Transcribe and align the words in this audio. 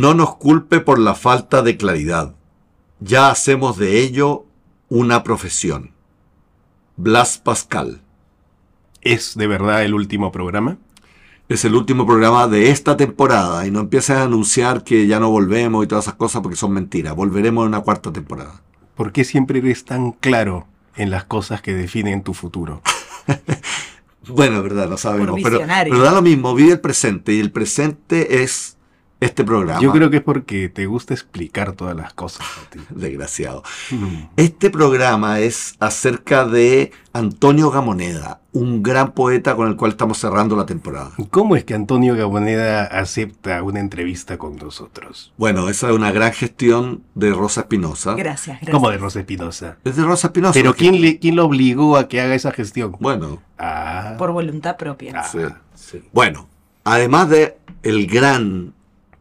no 0.00 0.14
nos 0.14 0.36
culpe 0.36 0.80
por 0.80 0.98
la 0.98 1.14
falta 1.14 1.62
de 1.62 1.76
claridad. 1.76 2.34
Ya 3.00 3.30
hacemos 3.30 3.76
de 3.76 4.00
ello 4.00 4.46
una 4.88 5.22
profesión. 5.22 5.92
Blas 6.96 7.36
Pascal. 7.36 8.00
¿Es 9.02 9.34
de 9.36 9.46
verdad 9.46 9.84
el 9.84 9.94
último 9.94 10.32
programa? 10.32 10.78
Es 11.48 11.64
el 11.64 11.74
último 11.74 12.06
programa 12.06 12.48
de 12.48 12.70
esta 12.70 12.96
temporada 12.96 13.66
y 13.66 13.70
no 13.70 13.80
empieces 13.80 14.16
a 14.16 14.22
anunciar 14.22 14.84
que 14.84 15.06
ya 15.06 15.20
no 15.20 15.30
volvemos 15.30 15.84
y 15.84 15.88
todas 15.88 16.06
esas 16.06 16.14
cosas 16.14 16.40
porque 16.40 16.56
son 16.56 16.72
mentiras. 16.72 17.14
Volveremos 17.14 17.62
en 17.62 17.68
una 17.68 17.80
cuarta 17.80 18.12
temporada. 18.12 18.62
¿Por 18.94 19.12
qué 19.12 19.24
siempre 19.24 19.58
eres 19.58 19.84
tan 19.84 20.12
claro 20.12 20.66
en 20.96 21.10
las 21.10 21.24
cosas 21.24 21.60
que 21.60 21.74
definen 21.74 22.22
tu 22.22 22.32
futuro? 22.32 22.82
bueno, 24.28 24.62
verdad, 24.62 24.88
lo 24.88 24.96
sabemos. 24.96 25.40
Pero, 25.42 25.60
pero 25.66 26.02
da 26.02 26.12
lo 26.12 26.22
mismo, 26.22 26.54
vive 26.54 26.72
el 26.72 26.80
presente 26.80 27.34
y 27.34 27.40
el 27.40 27.50
presente 27.50 28.42
es 28.42 28.78
este 29.20 29.44
programa. 29.44 29.80
Yo 29.80 29.92
creo 29.92 30.10
que 30.10 30.18
es 30.18 30.22
porque 30.22 30.68
te 30.68 30.86
gusta 30.86 31.14
explicar 31.14 31.72
todas 31.72 31.96
las 31.96 32.12
cosas 32.14 32.46
a 32.46 32.70
ti. 32.70 32.80
Desgraciado. 32.90 33.62
Mm. 33.90 34.24
Este 34.36 34.70
programa 34.70 35.40
es 35.40 35.74
acerca 35.78 36.46
de 36.46 36.92
Antonio 37.12 37.70
Gamoneda, 37.70 38.40
un 38.52 38.82
gran 38.82 39.12
poeta 39.12 39.56
con 39.56 39.68
el 39.68 39.76
cual 39.76 39.92
estamos 39.92 40.18
cerrando 40.18 40.56
la 40.56 40.66
temporada. 40.66 41.10
¿Cómo 41.30 41.56
es 41.56 41.64
que 41.64 41.74
Antonio 41.74 42.16
Gaboneda 42.16 42.84
acepta 42.84 43.62
una 43.62 43.80
entrevista 43.80 44.38
con 44.38 44.56
nosotros? 44.56 45.32
Bueno, 45.36 45.68
esa 45.68 45.90
es 45.90 45.94
una 45.94 46.12
gran 46.12 46.32
gestión 46.32 47.02
de 47.14 47.32
Rosa 47.32 47.62
Espinosa. 47.62 48.14
Gracias, 48.14 48.56
gracias. 48.56 48.70
¿Cómo 48.70 48.90
de 48.90 48.98
Rosa 48.98 49.20
Espinosa? 49.20 49.76
Es 49.84 49.96
de 49.96 50.02
Rosa 50.02 50.28
Espinosa. 50.28 50.54
¿Pero 50.54 50.74
quién, 50.74 51.00
le, 51.00 51.18
quién 51.18 51.36
lo 51.36 51.44
obligó 51.44 51.96
a 51.96 52.08
que 52.08 52.20
haga 52.20 52.34
esa 52.34 52.52
gestión? 52.52 52.96
Bueno, 53.00 53.40
Ah, 53.62 54.14
Por 54.16 54.32
voluntad 54.32 54.76
propia. 54.78 55.12
Ah. 55.16 55.24
sí, 55.24 55.38
sí. 55.74 56.02
Bueno, 56.12 56.48
además 56.84 57.28
de 57.28 57.58
el 57.82 58.06
gran, 58.06 58.72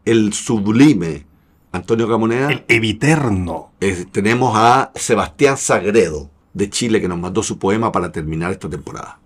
el 0.09 0.33
sublime 0.33 1.27
Antonio 1.71 2.07
Gamoneda, 2.07 2.51
el 2.51 2.65
eviterno. 2.67 3.73
tenemos 4.11 4.53
a 4.55 4.91
Sebastián 4.95 5.55
Sagredo 5.55 6.31
de 6.51 6.67
Chile 6.71 6.99
que 6.99 7.07
nos 7.07 7.19
mandó 7.19 7.43
su 7.43 7.59
poema 7.59 7.91
para 7.91 8.11
terminar 8.11 8.51
esta 8.51 8.67
temporada. 8.67 9.19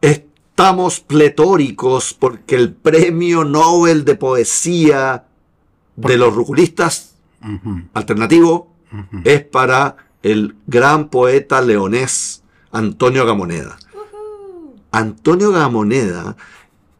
Estamos 0.00 1.00
pletóricos 1.00 2.14
porque 2.14 2.54
el 2.54 2.72
premio 2.72 3.44
Nobel 3.44 4.04
de 4.04 4.14
Poesía 4.14 5.24
de 5.96 6.16
los 6.16 6.32
ruculistas 6.32 7.16
alternativo 7.92 8.72
es 9.24 9.42
para 9.42 10.05
el 10.32 10.56
gran 10.66 11.08
poeta 11.08 11.60
leonés 11.60 12.42
Antonio 12.72 13.24
Gamoneda. 13.26 13.76
Antonio 14.92 15.52
Gamoneda 15.52 16.36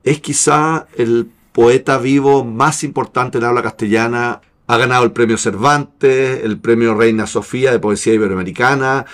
es 0.05 0.21
quizá 0.21 0.87
el 0.97 1.29
poeta 1.53 1.99
vivo 1.99 2.45
más 2.45 2.85
importante 2.85 3.39
en 3.39 3.45
habla 3.45 3.63
castellana. 3.63 4.41
Ha 4.69 4.77
ganado 4.77 5.05
el 5.05 5.13
premio 5.13 5.39
Cervantes, 5.39 6.43
el 6.45 6.59
premio 6.59 6.95
Reina 6.95 7.27
Sofía 7.27 7.73
de 7.73 7.79
Poesía 7.79 8.15
Iberoamericana. 8.15 9.07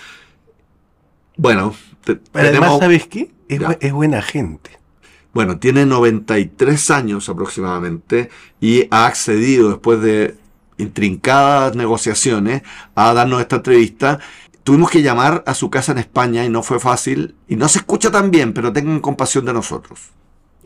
Bueno, 1.37 1.75
te- 2.05 2.17
Pero 2.17 2.49
además, 2.49 2.61
tenemos- 2.61 2.81
¿sabes 2.81 3.07
qué? 3.07 3.31
Es, 3.49 3.61
Ya. 3.61 3.69
bu- 3.71 3.79
es 3.81 3.93
buena 3.93 4.23
gente. 4.23 4.71
bueno, 5.35 5.59
tiene 5.59 5.87
93 5.87 6.91
años 6.91 7.31
aproximadamente 7.31 8.29
y 8.61 8.87
ha 8.91 9.07
accedido 9.07 9.71
después 9.71 10.03
de 10.03 10.35
intrincadas 10.79 11.75
negociaciones 11.77 12.63
a 12.95 13.13
darnos 13.15 13.41
esta 13.41 13.57
entrevista. 13.57 14.19
Tuvimos 14.65 14.91
que 14.91 15.03
llamar 15.03 15.43
a 15.47 15.55
su 15.55 15.71
casa 15.71 15.93
en 15.93 15.99
España 15.99 16.45
y 16.45 16.49
no 16.49 16.63
fue 16.63 16.79
fácil 16.79 17.35
y 17.49 17.57
no 17.57 17.69
se 17.69 17.79
escucha 17.79 18.11
tan 18.11 18.31
bien, 18.31 18.53
pero 18.53 18.73
tengan 18.73 19.01
compasión 19.01 19.45
de 19.45 19.53
nosotros. 19.53 20.11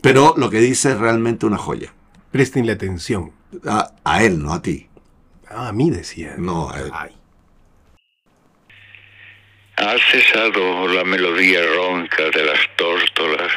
Pero 0.01 0.35
lo 0.37 0.49
que 0.49 0.59
dice 0.59 0.91
es 0.91 0.97
realmente 0.99 1.45
una 1.45 1.57
joya. 1.57 1.93
Prestenle 2.31 2.73
atención. 2.73 3.31
A, 3.65 3.91
a 4.03 4.23
él, 4.23 4.41
no 4.43 4.53
a 4.53 4.61
ti. 4.61 4.87
Ah, 5.49 5.69
a 5.69 5.71
mí 5.71 5.89
decía. 5.89 6.35
No, 6.37 6.69
a 6.69 6.79
él. 6.79 6.91
Ay. 6.93 7.17
Ha 9.77 9.95
cesado 10.11 10.87
la 10.87 11.03
melodía 11.03 11.61
ronca 11.75 12.23
de 12.33 12.43
las 12.43 12.59
tórtolas 12.77 13.51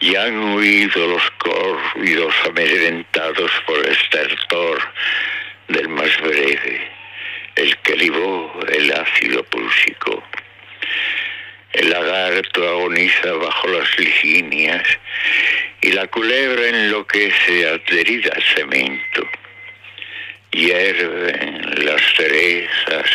y 0.00 0.16
han 0.16 0.54
huido 0.54 1.06
los 1.06 1.22
córvidos 1.38 2.34
amedrentados 2.48 3.50
por 3.66 3.78
el 3.78 3.92
estertor 3.92 4.78
del 5.68 5.88
más 5.88 6.20
breve, 6.20 6.88
el 7.56 7.76
que 7.78 7.96
libó 7.96 8.60
el 8.68 8.92
ácido 8.92 9.42
púlsico. 9.44 10.22
El 11.72 11.90
lagarto 11.90 12.68
agoniza 12.68 13.32
bajo 13.32 13.68
las 13.68 13.98
liginias 13.98 14.82
y 15.82 15.92
la 15.92 16.06
culebra 16.06 16.68
enloquece 16.68 17.68
adherida 17.68 18.32
al 18.34 18.42
cemento. 18.42 19.28
Hierven 20.52 21.84
las 21.84 22.02
cerezas 22.14 23.10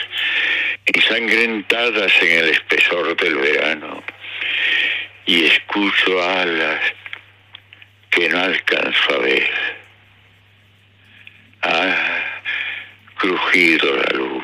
ensangrentadas 0.85 2.11
en 2.21 2.31
el 2.43 2.49
espesor 2.49 3.15
del 3.17 3.35
verano 3.35 4.03
y 5.25 5.45
escucho 5.45 6.21
alas 6.21 6.81
que 8.11 8.29
no 8.29 8.41
alcanzo 8.41 9.15
a 9.15 9.17
ver. 9.19 9.51
Ha 11.63 12.30
crujido 13.21 13.95
la 13.97 14.17
luz. 14.17 14.43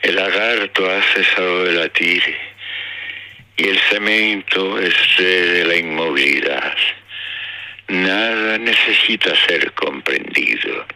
El 0.00 0.16
lagarto 0.16 0.90
ha 0.90 1.02
cesado 1.02 1.64
de 1.64 1.72
latir 1.72 2.22
y 3.58 3.68
el 3.68 3.78
cemento 3.90 4.80
excede 4.80 5.66
la 5.66 5.76
inmovilidad. 5.76 6.74
Nada 7.88 8.56
necesita 8.56 9.36
ser 9.46 9.72
comprendido. 9.74 10.86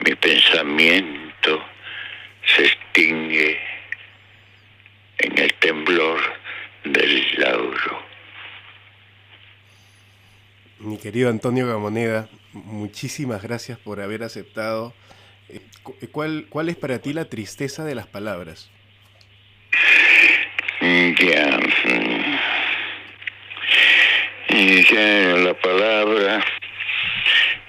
Mi 0.00 0.14
pensamiento 0.16 1.64
se 2.54 2.66
extingue 2.66 3.58
en 5.16 5.38
el 5.38 5.54
temblor 5.54 6.20
del 6.84 7.24
lauro. 7.38 8.02
Mi 10.80 10.98
querido 10.98 11.30
Antonio 11.30 11.66
Gamoneda, 11.66 12.28
muchísimas 12.52 13.42
gracias 13.42 13.78
por 13.78 14.00
haber 14.00 14.22
aceptado. 14.22 14.94
Eh, 15.48 15.60
cu- 15.82 15.96
¿Cuál, 16.10 16.46
¿Cuál 16.48 16.68
es 16.68 16.76
para 16.76 16.98
ti 17.00 17.12
la 17.12 17.26
tristeza 17.26 17.84
de 17.84 17.94
las 17.94 18.06
palabras? 18.06 18.70
Ya. 20.80 21.58
mm. 21.84 22.38
Ya 24.90 25.36
la 25.38 25.54
palabra 25.54 26.44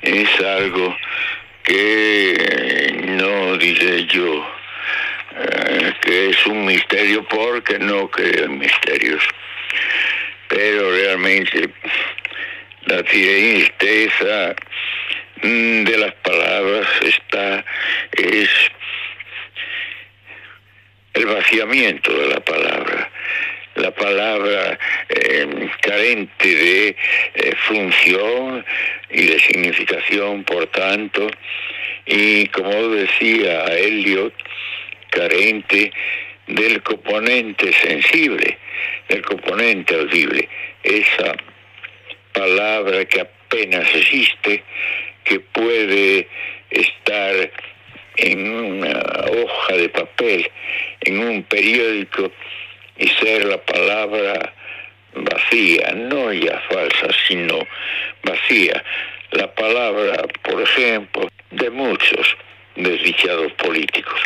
es 0.01 0.29
algo 0.41 0.95
que 1.63 2.93
no 3.17 3.57
diré 3.57 4.05
yo 4.07 4.45
eh, 5.37 5.93
que 6.01 6.29
es 6.29 6.45
un 6.47 6.65
misterio 6.65 7.23
porque 7.27 7.79
no 7.79 8.09
creo 8.09 8.49
misterios. 8.49 9.23
Pero 10.49 10.91
realmente 10.91 11.69
la 12.85 13.03
tristeza 13.03 14.55
mm, 15.41 15.83
de 15.83 15.97
las 15.97 16.13
palabras 16.15 16.87
está 17.01 17.65
es 18.11 18.49
el 21.13 21.25
vaciamiento 21.27 22.11
de 22.11 22.27
la 22.27 22.39
palabra, 22.39 23.11
la 23.75 23.91
palabra 23.91 24.79
eh, 25.09 25.69
carente 25.81 26.55
de 26.55 26.95
eh, 27.35 27.55
función 27.67 28.65
y 29.11 29.21
de 29.27 29.39
significación, 29.39 30.43
por 30.43 30.67
tanto, 30.67 31.29
y 32.05 32.47
como 32.47 32.89
decía 32.89 33.65
Eliot, 33.65 34.33
carente 35.11 35.91
del 36.47 36.81
componente 36.81 37.71
sensible, 37.73 38.57
del 39.07 39.21
componente 39.21 39.95
audible, 39.95 40.49
esa 40.83 41.35
palabra 42.33 43.05
que 43.05 43.21
apenas 43.21 43.87
existe, 43.95 44.63
que 45.23 45.39
puede 45.39 46.27
estar 46.69 47.51
en 48.17 48.51
una 48.51 48.99
hoja 49.31 49.73
de 49.73 49.89
papel, 49.89 50.51
en 51.01 51.19
un 51.19 51.43
periódico, 51.43 52.31
y 52.97 53.07
ser 53.07 53.45
la 53.45 53.57
palabra 53.63 54.53
vacía, 55.15 55.93
no 55.95 56.31
ya 56.31 56.61
falsa, 56.69 57.07
sino 57.27 57.59
vacía. 58.23 58.83
La 59.31 59.53
palabra, 59.53 60.27
por 60.43 60.61
ejemplo, 60.61 61.27
de 61.51 61.69
muchos 61.69 62.37
desdichados 62.75 63.51
políticos. 63.53 64.19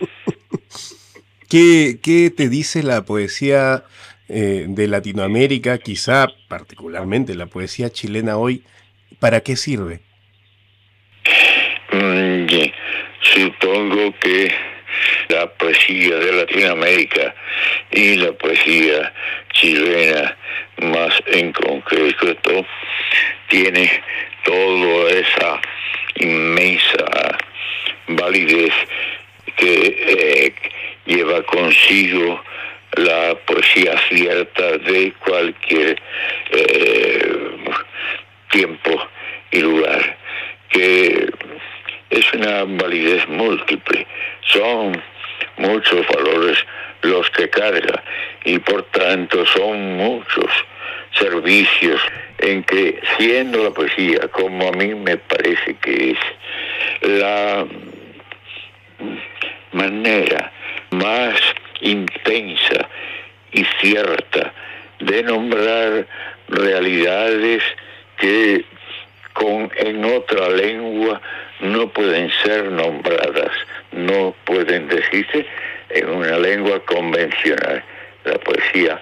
¿Qué, 1.48 1.98
qué 2.02 2.30
te 2.30 2.48
dice 2.48 2.82
la 2.82 3.04
poesía 3.04 3.84
eh, 4.28 4.64
de 4.68 4.88
Latinoamérica, 4.88 5.78
quizá 5.78 6.28
particularmente 6.48 7.34
la 7.34 7.46
poesía 7.46 7.90
chilena 7.90 8.36
hoy? 8.36 8.62
¿Para 9.18 9.40
qué 9.40 9.56
sirve? 9.56 10.00
Mm, 11.92 12.46
Supongo 13.34 14.14
que 14.20 14.52
la 15.28 15.46
poesía 15.54 16.16
de 16.16 16.32
Latinoamérica 16.32 17.34
y 17.90 18.16
la 18.16 18.32
poesía 18.32 19.12
chilena 19.52 20.36
más 20.82 21.12
en 21.26 21.52
concreto 21.52 22.66
tiene 23.48 23.90
toda 24.44 25.10
esa 25.10 25.60
inmensa 26.16 27.38
validez 28.08 28.72
que 29.56 29.96
eh, 29.98 30.54
lleva 31.06 31.42
consigo 31.44 32.42
la 32.96 33.34
poesía 33.46 33.98
cierta 34.08 34.78
de 34.78 35.12
cualquier 35.24 36.00
eh, 36.50 37.56
tiempo 38.50 39.08
y 39.50 39.60
lugar, 39.60 40.16
que 40.70 41.30
es 42.10 42.32
una 42.34 42.64
validez 42.64 43.26
múltiple. 43.28 44.06
Son 44.52 45.02
muchos 45.56 46.06
valores 46.08 46.58
los 47.02 47.28
que 47.30 47.48
carga 47.50 48.02
y 48.44 48.58
por 48.58 48.82
tanto 48.84 49.44
son 49.46 49.96
muchos 49.96 50.50
servicios 51.18 52.00
en 52.38 52.62
que 52.64 53.00
siendo 53.18 53.62
la 53.62 53.70
poesía 53.70 54.28
como 54.28 54.68
a 54.68 54.72
mí 54.72 54.94
me 54.94 55.16
parece 55.16 55.74
que 55.80 56.10
es 56.10 56.18
la 57.02 57.66
manera 59.72 60.52
más 60.90 61.40
intensa 61.80 62.88
y 63.52 63.64
cierta 63.80 64.52
de 65.00 65.22
nombrar 65.22 66.06
realidades 66.48 67.62
que 68.18 68.64
con 69.32 69.70
en 69.76 70.04
otra 70.04 70.48
lengua 70.48 71.20
no 71.60 71.88
pueden 71.88 72.30
ser 72.42 72.70
nombradas, 72.70 73.52
no 73.92 74.34
pueden 74.44 74.88
decirse 74.88 75.46
en 75.90 76.08
una 76.08 76.38
lengua 76.38 76.80
convencional. 76.84 77.82
La 78.24 78.38
poesía 78.38 79.00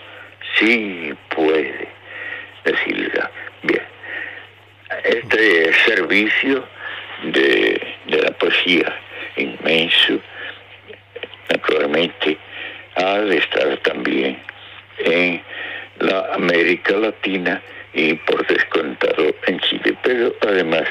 sí 0.59 1.13
puede 1.29 1.89
decirla. 2.65 3.31
Bien, 3.63 3.83
este 5.05 5.73
servicio 5.87 6.65
de, 7.25 7.95
de 8.07 8.23
la 8.23 8.31
poesía 8.33 8.99
inmenso, 9.37 10.21
naturalmente, 11.51 12.39
ha 12.97 13.19
de 13.21 13.39
estar 13.39 13.77
también 13.79 14.39
en 14.99 15.43
la 16.01 16.35
América 16.35 16.93
Latina 16.97 17.61
y 17.93 18.15
por 18.15 18.47
descontado 18.47 19.35
en 19.47 19.61
Chile. 19.61 19.97
Pero 20.03 20.35
además, 20.43 20.85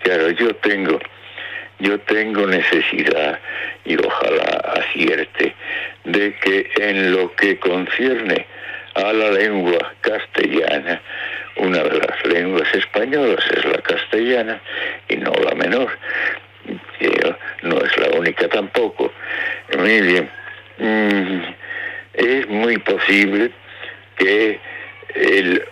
claro, 0.00 0.30
yo 0.30 0.54
tengo, 0.56 0.98
yo 1.78 1.98
tengo 2.00 2.46
necesidad 2.46 3.38
y 3.84 3.96
ojalá 3.96 4.74
acierte 4.74 5.54
de 6.04 6.34
que 6.34 6.70
en 6.76 7.12
lo 7.12 7.34
que 7.34 7.58
concierne 7.58 8.46
a 8.94 9.12
la 9.12 9.30
lengua 9.30 9.94
castellana, 10.00 11.00
una 11.56 11.82
de 11.82 11.98
las 11.98 12.26
lenguas 12.26 12.74
españolas 12.74 13.44
es 13.50 13.64
la 13.64 13.80
castellana 13.82 14.60
y 15.08 15.16
no 15.16 15.32
la 15.32 15.54
menor, 15.54 15.90
no 17.62 17.78
es 17.78 17.96
la 17.98 18.18
única 18.18 18.48
tampoco. 18.48 19.12
Muy 19.76 20.00
bien, 20.00 20.30
mm, 20.78 21.42
es 22.14 22.48
muy 22.48 22.78
posible 22.78 23.50
que 24.16 24.60
el 25.14 25.62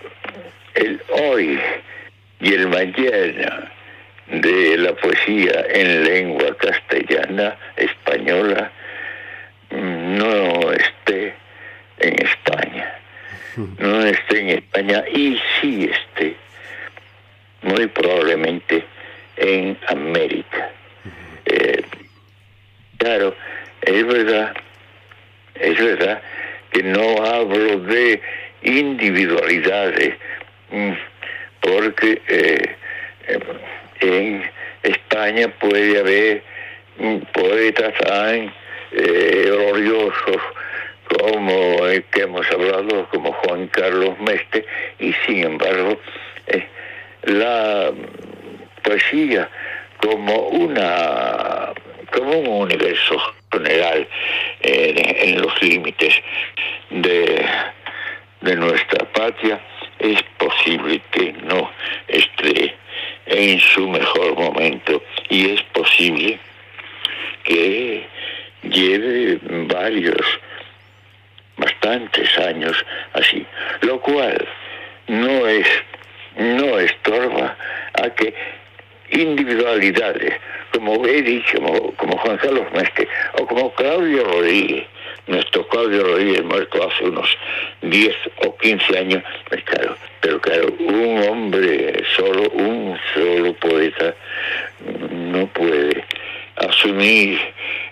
el 0.77 1.01
hoy 1.09 1.59
y 2.41 2.53
el 2.53 2.69
mañana 2.69 3.73
de 4.27 4.77
la 4.79 4.93
poesía 4.95 5.65
en 5.71 6.05
lengua 6.05 6.55
castellana, 6.57 7.57
española, 7.77 8.71
no 9.71 10.73
esté 10.73 11.35
en 11.99 12.27
España. 12.27 12.93
No 13.79 14.05
esté 14.05 14.41
en 14.41 14.51
España 14.51 15.03
y 15.11 15.41
sí 15.59 15.91
esté, 15.91 16.37
muy 17.63 17.87
probablemente, 17.87 18.85
en 19.39 19.79
América. 19.89 20.69
Eh, 21.47 21.83
claro, 22.99 23.35
es 23.83 24.07
verdad, 24.07 24.55
es 25.55 25.79
verdad 25.79 26.23
que 26.71 26.83
no 26.83 27.25
hablo 27.25 27.81
de 27.81 28.21
individualidades, 28.63 30.15
Mm, 30.71 30.93
porque 31.61 32.21
eh, 32.27 32.77
en 34.01 34.51
España 34.83 35.49
puede 35.61 36.01
haber 36.01 36.43
poetas 37.33 37.95
tan 37.99 38.53
eh, 38.93 39.45
gloriosos 39.47 40.43
como 41.09 41.87
el 41.87 42.03
que 42.05 42.23
hemos 42.23 42.51
hablado, 42.51 43.09
como 43.11 43.33
Juan 43.33 43.69
Carlos 43.69 44.19
Meste, 44.19 44.67
y 44.99 45.13
sin 45.25 45.45
embargo 45.45 46.01
eh, 46.49 46.67
la 47.23 47.93
poesía 48.83 49.49
como 50.07 50.49
una 50.49 51.73
como 52.13 52.39
un 52.39 52.63
universo 52.63 53.21
general 53.51 54.07
en 54.61 55.41
los 55.43 55.63
límites 55.63 56.15
de, 56.91 57.45
de 58.41 58.57
nuestra 58.57 59.05
patria 59.07 59.61
es 59.99 60.23
posible 60.39 61.01
que 61.11 61.33
no 61.43 61.71
esté 62.07 62.77
en 63.27 63.59
su 63.59 63.89
mejor 63.89 64.37
momento 64.37 65.03
y 65.29 65.51
es 65.51 65.63
posible 65.65 66.39
que 67.43 68.07
lleve 68.63 69.41
varios, 69.43 70.25
bastantes 71.57 72.39
años 72.39 72.77
así, 73.13 73.45
lo 73.81 74.01
cual 74.01 74.47
no 75.09 75.47
es, 75.49 75.67
no 76.37 76.79
estorba 76.79 77.57
a 77.95 78.11
que 78.11 78.35
individualidades, 79.11 80.35
como 80.73 81.07
he 81.07 81.23
dicho, 81.23 81.59
como, 81.97 82.17
Juan 82.19 82.37
Carlos 82.39 82.67
Mestre 82.73 83.09
o 83.39 83.47
como 83.47 83.75
Claudio 83.75 84.25
Rodríguez, 84.25 84.85
nuestro 85.27 85.67
Claudio 85.69 86.05
Rodríguez 86.05 86.45
muerto 86.45 86.89
hace 86.89 87.05
unos 87.05 87.29
10 87.83 88.15
o 88.45 88.57
15 88.57 88.99
años, 88.99 89.23
claro, 89.65 89.97
pero 90.21 90.41
claro, 90.41 90.69
un 90.79 91.23
hombre 91.29 92.05
solo, 92.17 92.49
un 92.51 92.99
solo 93.15 93.53
poeta, 93.55 94.15
no 95.11 95.47
puede 95.49 96.05
asumir 96.57 97.39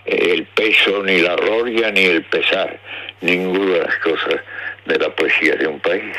el 0.05 0.45
peso, 0.45 1.03
ni 1.03 1.19
la 1.19 1.35
gloria, 1.35 1.91
ni 1.91 2.05
el 2.05 2.23
pesar, 2.23 2.79
ninguna 3.21 3.73
de 3.73 3.79
las 3.81 3.97
cosas 3.97 4.41
de 4.85 4.97
la 4.97 5.09
poesía 5.09 5.55
de 5.55 5.67
un 5.67 5.79
país. 5.79 6.15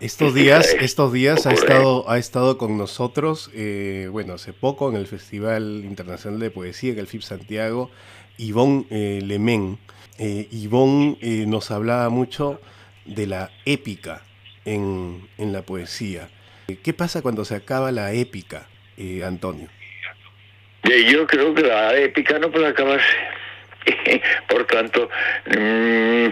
Estos 0.00 0.34
días, 0.34 0.74
estos 0.80 1.12
días 1.12 1.46
ha 1.46 1.52
estado, 1.52 2.08
ha 2.08 2.16
estado 2.16 2.56
con 2.56 2.78
nosotros, 2.78 3.50
eh, 3.54 4.08
bueno, 4.10 4.32
hace 4.32 4.54
poco 4.54 4.88
en 4.88 4.96
el 4.96 5.06
Festival 5.06 5.82
Internacional 5.84 6.40
de 6.40 6.50
Poesía, 6.50 6.92
en 6.92 7.00
el 7.00 7.06
FIP 7.06 7.20
Santiago, 7.20 7.90
Ivonne 8.38 8.86
eh, 8.90 9.20
Lemén. 9.22 9.78
Eh, 10.18 10.48
Ivonne 10.52 11.18
eh, 11.20 11.44
nos 11.46 11.70
hablaba 11.70 12.08
mucho 12.08 12.62
de 13.04 13.26
la 13.26 13.50
épica 13.66 14.22
en, 14.64 15.28
en, 15.36 15.52
la 15.52 15.62
poesía. 15.62 16.28
¿Qué 16.82 16.94
pasa 16.94 17.20
cuando 17.20 17.44
se 17.44 17.56
acaba 17.56 17.92
la 17.92 18.12
épica, 18.12 18.68
Antonio? 19.24 19.68
Yo 20.84 21.26
creo 21.26 21.54
que 21.54 21.62
la 21.62 21.94
épica 21.96 22.38
no 22.38 22.50
puede 22.50 22.68
acabarse. 22.68 23.06
Por 24.48 24.66
tanto, 24.66 25.10
mm, 25.46 26.28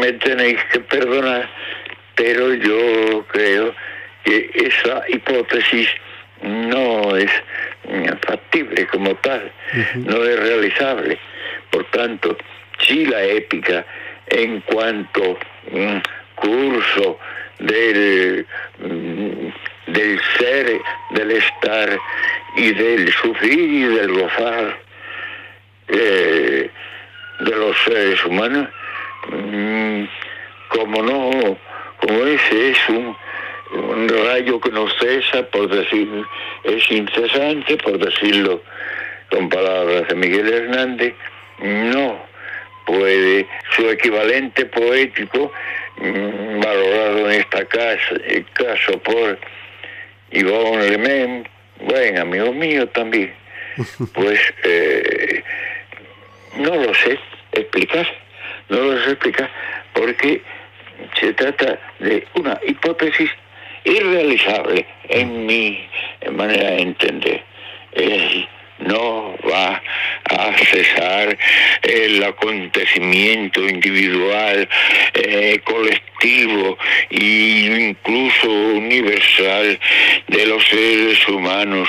me 0.00 0.12
tenéis 0.14 0.58
que 0.72 0.80
perdonar 0.80 1.48
pero 2.16 2.52
yo 2.54 3.24
creo 3.28 3.74
que 4.24 4.50
esa 4.54 5.04
hipótesis 5.08 5.88
no 6.42 7.16
es 7.16 7.30
factible 8.26 8.86
como 8.88 9.14
tal, 9.16 9.52
no 9.94 10.24
es 10.24 10.38
realizable. 10.40 11.18
Por 11.70 11.84
tanto, 11.90 12.36
si 12.78 13.06
la 13.06 13.22
épica 13.22 13.86
en 14.28 14.60
cuanto 14.62 15.38
un 15.70 16.02
curso 16.34 17.18
del, 17.58 18.46
mm, 18.78 19.92
del 19.92 20.20
ser, 20.38 20.80
del 21.10 21.30
estar 21.30 21.98
y 22.56 22.72
del 22.72 23.12
sufrir 23.12 23.58
y 23.58 23.84
del 23.84 24.12
gozar 24.12 24.78
eh, 25.88 26.70
de 27.40 27.50
los 27.56 27.76
seres 27.84 28.24
humanos, 28.24 28.68
mm, 29.30 30.04
como 30.68 31.02
no 31.02 31.58
como 32.00 32.24
ese 32.26 32.70
es 32.70 32.78
un, 32.88 33.16
rayo 34.26 34.60
que 34.60 34.70
no 34.70 34.88
cesa, 35.00 35.42
por 35.48 35.68
decir, 35.68 36.08
es 36.64 36.90
incesante, 36.90 37.76
por 37.78 37.98
decirlo 37.98 38.62
con 39.30 39.48
palabras 39.48 40.06
de 40.08 40.14
Miguel 40.14 40.52
Hernández, 40.52 41.14
no 41.58 42.16
puede 42.86 43.46
su 43.74 43.90
equivalente 43.90 44.66
poético, 44.66 45.52
mm, 45.96 46.60
valorado 46.60 47.30
en 47.30 47.40
esta 47.40 47.64
casa, 47.64 48.14
el 48.28 48.44
caso 48.52 48.98
por 49.00 49.38
Ivonne 50.30 50.90
Lemén, 50.90 51.48
bueno, 51.80 52.22
amigo 52.22 52.52
mío 52.52 52.88
también, 52.88 53.34
pues 54.14 54.40
eh, 54.62 55.42
no 56.56 56.74
lo 56.74 56.94
sé 56.94 57.18
explicar, 57.52 58.06
no 58.68 58.78
lo 58.78 59.04
sé 59.04 59.10
explicar, 59.10 59.50
porque 59.92 60.42
se 61.20 61.32
trata 61.34 61.78
de 61.98 62.26
una 62.34 62.58
hipótesis 62.66 63.30
irrealizable 63.84 64.86
en 65.08 65.46
mi 65.46 65.88
manera 66.32 66.70
de 66.70 66.82
entender 66.82 67.44
no 68.78 69.36
va 69.48 69.82
a 70.28 70.52
cesar 70.58 71.36
el 71.82 72.22
acontecimiento 72.22 73.66
individual, 73.66 74.68
eh, 75.14 75.60
colectivo 75.64 76.78
e 77.10 77.88
incluso 77.90 78.50
universal 78.50 79.78
de 80.26 80.46
los 80.46 80.64
seres 80.64 81.28
humanos, 81.28 81.88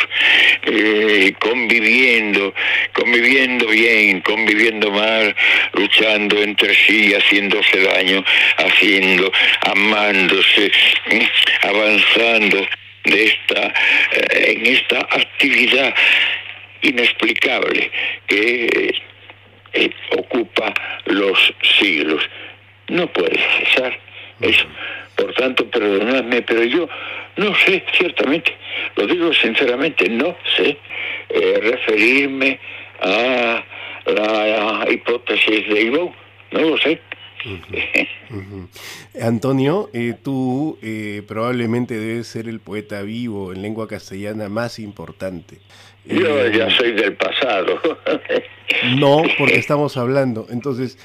eh, 0.63 1.34
conviviendo, 1.39 2.53
conviviendo 2.94 3.67
bien, 3.67 4.22
conviviendo 4.22 4.91
mal, 4.91 5.36
luchando 5.74 6.41
entre 6.41 6.74
sí, 6.75 7.13
haciéndose 7.13 7.82
daño, 7.82 8.24
haciendo, 8.58 9.32
amándose, 9.62 10.72
avanzando 11.62 12.67
de 13.08 13.24
esta, 13.25 13.74
eh, 14.12 14.53
en 14.58 14.65
esta 14.67 15.00
actividad 15.00 15.94
inexplicable 16.81 17.91
que 18.27 18.93
eh, 19.74 19.91
ocupa 20.17 20.74
los 21.05 21.53
siglos. 21.79 22.24
No 22.89 23.07
puede 23.07 23.39
cesar 23.60 23.98
eso. 24.41 24.65
Por 25.15 25.34
tanto, 25.34 25.69
perdonadme, 25.69 26.41
pero 26.43 26.63
yo 26.63 26.88
no 27.38 27.53
sé, 27.55 27.84
ciertamente, 27.98 28.55
lo 28.96 29.07
digo 29.07 29.34
sinceramente, 29.34 30.10
no 30.10 30.36
sé 30.55 30.77
eh, 31.29 31.60
referirme 31.62 32.60
a 33.01 33.63
la 34.05 34.88
hipótesis 34.89 35.67
de 35.67 35.81
Ivo, 35.81 36.13
no 36.51 36.62
lo 36.62 36.77
sé. 36.77 37.00
Antonio, 39.22 39.89
eh, 39.93 40.15
tú 40.22 40.77
eh, 40.81 41.24
probablemente 41.27 41.98
debes 41.98 42.27
ser 42.27 42.48
el 42.48 42.60
poeta 42.60 43.01
vivo 43.01 43.53
en 43.53 43.62
lengua 43.62 43.88
castellana 43.88 44.50
más 44.50 44.79
importante. 44.79 45.60
Yo 46.07 46.45
eh, 46.45 46.57
ya 46.57 46.69
soy 46.71 46.93
del 46.93 47.15
pasado. 47.15 47.79
no, 48.97 49.23
porque 49.37 49.55
estamos 49.57 49.97
hablando. 49.97 50.47
Entonces, 50.49 50.97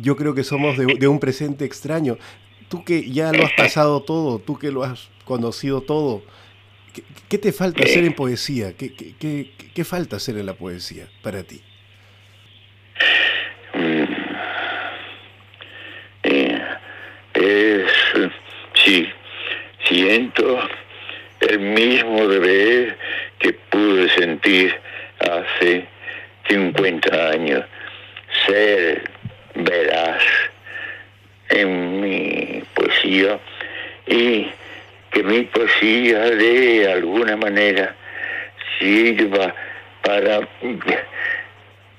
yo 0.00 0.16
creo 0.16 0.34
que 0.34 0.44
somos 0.44 0.76
de, 0.76 1.08
un 1.08 1.20
presente 1.20 1.64
extraño. 1.64 2.18
Tú 2.68 2.84
que 2.84 3.10
ya 3.10 3.32
lo 3.32 3.44
has 3.44 3.52
pasado 3.52 4.02
todo, 4.02 4.38
tú 4.38 4.58
que 4.58 4.70
lo 4.70 4.82
has 4.82 5.10
conocido 5.24 5.82
todo, 5.82 6.22
¿qué, 7.28 7.38
te 7.38 7.52
falta 7.52 7.84
hacer 7.84 8.04
en 8.04 8.14
poesía? 8.14 8.74
¿Qué, 8.74 8.94
qué, 8.94 9.52
qué 9.74 9.84
falta 9.84 10.16
hacer 10.16 10.38
en 10.38 10.46
la 10.46 10.54
poesía 10.54 11.08
para 11.22 11.42
ti? 11.42 11.60
Mm 13.74 14.12
es, 17.42 17.86
sí, 18.84 19.08
siento 19.84 20.58
el 21.48 21.58
mismo 21.58 22.26
deber 22.28 22.96
que 23.38 23.52
pude 23.52 24.08
sentir 24.10 24.74
hace 25.20 25.86
50 26.48 27.28
años, 27.30 27.64
ser 28.46 29.02
veraz 29.54 30.22
en 31.50 32.00
mi 32.00 32.62
poesía 32.74 33.38
y 34.06 34.48
que 35.10 35.22
mi 35.22 35.42
poesía 35.42 36.20
de 36.30 36.92
alguna 36.92 37.36
manera 37.36 37.94
sirva 38.78 39.54
para, 40.02 40.48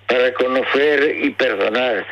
para 0.07 0.33
conocer 0.33 1.17
y 1.21 1.29
perdonar 1.31 2.05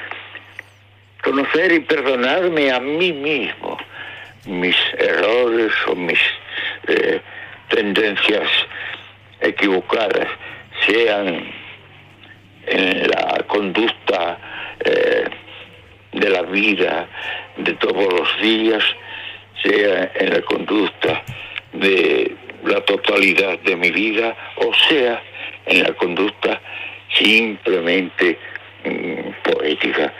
conocer 1.21 1.71
y 1.71 1.79
perdonarme 1.81 2.71
a 2.71 2.79
mí 2.79 3.13
mismo 3.13 3.77
mis 4.45 4.75
errores 4.97 5.71
o 5.87 5.95
mis 5.95 6.19
eh, 6.87 7.21
tendencias 7.69 8.49
equivocadas, 9.39 10.27
sean 10.85 11.51
en 12.67 13.09
la 13.09 13.43
conducta 13.47 14.37
eh, 14.85 15.25
de 16.11 16.29
la 16.29 16.41
vida 16.43 17.07
de 17.57 17.73
todos 17.73 18.13
los 18.13 18.41
días, 18.41 18.83
sea 19.63 20.11
en 20.15 20.33
la 20.33 20.41
conducta 20.41 21.23
de 21.73 22.35
la 22.63 22.81
totalidad 22.81 23.59
de 23.59 23.75
mi 23.75 23.91
vida, 23.91 24.35
o 24.55 24.73
sea 24.89 25.21
en 25.65 25.83
la 25.83 25.93
conducta 25.93 26.61
simplemente 27.13 28.37
mm, 28.85 29.51
poética. 29.51 30.13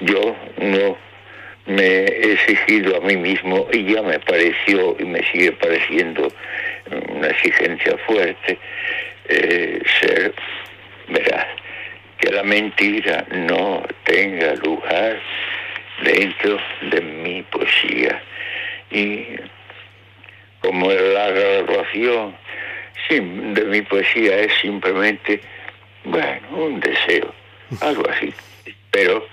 Yo 0.00 0.36
no 0.58 0.96
me 1.66 1.84
he 1.84 2.32
exigido 2.32 2.96
a 2.96 3.00
mí 3.00 3.16
mismo 3.16 3.68
y 3.72 3.92
ya 3.92 4.02
me 4.02 4.18
pareció 4.20 4.96
y 4.98 5.04
me 5.04 5.22
sigue 5.30 5.52
pareciendo 5.52 6.28
una 7.08 7.28
exigencia 7.28 7.96
fuerte 8.06 8.58
eh, 9.28 9.80
ser 10.00 10.34
verdad 11.08 11.46
que 12.18 12.30
la 12.30 12.42
mentira 12.42 13.24
no 13.30 13.82
tenga 14.04 14.54
lugar 14.56 15.20
dentro 16.02 16.58
de 16.90 17.00
mi 17.00 17.42
poesía. 17.42 18.22
Y 18.90 19.26
como 20.60 20.90
la 20.92 21.30
graduación 21.30 22.36
de 23.08 23.64
mi 23.64 23.82
poesía 23.82 24.38
es 24.38 24.52
simplemente 24.60 25.40
bueno 26.04 26.48
un 26.52 26.80
deseo 26.80 27.34
algo 27.80 28.08
así. 28.08 28.32
Pero 28.90 29.26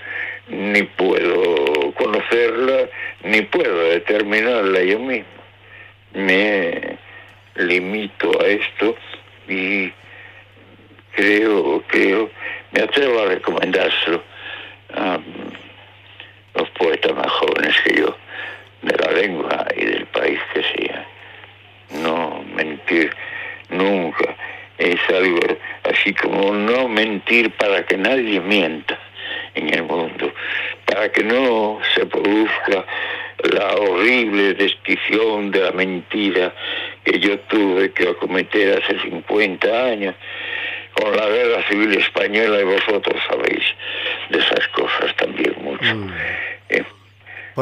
ni 0.50 0.84
puedo 0.84 1.92
conocerla, 1.94 2.90
ni 3.24 3.42
puedo 3.44 3.80
determinarla 3.90 4.82
yo 4.82 5.00
mismo. 5.00 5.28
Me 6.14 6.98
limito 7.56 8.42
a 8.42 8.48
esto 8.48 8.96
y 9.48 9.92
creo, 11.16 11.84
creo, 11.88 12.30
me 12.72 12.82
atrevo 12.82 13.22
a 13.22 13.26
recomendárselo 13.26 14.24
a 14.96 15.20
los 16.56 16.70
poetas 16.72 17.16
más 17.16 17.32
jóvenes 17.32 17.76
que 17.84 18.02
yo, 18.02 18.18
de 18.82 18.98
la 18.98 19.12
lengua 19.12 19.68
y 19.76 19.86
del 19.86 20.06
país 20.08 20.40
que 20.54 20.64
sea. 20.64 21.06
No 22.02 22.44
mentir 22.56 23.14
nunca. 23.70 24.36
Es 24.78 25.00
algo 25.10 25.40
así 25.84 26.14
como 26.14 26.54
no 26.54 26.88
mentir 26.88 27.52
para 27.52 27.86
que 27.86 27.98
nadie 27.98 28.40
mienta 28.40 28.98
en 29.56 29.74
el 29.74 29.84
mundo, 29.84 30.32
para 30.86 31.12
que 31.12 31.24
no 31.24 31.80
se 31.96 32.06
produzca 32.06 32.86
la 33.52 33.76
horrible 33.76 34.54
descripción 34.54 35.52
de 35.52 35.62
la 35.62 35.72
mentira 35.72 36.54
que 37.04 37.20
yo 37.20 37.40
tuve 37.42 37.92
que 37.92 38.14
cometer 38.16 38.82
hace 38.82 39.00
50 39.00 39.86
años 39.86 40.16
con 40.94 41.16
la 41.16 41.28
guerra 41.30 41.64
civil 41.70 41.98
española 41.98 42.60
y 42.60 42.64
vosotros 42.64 43.22
sabéis 43.30 43.64
de 44.30 44.40
esas 44.40 44.68
cosas 44.70 45.16
también 45.16 45.56
mucho. 45.62 45.96
Mm. 45.96 46.14
Eh, 46.70 46.84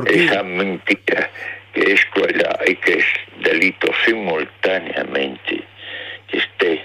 esa 0.08 0.44
mentira 0.44 1.30
que 1.74 1.94
es 1.94 2.06
crueldad 2.08 2.60
y 2.66 2.76
que 2.76 2.94
es 2.94 3.06
delito 3.40 3.92
simultáneamente 4.06 5.64
que 6.28 6.38
esté 6.38 6.82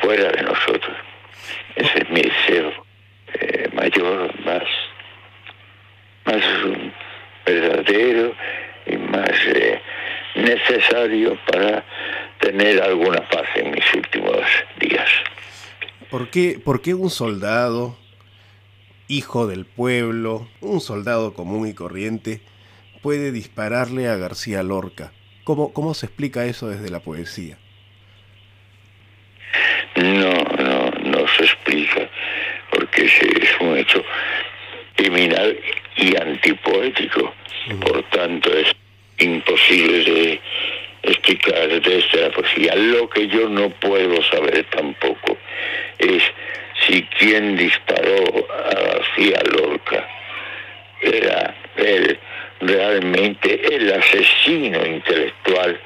fuera 0.00 0.30
de 0.30 0.42
nosotros. 0.42 0.96
Ese 1.76 1.98
es 1.98 2.10
mi 2.10 2.22
deseo. 2.22 2.72
Eh, 3.34 3.68
mayor, 3.72 4.32
más, 4.44 4.64
más 6.24 6.42
verdadero 7.44 8.34
y 8.86 8.96
más 8.96 9.30
eh, 9.54 9.80
necesario 10.68 11.38
para 11.46 11.84
tener 12.38 12.82
alguna 12.82 13.26
paz 13.28 13.46
en 13.56 13.70
mis 13.70 13.94
últimos 13.94 14.40
días. 14.80 15.08
¿Por 16.10 16.30
qué, 16.30 16.60
¿Por 16.62 16.82
qué 16.82 16.94
un 16.94 17.10
soldado, 17.10 17.96
hijo 19.08 19.46
del 19.46 19.66
pueblo, 19.66 20.48
un 20.60 20.80
soldado 20.80 21.34
común 21.34 21.68
y 21.68 21.74
corriente, 21.74 22.40
puede 23.02 23.32
dispararle 23.32 24.08
a 24.08 24.16
García 24.16 24.62
Lorca? 24.62 25.12
¿Cómo, 25.44 25.72
cómo 25.72 25.94
se 25.94 26.06
explica 26.06 26.44
eso 26.44 26.68
desde 26.68 26.90
la 26.90 27.00
poesía? 27.00 27.58
No, 29.96 30.32
no, 30.32 30.90
no 30.90 31.28
se 31.36 31.44
explica 31.44 32.08
porque 32.70 33.06
es 33.06 33.60
un 33.60 33.76
hecho 33.76 34.04
criminal 34.96 35.58
y 35.96 36.16
antipoético. 36.16 37.34
Por 37.80 38.02
tanto, 38.10 38.50
es 38.56 38.74
imposible 39.18 40.04
de 40.04 40.40
explicar 41.08 41.68
desde 41.80 42.20
la 42.20 42.30
poesía. 42.30 42.74
Lo 42.74 43.08
que 43.08 43.26
yo 43.28 43.48
no 43.48 43.70
puedo 43.70 44.22
saber 44.24 44.64
tampoco 44.70 45.36
es 45.98 46.22
si 46.86 47.02
quien 47.18 47.56
disparó 47.56 48.46
a 48.50 48.74
García 48.74 49.40
Lorca 49.52 50.06
era 51.00 51.54
él 51.76 52.18
realmente 52.60 53.60
el 53.74 53.92
asesino 53.92 54.84
intelectual 54.84 55.78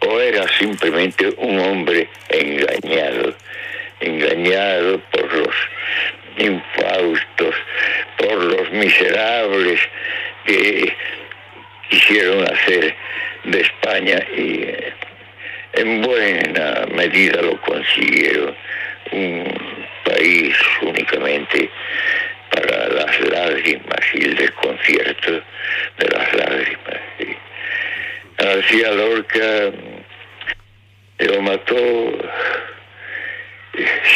o 0.00 0.20
era 0.20 0.46
simplemente 0.58 1.32
un 1.38 1.58
hombre 1.58 2.08
engañado, 2.28 3.34
engañado 4.00 5.00
por 5.10 5.32
los 5.32 5.54
infaustos, 6.38 7.54
por 8.16 8.44
los 8.44 8.70
miserables 8.70 9.80
que 10.44 10.92
quisieron 11.88 12.44
hacer 12.44 12.94
de 13.44 13.60
España 13.60 14.18
y 14.36 14.62
eh, 14.62 14.92
en 15.74 16.02
buena 16.02 16.86
medida 16.94 17.42
lo 17.42 17.60
consiguieron. 17.60 18.54
Un 19.10 19.44
país 20.04 20.54
únicamente 20.82 21.70
para 22.50 22.88
las 22.88 23.20
lágrimas 23.20 24.00
y 24.14 24.24
el 24.24 24.36
desconcierto 24.36 25.32
de 25.98 26.08
las 26.08 26.34
lágrimas. 26.34 27.00
García 28.36 28.92
Lorca 28.92 29.72
lo 31.18 31.42
mató, 31.42 32.12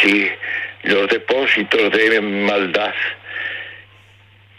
sí, 0.01 0.31
los 0.83 1.07
depósitos 1.09 1.91
de 1.91 2.21
maldad 2.21 2.93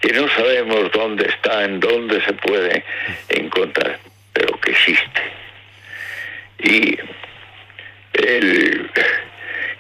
que 0.05 0.13
no 0.13 0.29
sabemos 0.29 0.91
dónde 0.93 1.25
está, 1.27 1.65
en 1.65 1.81
dónde 1.81 2.23
se 2.27 2.35
puede 2.35 2.85
encontrar, 3.31 3.99
pero 4.35 4.61
que 4.61 4.73
existe. 4.73 5.23
Y 6.59 6.99
el 8.13 8.91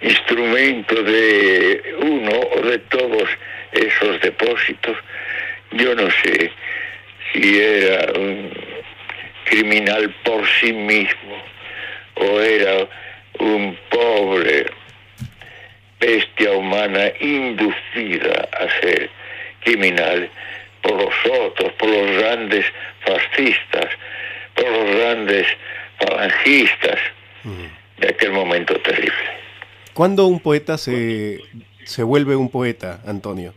instrumento 0.00 1.02
de 1.02 1.95
uno 1.99 2.40
o 2.57 2.61
de 2.62 2.78
todos 2.78 3.28
esos 3.73 4.19
depósitos, 4.23 4.97
yo 5.73 5.95
no 5.95 6.11
sé 6.11 6.50
si 7.31 7.61
era 7.61 8.11
un 8.19 8.50
criminal 9.45 10.09
por 10.23 10.49
sí 10.59 10.73
mismo 10.73 11.37
o 12.14 12.40
era 12.40 12.88
un 13.40 13.76
pobre 13.90 14.64
bestia 16.00 16.52
humana 16.52 17.12
inducida 17.21 18.49
a 18.52 18.81
ser 18.81 19.11
criminal 19.64 20.30
por 20.83 20.92
los 20.92 21.14
otros, 21.30 21.73
por 21.73 21.88
los 21.88 22.16
grandes 22.18 22.66
fascistas, 23.04 23.87
por 24.54 24.71
los 24.71 24.97
grandes 24.97 25.47
falangistas 25.99 26.99
de 27.99 28.09
aquel 28.09 28.33
momento 28.33 28.78
terrible. 28.80 29.14
¿Cuándo 29.94 30.26
un 30.26 30.40
poeta 30.40 30.76
se, 30.76 31.38
se 31.85 32.02
vuelve 32.02 32.37
un 32.37 32.50
poeta, 32.50 33.00
Antonio? 33.06 33.54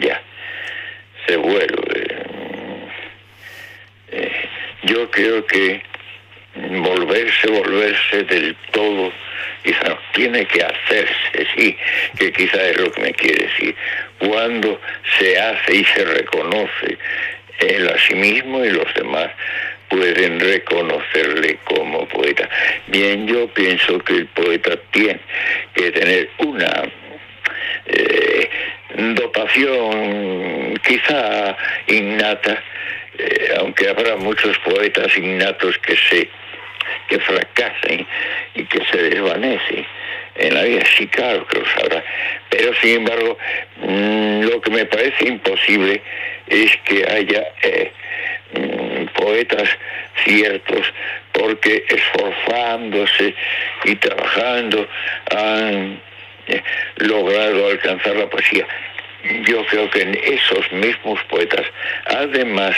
ya, 0.00 0.22
se 1.26 1.36
vuelve. 1.36 2.26
Eh, 4.08 4.48
yo 4.84 5.10
creo 5.10 5.46
que 5.46 5.82
volverse, 6.54 7.50
volverse 7.50 8.24
del 8.24 8.56
todo, 8.72 9.12
quizá 9.62 9.98
tiene 10.12 10.44
que 10.46 10.62
hacerse, 10.62 11.46
sí, 11.56 11.76
que 12.18 12.32
quizá 12.32 12.62
es 12.68 12.76
lo 12.78 12.90
que 12.92 13.02
me 13.02 13.12
quiere 13.12 13.46
decir, 13.46 13.74
cuando 14.18 14.80
se 15.18 15.38
hace 15.38 15.76
y 15.76 15.84
se 15.84 16.04
reconoce 16.04 16.98
él 17.58 17.88
a 17.88 17.98
sí 17.98 18.14
mismo 18.14 18.64
y 18.64 18.70
los 18.70 18.92
demás 18.94 19.30
pueden 19.88 20.40
reconocerle 20.40 21.58
como 21.64 22.06
poeta. 22.08 22.48
Bien, 22.86 23.26
yo 23.26 23.46
pienso 23.48 23.98
que 24.00 24.14
el 24.14 24.26
poeta 24.26 24.76
tiene 24.90 25.20
que 25.74 25.90
tener 25.90 26.30
una 26.38 26.90
eh, 27.86 28.50
dotación 29.14 30.78
quizá 30.86 31.56
innata, 31.86 32.62
eh, 33.18 33.54
aunque 33.58 33.88
habrá 33.88 34.16
muchos 34.16 34.58
poetas 34.58 35.16
innatos 35.16 35.76
que 35.78 35.96
se 35.96 36.28
que 37.08 37.18
fracasen 37.20 38.06
y 38.54 38.64
que 38.64 38.84
se 38.86 39.02
desvanecen 39.02 39.86
en 40.34 40.54
la 40.54 40.62
vida, 40.62 40.82
sí, 40.96 41.06
claro 41.08 41.46
que 41.46 41.58
lo 41.58 41.66
sabrá. 41.66 42.02
Pero 42.48 42.74
sin 42.76 42.98
embargo, 42.98 43.36
mm, 43.76 44.42
lo 44.42 44.60
que 44.60 44.70
me 44.70 44.86
parece 44.86 45.28
imposible 45.28 46.02
es 46.46 46.76
que 46.84 47.04
haya 47.06 47.44
eh, 47.62 47.92
mm, 48.54 49.04
poetas 49.14 49.68
ciertos, 50.24 50.86
porque 51.32 51.84
esforzándose 51.88 53.34
y 53.84 53.96
trabajando 53.96 54.88
han 55.30 56.00
eh, 56.48 56.62
logrado 56.96 57.68
alcanzar 57.68 58.16
la 58.16 58.28
poesía. 58.28 58.66
Yo 59.46 59.64
creo 59.66 59.88
que 59.90 60.02
en 60.02 60.18
esos 60.24 60.72
mismos 60.72 61.22
poetas, 61.28 61.64
además 62.06 62.74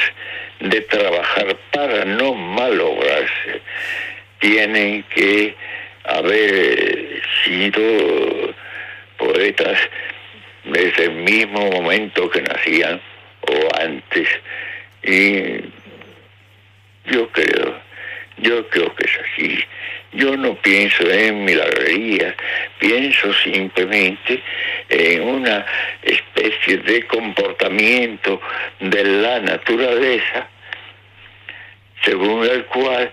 de 0.61 0.81
trabajar 0.83 1.57
para 1.73 2.05
no 2.05 2.35
malograrse, 2.35 3.63
tienen 4.45 5.03
que 5.05 5.57
haber 6.05 7.23
sido 7.43 8.55
poetas 9.17 9.79
desde 10.65 11.05
el 11.05 11.13
mismo 11.13 11.71
momento 11.71 12.29
que 12.29 12.43
nacían 12.43 13.01
o 13.41 13.81
antes. 13.81 14.29
Y 15.03 15.61
yo 17.11 17.27
creo, 17.31 17.81
yo 18.37 18.69
creo 18.69 18.95
que 18.95 19.05
es 19.05 19.19
así. 19.19 19.65
Yo 20.13 20.37
no 20.37 20.55
pienso 20.57 21.11
en 21.11 21.47
milagrerías, 21.47 22.35
pienso 22.79 23.33
simplemente 23.33 24.43
en 24.91 25.23
una 25.23 25.65
especie 26.03 26.77
de 26.79 27.03
comportamiento 27.07 28.43
de 28.79 29.05
la 29.05 29.41
naturaleza 29.41 30.49
según 32.05 32.45
el 32.45 32.65
cual 32.67 33.11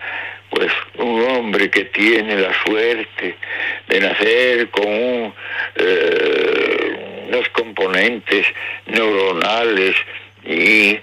pues 0.51 0.71
un 0.97 1.23
hombre 1.23 1.69
que 1.69 1.85
tiene 1.85 2.35
la 2.35 2.53
suerte 2.65 3.37
de 3.87 3.99
nacer 3.99 4.69
con 4.69 5.33
eh, 5.75 7.25
unos 7.29 7.49
componentes 7.49 8.45
neuronales 8.85 9.95
y, 10.45 10.99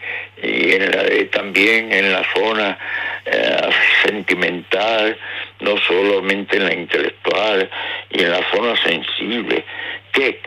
también 1.31 1.93
en 1.93 2.13
la 2.13 2.25
zona 2.35 2.79
eh, 3.25 3.71
sentimental, 4.05 5.17
no 5.61 5.77
solamente 5.79 6.57
en 6.57 6.65
la 6.65 6.75
intelectual 6.75 7.71
y 8.11 8.23
en 8.23 8.31
la 8.31 8.51
zona 8.51 8.77
sensible, 8.83 9.65
que 10.13 10.41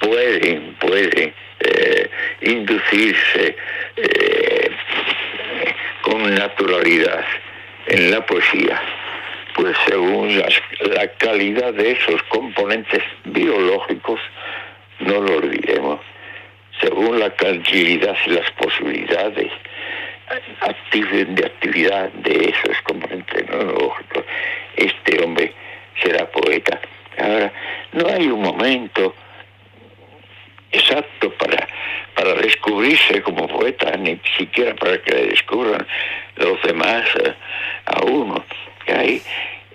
pueden, 0.00 0.76
eh, 1.60 2.10
inducirse 2.42 3.56
naturalidad 6.30 7.24
en 7.86 8.10
la 8.10 8.24
poesía, 8.24 8.80
pues 9.54 9.76
según 9.86 10.38
la 10.38 11.08
calidad 11.18 11.72
de 11.74 11.92
esos 11.92 12.22
componentes 12.24 13.02
biológicos, 13.24 14.20
no 15.00 15.20
lo 15.20 15.36
olvidemos, 15.36 16.00
según 16.80 17.18
la 17.18 17.30
calidad 17.30 18.16
y 18.26 18.30
las 18.30 18.50
posibilidades 18.52 19.50
de 20.92 21.46
actividad 21.46 22.10
de 22.10 22.50
esos 22.50 22.80
componentes 22.82 23.46
biológicos, 23.46 24.24
este 24.76 25.22
hombre 25.22 25.52
será 26.02 26.26
poeta. 26.30 26.80
Ahora, 27.18 27.52
no 27.92 28.06
hay 28.08 28.26
un 28.28 28.42
momento 28.42 29.14
exacto 30.72 31.30
para, 31.34 31.68
para 32.14 32.34
descubrirse 32.34 33.22
como 33.22 33.46
poeta, 33.48 33.96
ni 33.96 34.20
siquiera 34.36 34.74
para 34.74 35.00
que 35.02 35.12
le 35.12 35.26
descubran 35.28 35.86
los 36.36 36.60
demás 36.62 37.04
eh, 37.24 37.34
a 37.86 38.02
uno. 38.04 38.44
Que 38.84 38.92
hay 38.92 39.22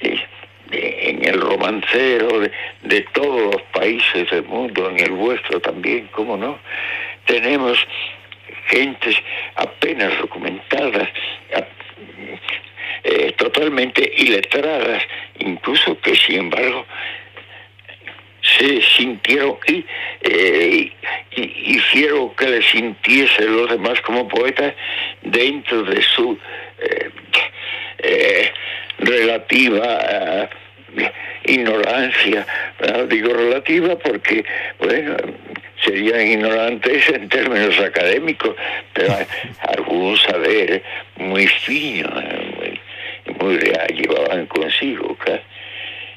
eh, 0.01 0.27
en 0.71 1.25
el 1.25 1.39
romancero 1.39 2.41
de, 2.81 3.01
todos 3.13 3.53
los 3.53 3.61
países 3.73 4.29
del 4.31 4.43
mundo, 4.43 4.89
en 4.89 4.99
el 4.99 5.11
vuestro 5.11 5.59
también, 5.59 6.09
¿cómo 6.11 6.35
no? 6.35 6.57
Tenemos 7.25 7.77
gentes 8.67 9.15
apenas 9.55 10.17
documentadas, 10.19 11.09
eh, 13.03 13.31
totalmente 13.33 14.11
iletradas, 14.17 15.03
incluso 15.39 15.99
que 15.99 16.15
sin 16.15 16.37
embargo 16.37 16.85
se 18.57 18.81
sintieron 18.81 19.57
y, 19.67 19.85
eh, 20.21 20.91
hicieron 21.35 22.35
que 22.35 22.47
le 22.47 22.61
sintiesen 22.63 23.55
los 23.55 23.69
demás 23.69 23.99
como 24.01 24.27
poetas 24.27 24.73
dentro 25.21 25.83
de 25.83 26.01
su 26.01 26.37
eh, 26.79 27.09
eh, 27.99 28.51
relativa 28.99 30.49
ignorancia. 31.45 32.45
Digo 33.09 33.33
relativa 33.33 33.97
porque, 33.97 34.45
bueno, 34.79 35.17
serían 35.83 36.27
ignorantes 36.27 37.09
en 37.09 37.27
términos 37.29 37.79
académicos, 37.79 38.55
pero 38.93 39.15
algún 39.75 40.17
saber 40.17 40.83
muy 41.17 41.47
fino, 41.47 42.09
muy, 42.57 42.79
muy 43.39 43.57
real 43.57 43.87
llevaban 43.87 44.45
consigo. 44.45 45.17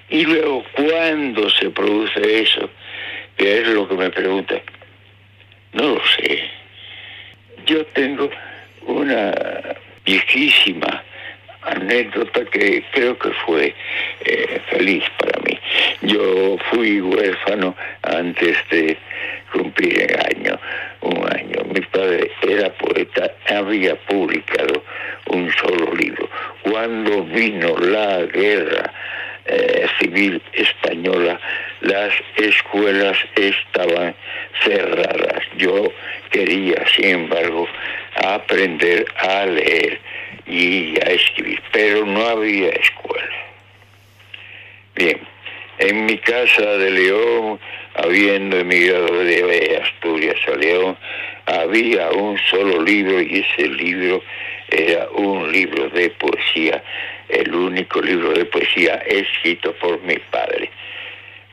Y 0.09 0.25
luego, 0.25 0.65
¿cuándo 0.73 1.51
se 1.51 1.71
produce 1.71 2.43
eso? 2.43 2.71
Que 3.37 3.61
es 3.61 3.69
lo 3.69 3.89
que 3.89 3.95
me 3.95 4.11
pregunta. 4.11 4.55
No 5.73 5.95
lo 5.95 6.03
sé. 6.17 6.45
Yo 7.67 7.85
tengo 7.87 8.31
una 8.87 9.35
viejísima 10.05 11.03
anécdota 11.63 12.45
que 12.45 12.85
creo 12.93 13.19
que 13.19 13.31
fue 13.45 13.75
eh, 14.25 14.61
feliz 14.71 15.03
para 15.19 15.41
mí. 15.43 15.59
Yo 16.03 16.57
fui 16.71 17.01
huérfano 17.01 17.75
antes 18.03 18.57
de 18.71 18.97
cumplir 19.53 20.03
el 20.03 20.17
año, 20.37 20.61
un 21.01 21.27
año. 21.35 21.65
Mi 21.75 21.81
padre 21.81 22.31
era 22.43 22.73
poeta, 22.75 23.33
había 23.49 23.97
publicado 23.97 24.85
un 25.27 25.51
solo 25.53 25.93
libro. 25.95 26.29
Cuando 26.63 27.25
vino 27.25 27.77
la 27.79 28.23
guerra 28.23 28.93
eh, 29.49 29.87
civil 30.01 30.43
española, 30.53 31.41
las 31.81 32.13
escuelas 32.37 33.17
estaban 33.37 34.15
cerradas. 34.65 35.43
Yo 35.57 35.93
quería, 36.31 36.85
sin 36.95 37.07
embargo, 37.07 37.69
aprender 38.17 39.07
a 39.17 39.47
leer 39.47 40.01
y 40.47 40.99
a 41.01 41.11
escribir, 41.11 41.63
pero 41.73 42.05
no 42.07 42.27
había 42.27 42.71
escuela. 42.71 43.37
Bien, 44.95 45.21
en 45.79 46.07
mi 46.07 46.19
casa 46.19 46.63
de 46.79 46.91
León, 46.91 47.61
habiendo 47.95 48.59
emigrado 48.59 49.25
de 49.25 49.81
Asturias 49.83 50.41
a 50.49 50.57
León, 50.57 50.97
había 51.47 52.11
un 52.11 52.39
solo 52.51 52.83
libro 52.83 53.21
y 53.21 53.45
ese 53.49 53.69
libro 53.69 54.23
era 54.69 55.09
un 55.11 55.51
libro 55.51 55.89
de 55.91 56.11
poesía, 56.11 56.83
el 57.29 57.55
único 57.55 58.01
libro 58.01 58.33
de 58.33 58.45
poesía 58.45 58.95
escrito 59.07 59.73
por 59.75 60.01
mi 60.03 60.19
padre. 60.31 60.71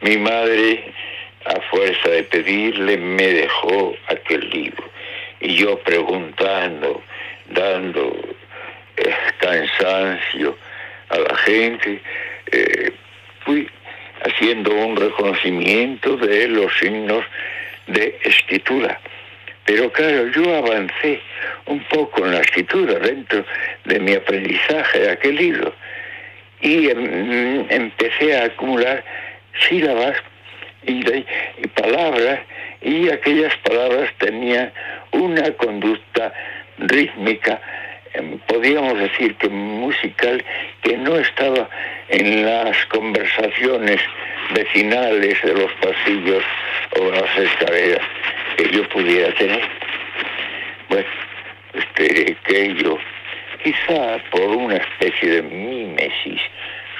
Mi 0.01 0.17
madre, 0.17 0.83
a 1.45 1.61
fuerza 1.69 2.09
de 2.09 2.23
pedirle, 2.23 2.97
me 2.97 3.27
dejó 3.27 3.95
aquel 4.07 4.49
libro. 4.49 4.83
Y 5.39 5.55
yo 5.55 5.77
preguntando, 5.79 7.01
dando 7.49 8.15
eh, 8.97 9.15
cansancio 9.37 10.57
a 11.09 11.19
la 11.19 11.35
gente, 11.37 12.01
eh, 12.51 12.91
fui 13.45 13.69
haciendo 14.23 14.73
un 14.73 14.95
reconocimiento 14.95 16.17
de 16.17 16.47
los 16.47 16.73
signos 16.79 17.23
de 17.87 18.17
escritura. 18.23 18.99
Pero 19.65 19.91
claro, 19.91 20.27
yo 20.27 20.57
avancé 20.57 21.21
un 21.67 21.79
poco 21.85 22.25
en 22.25 22.33
la 22.33 22.41
escritura 22.41 22.99
dentro 22.99 23.45
de 23.85 23.99
mi 23.99 24.13
aprendizaje 24.13 24.99
de 24.99 25.11
aquel 25.11 25.35
libro. 25.35 25.73
Y 26.61 26.89
em, 26.89 27.65
empecé 27.69 28.37
a 28.37 28.45
acumular 28.45 29.03
sílabas 29.67 30.17
y, 30.85 31.03
palabras 31.75 32.39
y 32.81 33.09
aquellas 33.09 33.55
palabras 33.57 34.11
tenían 34.17 34.71
una 35.11 35.51
conducta 35.53 36.33
rítmica, 36.79 37.61
em, 38.13 38.37
podríamos 38.39 38.99
decir 38.99 39.35
que 39.35 39.47
musical, 39.47 40.43
que 40.81 40.97
no 40.97 41.17
estaba 41.17 41.69
en 42.09 42.45
las 42.45 42.85
conversaciones 42.87 44.01
vecinales 44.53 45.41
de 45.41 45.53
los 45.53 45.71
pasillos 45.73 46.43
o 46.99 47.11
las 47.11 47.37
escaleras 47.37 48.03
que 48.57 48.69
yo 48.71 48.87
pudiera 48.89 49.33
tener. 49.35 49.61
Bueno, 50.89 51.07
esperé 51.73 52.35
que 52.43 52.75
yo, 52.75 52.97
quizá 53.63 54.19
por 54.31 54.49
una 54.49 54.77
especie 54.77 55.29
de 55.29 55.41
mimesis 55.41 56.41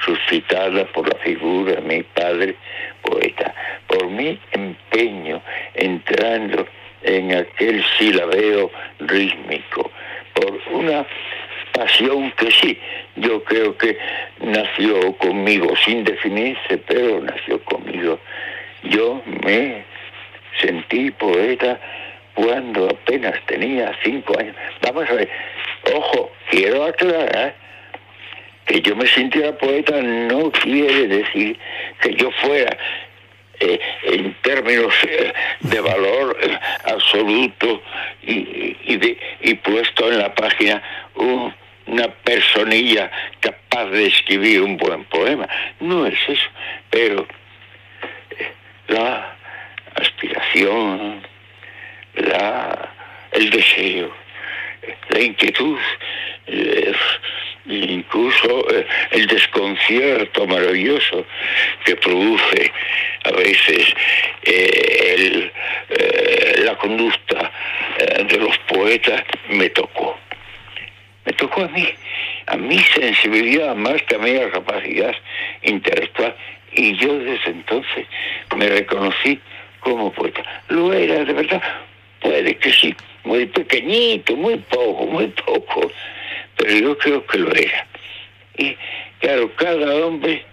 suscitada 0.04 0.84
por 0.86 1.08
la 1.08 1.18
figura 1.20 1.74
de 1.74 1.80
mi 1.80 2.02
padre 2.02 2.56
poeta, 3.02 3.54
por 3.86 4.08
mi 4.08 4.38
empeño 4.52 5.42
entrando 5.74 6.66
en 7.02 7.34
aquel 7.34 7.84
silabeo 7.98 8.70
rítmico, 9.00 9.90
por 10.34 10.60
una 10.72 11.06
pasión 11.72 12.30
que 12.32 12.50
sí, 12.50 12.78
yo 13.16 13.42
creo 13.44 13.76
que 13.76 13.98
nació 14.40 15.16
conmigo 15.16 15.74
sin 15.84 16.04
definirse, 16.04 16.78
pero 16.86 17.20
nació 17.20 17.62
conmigo. 17.64 18.18
Yo 18.84 19.22
me 19.44 19.84
sentí 20.60 21.10
poeta 21.12 21.78
cuando 22.34 22.86
apenas 22.86 23.34
tenía 23.46 23.92
cinco 24.02 24.38
años. 24.38 24.56
Vamos 24.82 25.08
a 25.08 25.14
ver, 25.14 25.28
ojo, 25.94 26.32
quiero 26.50 26.84
aclarar 26.84 27.54
que 28.66 28.80
yo 28.80 28.96
me 28.96 29.06
sintiera 29.06 29.56
poeta 29.56 30.00
no 30.00 30.50
quiere 30.50 31.06
decir 31.06 31.58
que 32.00 32.14
yo 32.14 32.30
fuera 32.42 32.76
eh, 33.60 33.78
en 34.04 34.34
términos 34.42 34.92
eh, 35.06 35.32
de 35.60 35.80
valor 35.80 36.36
eh, 36.40 36.58
absoluto 36.84 37.82
y, 38.22 38.96
de, 38.96 39.18
y 39.42 39.54
puesto 39.54 40.10
en 40.10 40.18
la 40.18 40.34
página 40.34 40.82
una 41.14 42.08
personilla 42.24 43.10
capaz 43.40 43.86
de 43.86 44.06
escribir 44.06 44.62
un 44.62 44.76
buen 44.76 45.04
poema. 45.04 45.48
No 45.80 46.06
es 46.06 46.18
eso, 46.26 46.48
pero 46.90 47.26
la 48.88 49.36
aspiración, 49.94 51.22
la, 52.14 52.90
el 53.32 53.50
deseo, 53.50 54.14
la 55.08 55.20
inquietud, 55.20 55.78
incluso 57.66 58.70
eh, 58.70 58.86
el 59.12 59.26
desconcierto 59.26 60.46
maravilloso 60.46 61.26
que 61.84 61.96
produce 61.96 62.72
a 63.24 63.30
veces 63.32 63.94
eh, 64.42 65.50
eh, 65.88 66.54
la 66.64 66.76
conducta 66.76 67.50
de 68.28 68.38
los 68.38 68.56
poetas, 68.58 69.22
me 69.48 69.70
tocó. 69.70 70.18
Me 71.24 71.32
tocó 71.32 71.62
a 71.62 71.68
mí, 71.68 71.88
a 72.46 72.56
mi 72.56 72.78
sensibilidad 72.78 73.74
más 73.74 74.02
que 74.02 74.16
a 74.16 74.18
mi 74.18 74.38
capacidad 74.50 75.14
intelectual. 75.62 76.34
Y 76.72 76.96
yo 76.96 77.18
desde 77.18 77.50
entonces 77.50 78.06
me 78.56 78.66
reconocí 78.68 79.40
como 79.84 80.12
poeta. 80.12 80.42
Lo 80.68 80.92
era, 80.92 81.24
de 81.24 81.32
verdad, 81.32 81.62
puede 82.20 82.56
que 82.56 82.72
sí, 82.72 82.94
muy 83.22 83.46
pequeñito, 83.46 84.34
muy 84.34 84.56
poco, 84.56 85.06
muy 85.06 85.28
poco 85.28 85.90
pero 86.56 86.76
yo 86.76 86.98
creo 86.98 87.26
que 87.26 87.38
lo 87.38 87.52
era. 87.54 87.86
Y 88.56 88.76
claro, 89.20 89.50
cada 89.56 90.06
hombre 90.06 90.44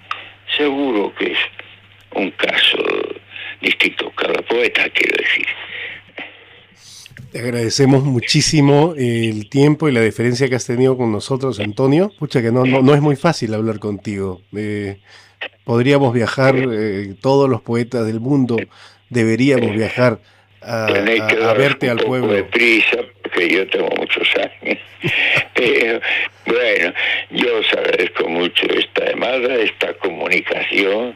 seguro 0.57 1.13
que 1.15 1.31
es 1.31 1.37
un 2.15 2.31
caso 2.31 2.77
distinto, 3.61 4.11
cada 4.15 4.41
poeta 4.41 4.89
quiero 4.89 5.17
decir. 5.17 5.45
Te 7.31 7.39
agradecemos 7.39 8.03
muchísimo 8.03 8.93
el 8.97 9.47
tiempo 9.49 9.87
y 9.87 9.93
la 9.93 10.01
deferencia 10.01 10.49
que 10.49 10.55
has 10.55 10.65
tenido 10.65 10.97
con 10.97 11.13
nosotros, 11.13 11.61
Antonio. 11.61 12.11
Pucha, 12.19 12.41
que 12.41 12.51
no, 12.51 12.65
no, 12.65 12.93
es 12.93 13.01
muy 13.01 13.15
fácil 13.15 13.53
hablar 13.53 13.79
contigo. 13.79 14.41
Eh, 14.53 14.99
podríamos 15.63 16.13
viajar, 16.13 16.55
eh, 16.57 17.15
todos 17.21 17.49
los 17.49 17.61
poetas 17.61 18.05
del 18.05 18.19
mundo 18.19 18.57
deberíamos 19.11 19.75
viajar 19.75 20.19
a, 20.61 20.87
verte 21.53 21.89
al 21.89 21.99
pueblo. 21.99 22.33
De 22.33 22.43
prisa, 22.43 22.97
porque 23.21 23.49
yo 23.49 23.67
tengo 23.67 23.89
muchos 23.97 24.27
años. 24.35 24.77
bueno, 26.45 26.93
yo 27.31 27.57
os 27.59 27.73
agradezco 27.73 28.29
mucho 28.29 28.65
esta 28.69 29.11
llamada, 29.11 29.55
esta 29.55 29.93
comunicación. 29.95 31.15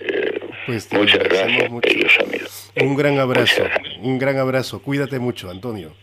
Eh, 0.00 0.40
pues 0.66 0.92
muchas 0.92 1.22
gracias, 1.22 1.70
amigos. 2.20 2.72
Un 2.80 2.96
gran 2.96 3.18
abrazo, 3.18 3.64
un 4.00 4.18
gran 4.18 4.38
abrazo. 4.38 4.82
Cuídate 4.82 5.18
mucho, 5.18 5.50
Antonio. 5.50 5.94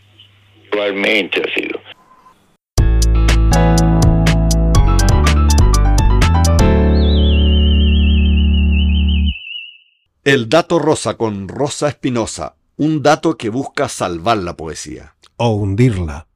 Igualmente 0.72 1.42
ha 1.42 1.60
El 10.24 10.48
dato 10.48 10.78
rosa 10.78 11.14
con 11.14 11.48
Rosa 11.48 11.88
Espinosa 11.88 12.54
un 12.76 13.02
dato 13.02 13.36
que 13.36 13.48
busca 13.48 13.88
salvar 13.88 14.38
la 14.38 14.56
poesía. 14.56 15.16
O 15.36 15.48
hundirla. 15.50 16.28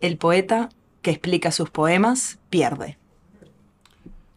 El 0.00 0.16
poeta 0.16 0.70
que 1.02 1.12
explica 1.12 1.52
sus 1.52 1.70
poemas 1.70 2.38
pierde. 2.50 2.98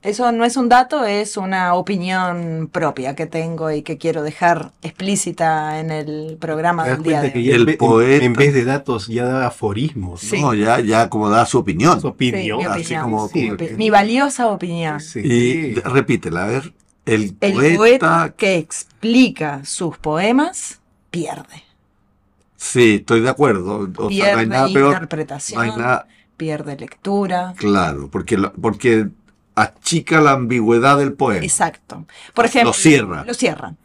Eso 0.04 0.32
no 0.32 0.46
es 0.46 0.56
un 0.56 0.70
dato, 0.70 1.04
es 1.04 1.36
una 1.36 1.74
opinión 1.74 2.70
propia 2.72 3.16
que 3.16 3.26
tengo 3.26 3.72
y 3.72 3.82
que 3.82 3.98
quiero 3.98 4.22
dejar 4.22 4.72
explícita 4.84 5.80
en 5.80 5.90
el 5.90 6.38
programa 6.40 6.88
del 6.88 7.02
día 7.02 7.22
de 7.22 7.32
hoy. 7.36 7.50
El 7.50 7.76
poeta, 7.76 8.24
en 8.24 8.34
vez 8.34 8.54
de 8.54 8.66
datos 8.66 9.08
ya 9.08 9.26
da 9.26 9.48
aforismos. 9.48 10.32
No, 10.34 10.54
ya, 10.54 10.80
ya 10.80 11.10
como 11.10 11.32
da 11.32 11.48
su 11.48 11.58
opinión. 11.58 12.00
Su 12.00 12.10
opinión. 12.10 12.62
mi, 13.78 13.90
valiosa 13.90 14.48
opinión. 14.48 15.00
Y 15.16 15.74
repítela, 15.74 16.44
a 16.44 16.48
ver. 16.48 16.74
El, 17.14 17.34
poeta 17.78 18.34
que 18.38 18.58
explica 18.58 19.66
sus 19.66 19.98
poemas 19.98 20.80
pierde. 21.10 21.64
Sí, 22.56 22.96
estoy 22.96 23.22
de 23.22 23.30
acuerdo. 23.30 23.90
pierde 24.08 24.44
interpretación, 24.70 25.74
pierde 26.38 26.78
lectura. 26.78 27.54
Claro, 27.58 28.10
porque, 28.12 28.38
porque 28.38 29.10
achica 29.56 30.22
la 30.22 30.32
ambigüedad 30.32 30.98
del 30.98 31.14
poema. 31.14 31.44
Exacto. 31.44 32.06
Por 32.34 32.46
ejemplo, 32.46 32.70
lo 32.70 32.74
cierra. 32.74 33.24
Lo 33.26 33.34
cierran. 33.34 33.78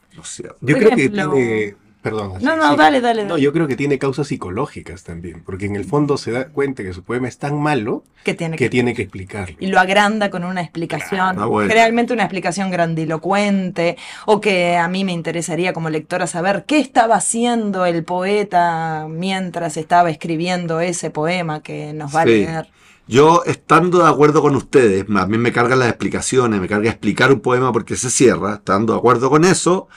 Yo 0.60 0.76
creo 0.76 0.90
que 0.90 1.76
Perdón. 2.05 2.35
No, 2.43 2.55
no, 2.55 2.77
dale, 2.77 3.01
dale. 3.01 3.25
No, 3.25 3.38
yo 3.38 3.51
creo 3.55 3.67
que 3.67 3.77
tiene 3.77 3.99
causas 3.99 4.29
psicológicas 4.29 5.05
también, 5.05 5.43
porque 5.43 5.64
en 5.64 5.75
el 5.75 5.87
fondo 5.87 6.19
se 6.19 6.33
da 6.33 6.49
cuenta 6.49 6.83
que 6.83 6.93
su 6.93 7.03
poema 7.03 7.29
es 7.29 7.38
tan 7.38 7.59
malo 7.59 8.05
que 8.25 8.35
tiene 8.35 8.59
que 8.59 8.64
que 8.67 8.69
tiene 8.69 8.93
que 8.93 9.01
explicarlo. 9.03 9.57
y 9.59 9.69
lo 9.69 9.81
agranda 9.81 10.29
con 10.29 10.45
una 10.45 10.61
explicación, 10.61 11.38
Ah, 11.38 11.47
bueno. 11.47 11.71
generalmente 11.71 12.12
una 12.12 12.25
explicación 12.25 12.71
grandilocuente, 12.71 13.97
o 14.27 14.38
que 14.43 14.77
a 14.77 14.87
mí 14.87 15.03
me 15.03 15.12
interesaría 15.12 15.73
como 15.73 15.88
lectora 15.88 16.27
saber 16.27 16.64
qué 16.67 16.79
estaba 16.79 17.17
haciendo 17.17 17.87
el 17.87 18.05
poeta 18.05 19.07
mientras 19.09 19.79
estaba 19.79 20.11
escribiendo 20.11 20.81
ese 20.81 21.09
poema 21.09 21.62
que 21.62 21.95
nos 21.95 22.14
va 22.14 22.21
a 22.21 22.27
leer. 22.27 22.69
Yo, 23.07 23.43
estando 23.47 24.03
de 24.05 24.11
acuerdo 24.11 24.43
con 24.43 24.57
ustedes, 24.57 25.07
a 25.09 25.27
mí 25.27 25.38
me 25.38 25.53
cargan 25.53 25.79
las 25.79 25.88
explicaciones, 25.88 26.61
me 26.61 26.69
carga 26.69 26.90
explicar 26.90 27.33
un 27.33 27.40
poema 27.40 27.73
porque 27.73 27.97
se 27.97 28.11
cierra, 28.11 28.55
estando 28.57 28.93
de 28.93 28.99
acuerdo 28.99 29.31
con 29.31 29.45
eso, 29.45 29.88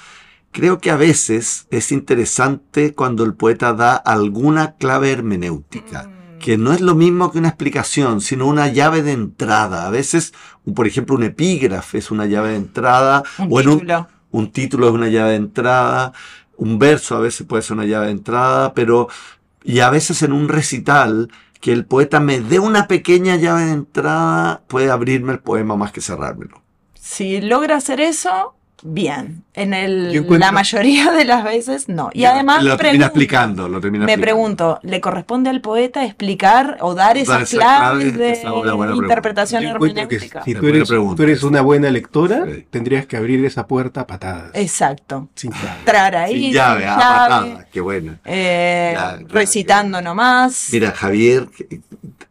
creo 0.58 0.80
que 0.80 0.90
a 0.90 0.96
veces 0.96 1.68
es 1.70 1.92
interesante 1.92 2.96
cuando 2.96 3.24
el 3.24 3.36
poeta 3.36 3.74
da 3.74 3.96
alguna 3.96 4.74
clave 4.78 5.12
hermenéutica, 5.12 6.08
Mm. 6.08 6.40
que 6.40 6.58
no 6.58 6.74
es 6.74 6.82
lo 6.82 6.96
mismo 6.96 7.32
que 7.32 7.38
una 7.38 7.50
explicación, 7.50 8.22
sino 8.22 8.48
una 8.48 8.68
llave 8.68 9.04
de 9.04 9.12
entrada. 9.12 9.86
A 9.86 9.92
veces, 9.92 10.34
por 10.74 10.88
ejemplo, 10.88 11.16
un 11.16 11.22
epígrafe 11.24 12.00
es 12.00 12.10
una 12.10 12.26
llave 12.26 12.50
de 12.50 12.56
entrada, 12.56 13.22
Un 13.38 13.50
o 13.52 13.60
en 13.62 13.70
un, 13.70 13.80
título. 13.82 14.08
un 14.32 14.52
título 14.52 14.88
es 14.88 14.94
una 14.96 15.10
llave 15.10 15.30
de 15.32 15.36
entrada, 15.36 16.12
un 16.58 16.80
verso 16.80 17.16
a 17.16 17.20
veces 17.20 17.46
puede 17.46 17.62
ser 17.62 17.74
una 17.78 17.86
llave 17.86 18.08
de 18.08 18.14
entrada, 18.14 18.74
pero 18.74 19.10
y 19.64 19.82
a 19.82 19.92
veces 19.92 20.24
en 20.24 20.34
un 20.34 20.48
recital 20.50 21.30
que 21.62 21.72
el 21.72 21.86
poeta 21.86 22.20
me 22.20 22.40
dé 22.40 22.58
una 22.58 22.88
pequeña 22.88 23.36
llave 23.36 23.66
de 23.66 23.74
entrada 23.74 24.64
puede 24.68 24.90
abrirme 24.90 25.34
el 25.34 25.40
poema 25.40 25.76
más 25.76 25.92
que 25.92 26.02
cerrármelo. 26.02 26.64
Si 27.00 27.42
logra 27.42 27.76
hacer 27.78 28.00
eso, 28.02 28.56
bien. 28.94 29.44
En 29.54 29.74
el, 29.74 30.14
encuentro- 30.16 30.38
la 30.40 30.52
mayoría 30.52 31.12
de 31.12 31.26
las 31.26 31.44
veces, 31.44 31.90
no. 31.90 32.10
Y 32.14 32.22
Ya, 32.22 32.34
además, 32.34 32.64
lo 32.64 32.78
termina 32.78 33.06
explicando, 33.08 33.68
lo 33.68 33.82
termina 33.82 34.06
me 34.06 34.18
pregunto, 34.18 34.80
¿le 34.84 35.02
corresponde 35.02 35.50
al 35.50 35.62
poeta 35.62 36.06
explicar 36.06 36.78
o 36.82 36.94
dar 36.94 37.18
esas 37.18 37.42
esa 37.44 37.58
claves 37.58 38.14
clave, 38.14 38.18
de 38.18 38.32
esa 38.34 38.50
interpretación 38.96 39.64
hermenéutica? 39.66 40.44
si 40.44 40.54
tú 40.54 40.68
eres, 40.68 40.88
pregunta. 40.88 41.16
tú 41.16 41.24
eres 41.24 41.44
una 41.44 41.62
buena 41.62 41.90
lectora, 41.90 42.46
Sí. 42.46 42.66
tendrías 42.70 43.06
que 43.08 43.18
abrir 43.18 43.44
esa 43.46 43.66
puerta 43.68 44.02
a 44.02 44.08
patadas. 44.08 44.52
Exacto. 44.54 45.30
Sin 45.36 45.52
llave. 45.52 45.80
Entrar 45.80 46.16
ahí, 46.16 46.42
Sin 46.44 46.54
llave, 46.54 46.82
sin 46.82 46.90
ah, 46.92 46.96
patada, 46.98 47.66
qué 47.72 47.82
buena. 47.82 48.20
eh, 48.26 48.96
recitando 49.30 50.02
nomás. 50.02 50.70
Mira, 50.72 50.92
Javier, 50.92 51.48
que- 51.56 51.82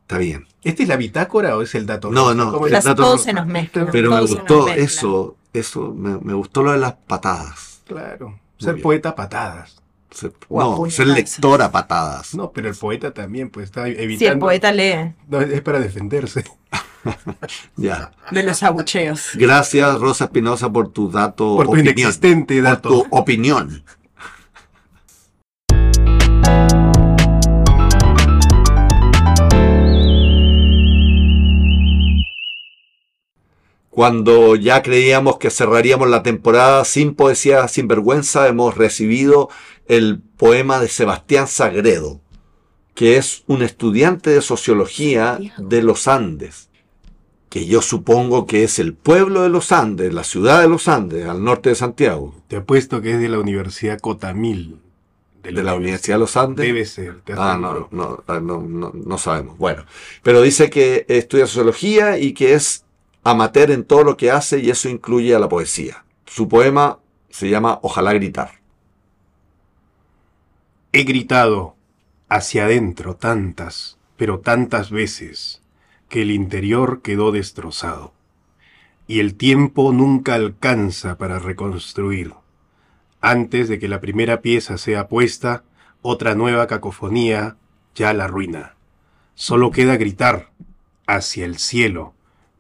está 0.01 0.19
bien. 0.19 0.47
¿Este 0.63 0.83
es 0.83 0.89
la 0.89 0.97
bitácora 0.97 1.57
o 1.57 1.63
es 1.63 1.75
el 1.77 1.87
dato? 1.87 2.11
No, 2.11 2.35
no, 2.35 2.51
¿Cómo 2.53 2.67
el 2.67 2.73
dato 2.73 2.95
todo 2.97 3.19
se 3.19 3.33
nos 3.33 3.47
mezcla. 3.47 3.87
Pero 3.93 4.11
me 4.11 4.21
gustó 4.21 4.65
mezcla. 4.67 4.83
eso, 4.83 5.36
eso, 5.59 5.93
me, 5.95 6.19
me 6.19 6.35
gustó 6.35 6.63
lo 6.63 6.73
de 6.73 6.79
las 6.79 6.95
patadas. 6.95 7.81
Claro. 7.87 8.39
Ser 8.59 8.75
bien. 8.75 8.83
poeta 8.83 9.15
patadas. 9.15 9.83
Ser- 10.11 10.33
no, 10.49 10.71
ser 10.89 11.07
puñetazos. 11.07 11.07
lector 11.09 11.63
a 11.63 11.71
patadas. 11.71 12.35
No, 12.35 12.51
pero 12.53 12.69
el 12.69 12.75
poeta 12.77 13.13
también, 13.13 13.51
pues 13.51 13.65
está 13.67 13.87
evitando. 13.89 14.19
Si 14.19 14.27
el 14.27 14.39
poeta 14.39 14.73
lee 14.73 15.15
No, 15.29 15.41
es 15.41 15.61
para 15.63 15.79
defenderse. 15.81 16.45
Ya. 17.77 18.11
de 18.33 18.43
los 18.43 18.63
abucheos. 18.65 19.31
Gracias, 19.35 20.01
Rosa 20.01 20.25
Espinosa, 20.25 20.71
por 20.73 20.89
tu 20.93 21.11
dato. 21.11 21.55
Por 21.57 21.67
tu 21.67 21.73
opinión. 21.73 21.95
inexistente 21.99 22.55
Por 22.57 22.63
dato. 22.65 22.89
tu 22.89 23.07
opinión. 23.11 23.85
Cuando 33.97 34.57
ya 34.57 34.83
creíamos 34.83 35.39
que 35.39 35.49
cerraríamos 35.49 36.11
la 36.11 36.23
temporada 36.23 36.85
sin 36.85 37.15
poesía 37.15 37.67
sin 37.67 37.89
vergüenza, 37.89 38.47
hemos 38.47 38.77
recibido 38.77 39.49
el 39.89 40.21
poema 40.37 40.81
de 40.81 40.89
Sebastián 40.89 41.49
Sagredo, 41.49 42.21
que 42.95 43.17
es 43.17 43.43
un 43.47 43.63
estudiante 43.63 44.29
de 44.29 44.43
sociología 44.43 45.39
de 45.57 45.81
los 45.81 46.09
Andes, 46.09 46.69
que 47.49 47.65
yo 47.65 47.81
supongo 47.81 48.45
que 48.45 48.65
es 48.65 48.79
el 48.79 48.93
pueblo 48.93 49.41
de 49.41 49.49
los 49.49 49.73
Andes, 49.73 50.13
la 50.13 50.25
ciudad 50.25 50.61
de 50.61 50.69
los 50.69 50.89
Andes, 50.89 51.27
al 51.27 51.43
norte 51.43 51.71
de 51.71 51.75
Santiago, 51.77 52.35
Te 52.49 52.57
apuesto 52.57 53.01
que 53.01 53.13
es 53.13 53.19
de 53.19 53.31
la 53.31 53.39
Universidad 53.39 53.99
Cotamil. 53.99 54.77
de 55.43 55.53
la 55.63 55.75
Universidad 55.75 56.17
de 56.17 56.21
los 56.21 56.37
Andes. 56.37 56.67
Debe 56.67 56.85
ser. 56.85 57.23
te 57.23 57.33
Ah, 57.35 57.57
no, 57.59 57.89
no, 57.93 58.23
ah, 58.27 58.41
no, 58.41 58.61
no, 58.61 58.93
no 58.93 59.17
sabemos. 59.17 59.57
Bueno, 59.57 59.87
pero 60.23 60.43
dice 60.43 60.69
que 60.69 61.07
estudia 61.09 61.47
sociología 61.47 62.19
y 62.19 62.35
que 62.35 62.53
es 62.53 62.83
amateur 63.31 63.73
en 63.73 63.83
todo 63.83 64.05
lo 64.05 64.17
que 64.17 64.31
hace 64.31 64.61
y 64.61 64.71
eso 64.71 64.89
incluye 64.89 65.35
a 65.35 65.41
la 65.41 65.49
poesía. 65.49 66.05
Su 66.27 66.49
poema 66.49 67.01
se 67.29 67.51
llama 67.51 67.81
Ojalá 67.83 68.13
gritar. 68.13 68.61
He 70.93 71.03
gritado 71.03 71.75
hacia 72.29 72.67
adentro 72.67 73.17
tantas, 73.17 73.99
pero 74.17 74.39
tantas 74.39 74.91
veces, 74.91 75.61
que 76.09 76.23
el 76.23 76.31
interior 76.31 77.03
quedó 77.03 77.33
destrozado. 77.33 78.13
Y 79.09 79.19
el 79.19 79.35
tiempo 79.35 79.93
nunca 79.93 80.35
alcanza 80.35 81.19
para 81.19 81.41
reconstruir. 81.41 82.33
Antes 83.21 83.69
de 83.69 83.81
que 83.81 83.89
la 83.89 84.01
primera 84.01 84.41
pieza 84.41 84.79
sea 84.79 85.09
puesta, 85.09 85.65
otra 86.01 86.37
nueva 86.37 86.69
cacofonía 86.69 87.57
ya 87.97 88.13
la 88.13 88.27
arruina. 88.27 88.77
Solo 89.35 89.73
queda 89.73 89.97
gritar 89.97 90.53
hacia 91.09 91.45
el 91.45 91.59
cielo, 91.59 92.15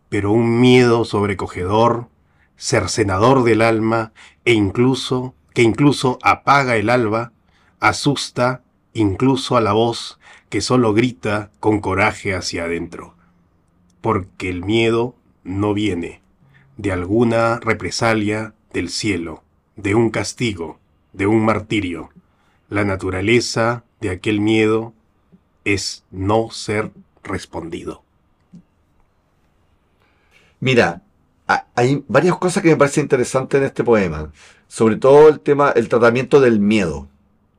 pero 0.08 0.32
un 0.32 0.60
miedo 0.60 1.04
sobrecogedor, 1.04 2.08
cercenador 2.56 3.44
del 3.44 3.62
alma, 3.62 4.12
e 4.44 4.52
incluso, 4.52 5.34
que 5.54 5.62
incluso 5.62 6.18
apaga 6.22 6.76
el 6.76 6.90
alba, 6.90 7.32
asusta 7.80 8.62
incluso 8.92 9.56
a 9.56 9.60
la 9.60 9.72
voz 9.72 10.18
que 10.48 10.60
solo 10.60 10.94
grita 10.94 11.50
con 11.60 11.80
coraje 11.80 12.34
hacia 12.34 12.64
adentro. 12.64 13.14
Porque 14.00 14.48
el 14.48 14.64
miedo 14.64 15.14
no 15.44 15.74
viene 15.74 16.22
de 16.76 16.92
alguna 16.92 17.58
represalia 17.58 18.54
del 18.72 18.88
cielo, 18.90 19.42
de 19.76 19.94
un 19.94 20.10
castigo, 20.10 20.78
de 21.12 21.26
un 21.26 21.44
martirio. 21.44 22.10
La 22.68 22.84
naturaleza 22.84 23.84
de 24.00 24.10
aquel 24.10 24.40
miedo 24.40 24.92
es 25.64 26.04
no 26.10 26.50
ser 26.50 26.92
respondido. 27.22 28.05
Mira, 30.60 31.02
ha- 31.48 31.66
hay 31.74 32.04
varias 32.08 32.36
cosas 32.38 32.62
que 32.62 32.70
me 32.70 32.76
parecen 32.76 33.04
interesantes 33.04 33.58
en 33.60 33.66
este 33.66 33.84
poema. 33.84 34.32
Sobre 34.68 34.96
todo 34.96 35.28
el 35.28 35.40
tema, 35.40 35.70
el 35.70 35.88
tratamiento 35.88 36.40
del 36.40 36.60
miedo. 36.60 37.08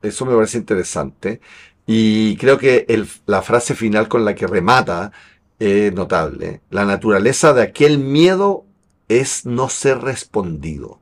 Eso 0.02 0.26
me 0.26 0.34
parece 0.34 0.58
interesante. 0.58 1.40
Y 1.86 2.36
creo 2.36 2.58
que 2.58 2.84
el- 2.88 3.08
la 3.26 3.42
frase 3.42 3.74
final 3.74 4.08
con 4.08 4.24
la 4.24 4.34
que 4.34 4.46
remata 4.46 5.12
es 5.58 5.92
notable. 5.92 6.60
La 6.70 6.84
naturaleza 6.84 7.52
de 7.54 7.62
aquel 7.62 7.98
miedo 7.98 8.64
es 9.08 9.46
no 9.46 9.68
ser 9.68 9.98
respondido. 10.00 11.00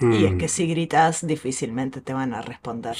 Y 0.00 0.24
es 0.24 0.32
Mm. 0.32 0.38
que 0.38 0.48
si 0.48 0.66
gritas, 0.66 1.24
difícilmente 1.26 2.00
te 2.00 2.12
van 2.14 2.34
a 2.34 2.42
responder. 2.42 2.96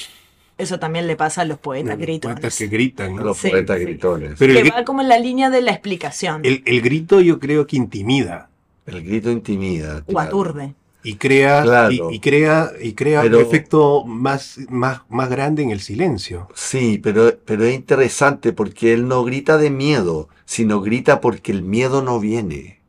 Eso 0.57 0.79
también 0.79 1.07
le 1.07 1.15
pasa 1.15 1.41
a 1.41 1.45
los 1.45 1.57
poetas 1.57 1.97
Mm, 1.97 2.01
gritones. 2.01 2.35
poetas 2.35 2.57
que 2.57 2.67
gritan, 2.67 3.11
A 3.13 3.15
¿no? 3.15 3.23
los 3.23 3.37
Sí, 3.37 3.49
poetas 3.49 3.77
sí. 3.79 3.83
gritones. 3.85 4.33
Pero 4.37 4.53
el, 4.53 4.63
que 4.63 4.69
va 4.71 4.83
como 4.85 5.01
en 5.01 5.09
la 5.09 5.17
línea 5.19 5.49
de 5.49 5.61
la 5.61 5.71
explicación. 5.71 6.41
el- 6.45 6.61
el 6.65 6.81
grito 6.81 7.21
yo 7.21 7.39
creo 7.39 7.65
que 7.67 7.75
intimida 7.77 8.49
El 8.85 9.01
grito 9.03 9.31
intimida. 9.31 10.03
o 10.11 10.19
aturde. 10.19 10.73
y 11.05 11.15
crea 11.15 11.63
Claro. 11.63 11.91
y, 12.11 12.15
y 12.15 12.19
crea 12.21 12.71
y 12.81 12.93
crea 12.93 13.21
Pero- 13.23 13.39
un 13.39 13.43
efecto 13.45 14.05
más, 14.05 14.57
más, 14.69 15.01
más 15.09 15.29
grande 15.29 15.61
en 15.63 15.71
el 15.71 15.81
silencio. 15.81 16.47
Sí, 16.55 16.97
pero, 17.03 17.33
pero 17.43 17.65
es 17.65 17.73
interesante 17.75 18.53
porque 18.53 18.93
él 18.93 19.07
no 19.09 19.23
grita 19.25 19.57
de 19.57 19.69
miedo, 19.69 20.29
sino 20.45 20.79
grita 20.81 21.19
porque 21.19 21.51
el 21.51 21.61
miedo 21.63 22.01
no 22.03 22.19
viene. 22.21 22.79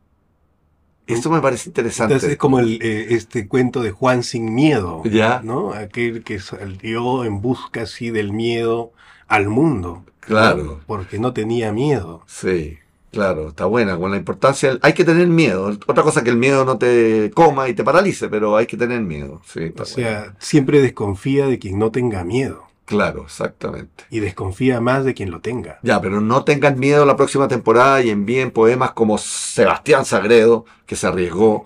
Eso 1.07 1.29
me 1.29 1.41
parece 1.41 1.69
interesante. 1.69 2.13
Entonces 2.13 2.31
es 2.31 2.37
como 2.37 2.59
el, 2.59 2.79
eh, 2.81 3.07
este 3.11 3.47
cuento 3.47 3.81
de 3.83 3.91
Juan 3.91 4.23
sin 4.23 4.53
miedo, 4.55 5.01
Ya. 5.05 5.41
¿no? 5.43 5.73
Aquel 5.73 6.23
que 6.23 6.39
salió 6.39 7.23
en 7.25 7.41
busca 7.41 7.81
así 7.83 8.09
del 8.09 8.33
miedo 8.33 8.91
al 9.27 9.47
mundo. 9.49 10.03
¿no? 10.05 10.11
Claro. 10.21 10.79
Porque 10.87 11.19
no 11.19 11.33
tenía 11.33 11.71
miedo. 11.71 12.23
Sí, 12.25 12.79
claro, 13.11 13.49
está 13.49 13.65
buena. 13.65 13.97
Con 13.97 14.11
la 14.11 14.17
importancia, 14.17 14.77
hay 14.81 14.93
que 14.93 15.05
tener 15.05 15.27
miedo. 15.27 15.67
Otra 15.85 16.03
cosa 16.03 16.23
que 16.23 16.31
el 16.31 16.37
miedo 16.37 16.65
no 16.65 16.77
te 16.79 17.31
coma 17.35 17.69
y 17.69 17.75
te 17.75 17.83
paralice, 17.83 18.27
pero 18.27 18.57
hay 18.57 18.65
que 18.65 18.77
tener 18.77 19.01
miedo. 19.01 19.41
Sí, 19.45 19.71
O 19.77 19.85
sea, 19.85 20.35
siempre 20.39 20.81
desconfía 20.81 21.45
de 21.45 21.59
quien 21.59 21.77
no 21.77 21.91
tenga 21.91 22.23
miedo. 22.23 22.63
Claro, 22.85 23.23
exactamente. 23.23 24.03
Y 24.11 24.19
desconfía 24.19 24.79
más 24.79 25.03
de 25.05 25.13
quien 25.13 25.31
lo 25.31 25.41
tenga. 25.41 25.79
Ya, 25.81 25.99
pero 26.01 26.21
no 26.21 26.43
tengan 26.43 26.79
miedo 26.79 27.05
la 27.05 27.15
próxima 27.17 27.47
temporada 27.47 28.01
y 28.03 28.09
envíen 28.11 28.51
poemas 28.51 28.91
como 28.91 29.17
Sebastián 29.17 30.05
Sagredo, 30.05 30.65
que 30.85 30.95
se 30.95 31.07
arriesgó. 31.07 31.65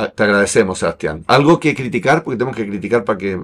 Ah, 0.00 0.08
Te 0.10 0.22
agradecemos, 0.22 0.78
Sebastián. 0.78 1.24
Algo 1.26 1.58
que 1.58 1.74
criticar, 1.74 2.22
porque 2.22 2.36
tenemos 2.38 2.56
que 2.56 2.68
criticar 2.68 3.02
para 3.04 3.18
que 3.18 3.36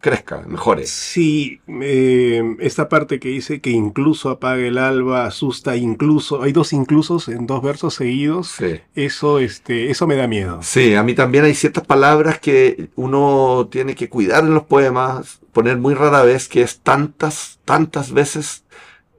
crezca, 0.00 0.42
mejore. 0.46 0.86
Sí, 0.86 1.60
eh, 1.82 2.42
esta 2.60 2.88
parte 2.88 3.20
que 3.20 3.28
dice 3.28 3.60
que 3.60 3.68
incluso 3.68 4.30
apaga 4.30 4.62
el 4.66 4.78
alba, 4.78 5.26
asusta 5.26 5.76
incluso, 5.76 6.42
hay 6.42 6.52
dos 6.52 6.72
inclusos 6.72 7.28
en 7.28 7.46
dos 7.46 7.62
versos 7.62 7.94
seguidos, 7.94 8.48
Sí. 8.48 8.80
eso, 8.94 9.40
este, 9.40 9.90
eso 9.90 10.06
me 10.06 10.16
da 10.16 10.26
miedo. 10.26 10.60
Sí, 10.62 10.94
a 10.94 11.02
mí 11.02 11.14
también 11.14 11.44
hay 11.44 11.54
ciertas 11.54 11.84
palabras 11.86 12.38
que 12.38 12.88
uno 12.96 13.68
tiene 13.70 13.94
que 13.94 14.08
cuidar 14.08 14.44
en 14.44 14.54
los 14.54 14.64
poemas. 14.64 15.39
Poner 15.52 15.78
muy 15.78 15.94
rara 15.94 16.22
vez, 16.22 16.48
que 16.48 16.62
es 16.62 16.80
tantas, 16.80 17.58
tantas 17.64 18.12
veces 18.12 18.64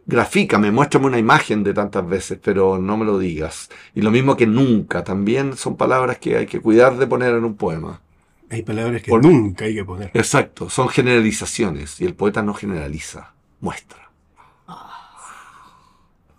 grafícame, 0.06 0.72
muéstrame 0.72 1.06
una 1.08 1.20
imagen 1.20 1.64
de 1.64 1.74
tantas 1.74 2.08
veces, 2.08 2.40
pero 2.44 2.78
no 2.78 2.98
me 2.98 3.06
lo 3.06 3.18
digas. 3.18 3.70
Y 3.96 4.02
lo 4.02 4.12
mismo 4.12 4.36
que 4.36 4.48
nunca, 4.48 5.04
también 5.04 5.56
son 5.56 5.78
palabras 5.78 6.18
que 6.18 6.38
hay 6.38 6.46
que 6.48 6.60
cuidar 6.60 6.98
de 6.98 7.08
poner 7.08 7.34
en 7.36 7.46
un 7.46 7.56
poema. 7.56 8.02
Hay 8.50 8.64
palabras 8.64 9.02
que 9.02 9.10
Por- 9.10 9.24
nunca 9.24 9.66
hay 9.66 9.76
que 9.76 9.86
poner. 9.86 10.12
Exacto, 10.14 10.70
son 10.70 10.90
generalizaciones 10.90 12.02
y 12.02 12.06
el 12.06 12.16
poeta 12.16 12.42
no 12.42 12.54
generaliza, 12.54 13.34
muestra. 13.62 14.10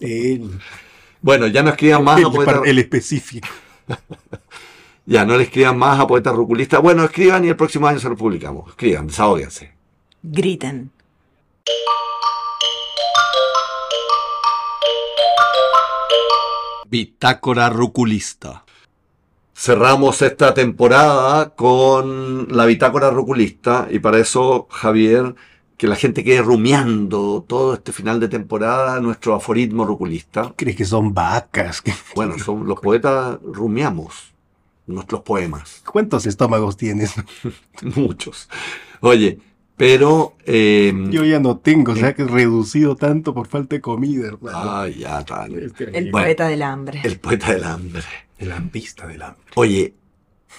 El, 0.01 0.59
Bueno, 1.21 1.47
ya 1.47 1.63
no 1.63 1.71
escriban 1.71 2.05
más 2.05 2.19
el 2.19 2.27
a 2.27 2.31
poeta, 2.31 2.61
el 2.65 2.79
específico. 2.79 3.49
ya 5.07 5.25
no 5.25 5.37
le 5.37 5.45
escriban 5.45 5.79
más 5.79 5.99
a 6.01 6.07
poeta 6.07 6.33
ruculista. 6.33 6.81
Bueno, 6.81 7.05
escriban 7.05 7.45
y 7.45 7.49
el 7.49 7.57
próximo 7.57 7.87
año 7.87 7.99
se 8.01 8.09
lo 8.09 8.17
publicamos. 8.17 8.69
Escriban, 8.71 9.07
desahóguense. 9.07 9.72
Griten. 10.23 10.93
Bitácora 16.89 17.69
Ruculista. 17.69 18.65
Cerramos 19.53 20.23
esta 20.23 20.55
temporada 20.55 21.51
con 21.57 22.47
la 22.57 22.67
Bitácora 22.67 23.11
Ruculista 23.11 23.89
y 23.91 23.99
para 23.99 24.19
eso, 24.19 24.69
Javier, 24.71 25.35
que 25.77 25.89
la 25.89 25.97
gente 25.97 26.23
quede 26.23 26.41
rumiando 26.41 27.45
todo 27.49 27.75
este 27.75 27.91
final 27.91 28.21
de 28.21 28.29
temporada 28.29 29.01
nuestro 29.01 29.35
aforismo 29.35 29.85
ruculista. 29.85 30.53
¿Crees 30.55 30.77
que 30.77 30.85
son 30.85 31.13
vacas? 31.13 31.83
Bueno, 32.15 32.39
son, 32.39 32.69
los 32.69 32.79
poetas 32.79 33.41
rumiamos 33.43 34.33
nuestros 34.87 35.23
poemas, 35.23 35.83
¿Cuántos 35.91 36.27
estómagos 36.27 36.77
tienes? 36.77 37.15
muchos. 37.97 38.49
Oye, 39.01 39.41
pero... 39.87 40.35
eh, 40.47 40.93
Yo 41.11 41.25
ya 41.25 41.41
no 41.41 41.59
tengo, 41.59 41.93
o 41.93 41.97
sea 41.97 42.15
que 42.15 42.23
he 42.23 42.27
reducido 42.27 42.97
tanto 42.97 43.35
por 43.35 43.47
falta 43.49 43.75
de 43.77 43.81
comida, 43.81 44.27
hermano. 44.29 44.59
ay, 44.81 44.95
ya, 45.01 45.25
tal. 45.25 45.55
Es 45.59 45.73
que- 45.73 45.85
El 45.85 46.11
Bueno. 46.11 46.27
poeta 46.27 46.49
del 46.49 46.63
hambre. 46.63 47.01
El 47.05 47.19
poeta 47.19 47.53
del 47.53 47.65
hambre. 47.65 48.03
La 48.39 48.61
pista 48.61 49.07
del 49.07 49.23
hambre. 49.23 49.43
Oye, 49.57 49.95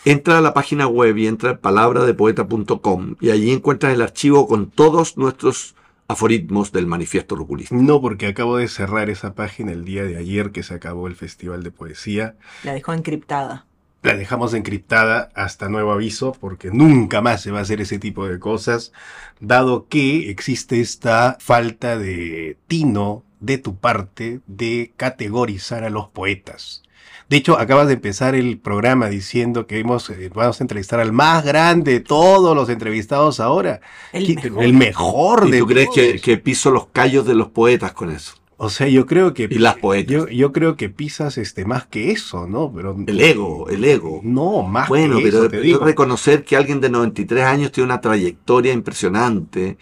entra 0.06 0.38
a 0.38 0.42
la 0.42 0.54
página 0.54 0.88
web 0.88 1.18
y 1.18 1.28
entra 1.28 1.52
a 1.52 1.58
palabradepoeta.com 1.60 3.16
y 3.20 3.30
allí 3.30 3.52
encuentras 3.52 3.94
el 3.94 4.02
archivo 4.02 4.48
con 4.48 4.70
todos 4.70 5.18
nuestros 5.18 5.76
aforismos 6.08 6.72
del 6.72 6.86
manifiesto 6.88 7.36
ruculista. 7.36 7.76
No, 7.76 8.02
porque 8.02 8.28
acabo 8.28 8.58
de 8.58 8.68
cerrar 8.68 9.10
esa 9.10 9.34
página 9.36 9.72
el 9.72 9.86
día 9.86 10.04
de 10.04 10.18
ayer 10.18 10.52
que 10.52 10.62
se 10.64 10.74
acabó 10.74 11.08
el 11.08 11.16
Festival 11.16 11.64
de 11.64 11.72
Poesía. 11.72 12.36
La 12.64 12.74
dejó 12.74 12.94
encriptada. 12.94 13.66
La 14.04 14.16
dejamos 14.16 14.54
encriptada 14.54 15.30
hasta 15.34 15.70
nuevo 15.70 15.92
aviso 15.94 16.34
porque 16.40 16.70
nunca 16.72 17.22
más 17.22 17.42
se 17.42 17.52
va 17.52 17.60
a 17.60 17.62
hacer 17.62 17.80
ese 17.82 18.00
tipo 18.00 18.28
de 18.28 18.38
cosas, 18.38 18.92
dado 19.40 19.88
que 19.88 20.30
existe 20.30 20.82
esta 20.82 21.38
falta 21.40 21.98
de 21.98 22.58
tino 22.68 23.24
de 23.40 23.58
tu 23.58 23.78
parte 23.78 24.42
de 24.46 24.92
categorizar 24.98 25.84
a 25.86 25.90
los 25.90 26.10
poetas. 26.10 26.84
De 27.30 27.38
hecho, 27.38 27.58
acabas 27.58 27.88
de 27.88 27.94
empezar 27.94 28.36
el 28.36 28.58
programa 28.60 29.08
diciendo 29.08 29.66
que 29.68 29.80
hemos, 29.80 30.10
eh, 30.10 30.30
vamos 30.36 30.60
a 30.60 30.64
entrevistar 30.66 31.00
al 31.00 31.14
más 31.14 31.46
grande 31.46 31.94
de 31.94 32.00
todos 32.02 32.56
los 32.56 32.68
entrevistados 32.70 33.40
ahora. 33.40 33.80
El 34.12 34.28
¿Qui- 34.28 34.36
mejor. 34.44 34.64
el 34.64 34.74
mejor 34.74 35.48
¿Y 35.48 35.52
de 35.52 35.60
tú 35.60 35.68
crees 35.68 35.90
que, 35.96 36.20
que 36.20 36.38
piso 36.38 36.72
los 36.72 36.88
callos 36.88 37.26
de 37.26 37.36
los 37.36 37.48
poetas 37.50 37.94
con 37.94 38.12
eso? 38.12 38.36
O 38.64 38.70
sea, 38.70 38.88
yo 38.88 39.06
creo 39.06 39.34
que 39.34 39.48
Y 39.50 39.58
las 39.60 39.76
poetas. 39.78 40.12
yo, 40.14 40.28
yo 40.30 40.52
creo 40.54 40.76
que 40.78 40.90
pisas 40.90 41.38
este 41.38 41.66
más 41.66 41.86
que 41.88 42.12
eso, 42.12 42.48
¿no? 42.48 42.72
Pero 42.74 42.96
El 43.06 43.20
ego, 43.20 43.70
el 43.70 43.84
ego. 43.84 44.22
No, 44.24 44.64
más 44.64 44.88
Bueno, 44.88 45.18
que 45.18 45.24
pero 45.24 45.38
eso, 45.40 45.44
te 45.50 45.50
pero 45.50 45.64
digo. 45.64 45.86
reconocer 45.86 46.44
que 46.46 46.56
alguien 46.56 46.80
de 46.80 46.90
93 46.90 47.44
años 47.44 47.72
tiene 47.72 47.86
una 47.86 48.00
trayectoria 48.02 48.72
impresionante, 48.74 49.78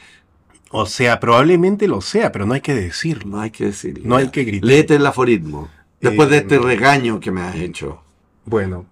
O 0.72 0.86
sea, 0.86 1.20
probablemente 1.20 1.88
lo 1.88 2.02
sea, 2.02 2.32
pero 2.32 2.46
no 2.46 2.54
hay 2.54 2.62
que 2.62 2.74
decirlo. 2.74 3.30
no 3.32 3.41
hay 3.41 3.52
que 3.52 3.65
decirlo. 3.65 4.04
No 4.06 4.15
hay 4.15 4.30
que 4.30 4.44
gritar. 4.46 4.67
Léete 4.67 4.96
el 4.96 5.06
aforismo. 5.06 5.70
Después 6.00 6.30
de 6.30 6.38
Eh, 6.38 6.39
este 6.39 6.58
regaño 6.60 7.20
que 7.20 7.32
me 7.32 7.41
has 7.41 7.56
hecho. 7.56 8.02
Bueno, 8.46 8.86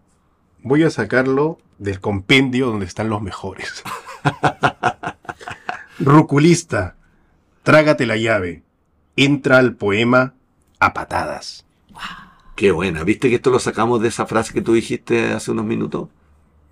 voy 0.61 0.83
a 0.83 0.89
sacarlo 0.89 1.57
del 1.79 1.99
compendio 2.01 2.67
donde 2.67 2.85
están 2.85 3.09
los 3.09 3.21
mejores. 3.21 3.83
Ruculista, 5.99 6.95
trágate 7.63 8.05
la 8.05 8.17
llave. 8.17 8.63
Entra 9.23 9.57
al 9.57 9.75
poema 9.75 10.33
a 10.79 10.93
patadas. 10.93 11.65
Qué 12.55 12.71
buena. 12.71 13.03
¿Viste 13.03 13.29
que 13.29 13.35
esto 13.35 13.51
lo 13.51 13.59
sacamos 13.59 14.01
de 14.01 14.09
esa 14.09 14.25
frase 14.25 14.53
que 14.53 14.61
tú 14.61 14.73
dijiste 14.73 15.31
hace 15.33 15.51
unos 15.51 15.65
minutos? 15.65 16.09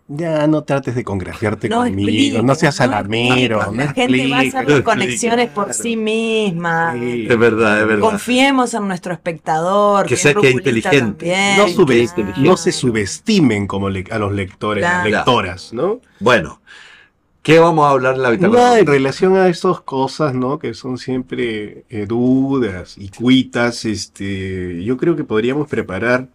Ya 0.09 0.47
no 0.47 0.63
trates 0.63 0.95
de 0.95 1.03
congraciarte 1.03 1.67
No 1.67 1.79
conmigo, 1.83 2.41
no 2.41 2.55
seas 2.55 2.79
no 2.79 2.85
alarmero. 2.85 3.57
expliques. 3.61 3.77
no 3.77 3.83
La 3.83 3.93
gente 3.93 4.29
va 4.29 4.37
a 4.37 4.61
hacer 4.63 4.83
conexiones 4.83 5.49
por 5.49 5.73
sí 5.73 5.97
misma. 5.97 6.93
Sí. 6.93 7.27
Es 7.29 7.37
verdad, 7.37 7.81
es 7.81 7.87
verdad. 7.87 8.01
Confiemos 8.09 8.73
en 8.73 8.87
nuestro 8.87 9.11
espectador. 9.11 10.05
Que 10.05 10.15
sea 10.15 10.33
que 10.33 10.47
es 10.47 10.55
ruculista 10.55 10.93
inteligente. 10.95 11.25
también. 11.25 11.57
No, 11.57 11.67
sube- 11.67 12.07
Claro. 12.13 12.33
no 12.37 12.55
se 12.55 12.71
subestimen 12.71 13.67
como 13.67 13.89
le- 13.89 14.05
a 14.09 14.17
los 14.17 14.31
lectores, 14.31 14.81
las 14.81 14.91
Claro. 15.05 15.09
lectoras, 15.09 15.73
¿no? 15.73 15.99
Bueno, 16.21 16.61
¿qué 17.47 17.59
vamos 17.59 17.85
a 17.87 17.91
hablar 17.91 18.15
en 18.15 18.21
la 18.23 18.29
bitácora? 18.31 18.61
No, 18.61 18.75
en 18.75 18.85
relación 18.85 19.37
a 19.37 19.47
estas 19.47 19.79
cosas, 19.79 20.33
¿no? 20.33 20.59
Que 20.59 20.73
son 20.73 20.97
siempre 20.97 21.85
eh, 21.89 22.05
dudas 22.05 22.97
y 22.97 23.07
cuitas, 23.07 23.85
este, 23.85 24.83
yo 24.83 24.97
creo 24.97 25.15
que 25.15 25.23
podríamos 25.23 25.69
preparar 25.69 26.27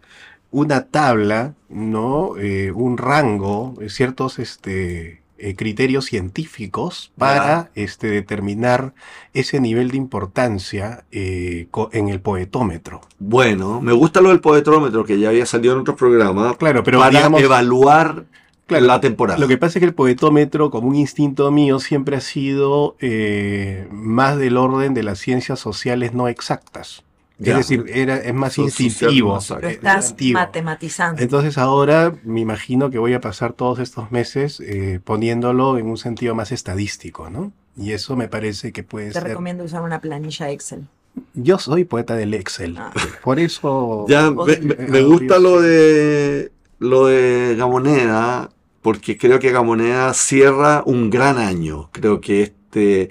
una 0.49 0.87
tabla, 0.87 1.53
¿no? 1.69 2.35
Eh, 2.37 2.71
un 2.71 2.97
rango, 2.97 3.75
eh, 3.79 3.89
ciertos, 3.89 4.39
este, 4.39 5.21
eh, 5.37 5.55
criterios 5.55 6.05
científicos 6.05 7.11
para, 7.17 7.69
este, 7.75 8.07
determinar 8.07 8.93
ese 9.33 9.59
nivel 9.59 9.91
de 9.91 9.97
importancia 9.97 11.03
eh, 11.11 11.67
en 11.91 12.09
el 12.09 12.21
poetómetro. 12.21 13.01
Bueno, 13.19 13.81
me 13.81 13.91
gusta 13.91 14.21
lo 14.21 14.29
del 14.29 14.39
poetrómetro 14.39 15.03
que 15.03 15.19
ya 15.19 15.29
había 15.29 15.45
salido 15.45 15.73
en 15.75 15.81
otros 15.81 15.97
programas 15.97 16.55
Claro, 16.57 16.81
pero 16.83 16.99
para 16.99 17.09
digamos, 17.11 17.41
evaluar 17.41 18.25
Claro, 18.67 18.85
la 18.85 19.01
temporada. 19.01 19.39
Lo 19.39 19.47
que 19.47 19.57
pasa 19.57 19.77
es 19.77 19.81
que 19.81 19.87
el 19.87 19.93
poetómetro, 19.93 20.71
como 20.71 20.87
un 20.87 20.95
instinto 20.95 21.51
mío, 21.51 21.79
siempre 21.79 22.15
ha 22.15 22.21
sido 22.21 22.95
eh, 22.99 23.87
más 23.91 24.37
del 24.37 24.57
orden 24.57 24.93
de 24.93 25.03
las 25.03 25.19
ciencias 25.19 25.59
sociales 25.59 26.13
no 26.13 26.27
exactas. 26.27 27.03
Ya. 27.39 27.53
Es 27.53 27.67
decir, 27.67 27.85
era, 27.93 28.17
es 28.17 28.33
más 28.33 28.57
instintivo. 28.57 29.37
estás 29.37 30.11
instintivo. 30.11 30.39
matematizando. 30.39 31.21
Entonces 31.21 31.57
ahora 31.57 32.13
me 32.23 32.39
imagino 32.39 32.89
que 32.89 32.99
voy 32.99 33.13
a 33.13 33.21
pasar 33.21 33.53
todos 33.53 33.79
estos 33.79 34.11
meses 34.11 34.61
eh, 34.61 34.99
poniéndolo 35.03 35.77
en 35.77 35.87
un 35.87 35.97
sentido 35.97 36.35
más 36.35 36.51
estadístico, 36.51 37.29
¿no? 37.29 37.51
Y 37.75 37.91
eso 37.91 38.15
me 38.15 38.27
parece 38.27 38.71
que 38.71 38.83
puede 38.83 39.07
Te 39.07 39.13
ser... 39.13 39.23
recomiendo 39.23 39.63
usar 39.63 39.81
una 39.81 39.99
planilla 39.99 40.51
Excel. 40.51 40.85
Yo 41.33 41.57
soy 41.57 41.83
poeta 41.85 42.15
del 42.15 42.33
Excel. 42.33 42.77
Ah. 42.77 42.93
Por 43.23 43.39
eso... 43.39 44.05
Ya, 44.07 44.31
me 44.31 45.01
gusta 45.01 45.39
lo 45.39 45.59
de 45.59 46.51
lo 46.79 47.07
de 47.07 47.55
Gamoneda, 47.57 48.49
porque 48.81 49.17
creo 49.17 49.39
que 49.39 49.51
Gamoneda 49.51 50.13
cierra 50.13 50.83
un 50.85 51.09
gran 51.09 51.37
año. 51.37 51.89
Creo 51.91 52.19
que 52.21 52.43
este 52.43 53.09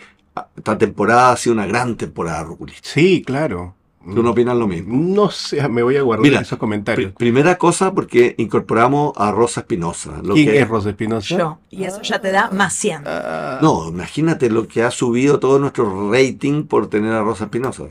esta 0.56 0.78
temporada 0.78 1.32
ha 1.32 1.36
sido 1.36 1.54
una 1.54 1.66
gran 1.66 1.96
temporada 1.96 2.42
ruculista. 2.44 2.88
Sí, 2.88 3.22
claro. 3.22 3.74
¿Tú 4.04 4.20
no 4.20 4.30
opinas 4.30 4.56
lo 4.56 4.66
mismo? 4.66 4.96
No 4.98 5.30
sé, 5.30 5.68
me 5.68 5.80
voy 5.84 5.96
a 5.96 6.02
guardar 6.02 6.24
Mira, 6.24 6.40
esos 6.40 6.58
comentarios. 6.58 7.12
primera 7.12 7.56
cosa, 7.56 7.94
porque 7.94 8.34
incorporamos 8.36 9.12
a 9.16 9.30
Rosa 9.30 9.60
Espinosa. 9.60 10.20
lo 10.24 10.34
¿Quién 10.34 10.48
que- 10.48 10.58
es 10.60 10.68
Rosa 10.68 10.90
Espinosa? 10.90 11.38
Yo. 11.38 11.58
Y 11.70 11.84
eso 11.84 12.02
ya 12.02 12.18
te 12.20 12.32
da 12.32 12.50
más 12.50 12.72
100. 12.72 13.02
Ah, 13.06 13.60
No, 13.62 13.88
imagínate 13.88 14.50
lo 14.50 14.66
que 14.66 14.82
ha 14.82 14.90
subido 14.90 15.38
todo 15.38 15.60
nuestro 15.60 16.10
rating 16.10 16.64
por 16.64 16.88
tener 16.88 17.12
a 17.12 17.22
Rosa 17.22 17.44
Espinosa. 17.44 17.84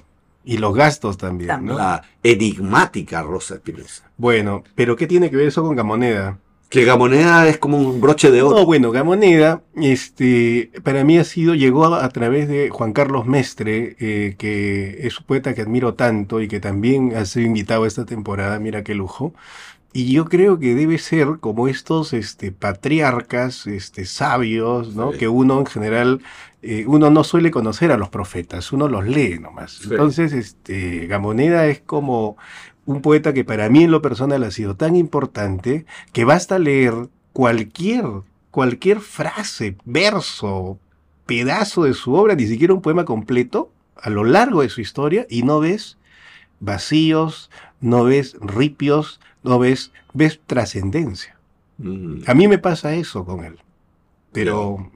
Y 0.43 0.57
los 0.57 0.73
gastos 0.73 1.17
también, 1.17 1.49
También. 1.49 1.77
¿no? 1.77 1.83
La 1.83 2.03
enigmática 2.23 3.21
Rosa 3.21 3.55
Espinosa. 3.55 4.09
Bueno, 4.17 4.63
pero 4.75 4.95
¿qué 4.95 5.07
tiene 5.07 5.29
que 5.29 5.37
ver 5.37 5.47
eso 5.47 5.63
con 5.63 5.75
Gamoneda? 5.75 6.39
Que 6.69 6.85
Gamoneda 6.85 7.49
es 7.49 7.57
como 7.57 7.77
un 7.77 7.99
broche 7.99 8.31
de 8.31 8.41
oro. 8.41 8.59
No, 8.59 8.65
bueno, 8.65 8.91
Gamoneda, 8.91 9.61
este, 9.75 10.71
para 10.83 11.03
mí 11.03 11.17
ha 11.17 11.25
sido, 11.25 11.53
llegó 11.53 11.85
a, 11.85 12.05
a 12.05 12.09
través 12.09 12.47
de 12.47 12.69
Juan 12.69 12.93
Carlos 12.93 13.25
Mestre, 13.25 13.97
eh, 13.99 14.35
que 14.37 15.05
es 15.05 15.19
un 15.19 15.25
poeta 15.25 15.53
que 15.53 15.61
admiro 15.61 15.95
tanto 15.95 16.39
y 16.39 16.47
que 16.47 16.61
también 16.61 17.13
ha 17.15 17.25
sido 17.25 17.45
invitado 17.45 17.85
esta 17.85 18.05
temporada, 18.05 18.57
mira 18.59 18.83
qué 18.85 18.95
lujo. 18.95 19.33
Y 19.93 20.13
yo 20.13 20.25
creo 20.25 20.57
que 20.57 20.73
debe 20.73 20.97
ser 20.97 21.39
como 21.39 21.67
estos 21.67 22.13
este, 22.13 22.51
patriarcas 22.51 23.67
este, 23.67 24.05
sabios, 24.05 24.95
¿no? 24.95 25.11
Sí. 25.11 25.19
Que 25.19 25.27
uno 25.27 25.59
en 25.59 25.65
general, 25.65 26.21
eh, 26.61 26.85
uno 26.87 27.09
no 27.09 27.25
suele 27.25 27.51
conocer 27.51 27.91
a 27.91 27.97
los 27.97 28.09
profetas, 28.09 28.71
uno 28.71 28.87
los 28.87 29.05
lee 29.05 29.37
nomás. 29.39 29.73
Sí. 29.73 29.89
Entonces, 29.91 30.31
este, 30.31 31.07
Gamoneda 31.07 31.67
es 31.67 31.81
como 31.81 32.37
un 32.85 33.01
poeta 33.01 33.33
que 33.33 33.43
para 33.43 33.69
mí 33.69 33.83
en 33.83 33.91
lo 33.91 34.01
personal 34.01 34.43
ha 34.43 34.51
sido 34.51 34.75
tan 34.75 34.95
importante 34.95 35.85
que 36.13 36.23
basta 36.23 36.57
leer 36.57 36.93
cualquier, 37.33 38.05
cualquier 38.49 39.01
frase, 39.01 39.75
verso, 39.83 40.79
pedazo 41.25 41.83
de 41.83 41.93
su 41.93 42.13
obra, 42.13 42.35
ni 42.35 42.47
siquiera 42.47 42.73
un 42.73 42.81
poema 42.81 43.05
completo, 43.05 43.71
a 43.95 44.09
lo 44.09 44.23
largo 44.23 44.61
de 44.61 44.69
su 44.69 44.81
historia, 44.81 45.27
y 45.29 45.43
no 45.43 45.59
ves 45.59 45.97
vacíos, 46.59 47.49
no 47.79 48.03
ves 48.03 48.35
ripios, 48.39 49.19
no 49.43 49.59
ves, 49.59 49.91
ves 50.13 50.39
trascendencia. 50.45 51.35
Mm. 51.77 52.21
A 52.27 52.33
mí 52.33 52.47
me 52.47 52.57
pasa 52.57 52.93
eso 52.95 53.25
con 53.25 53.43
él. 53.43 53.55
Pero 54.31 54.89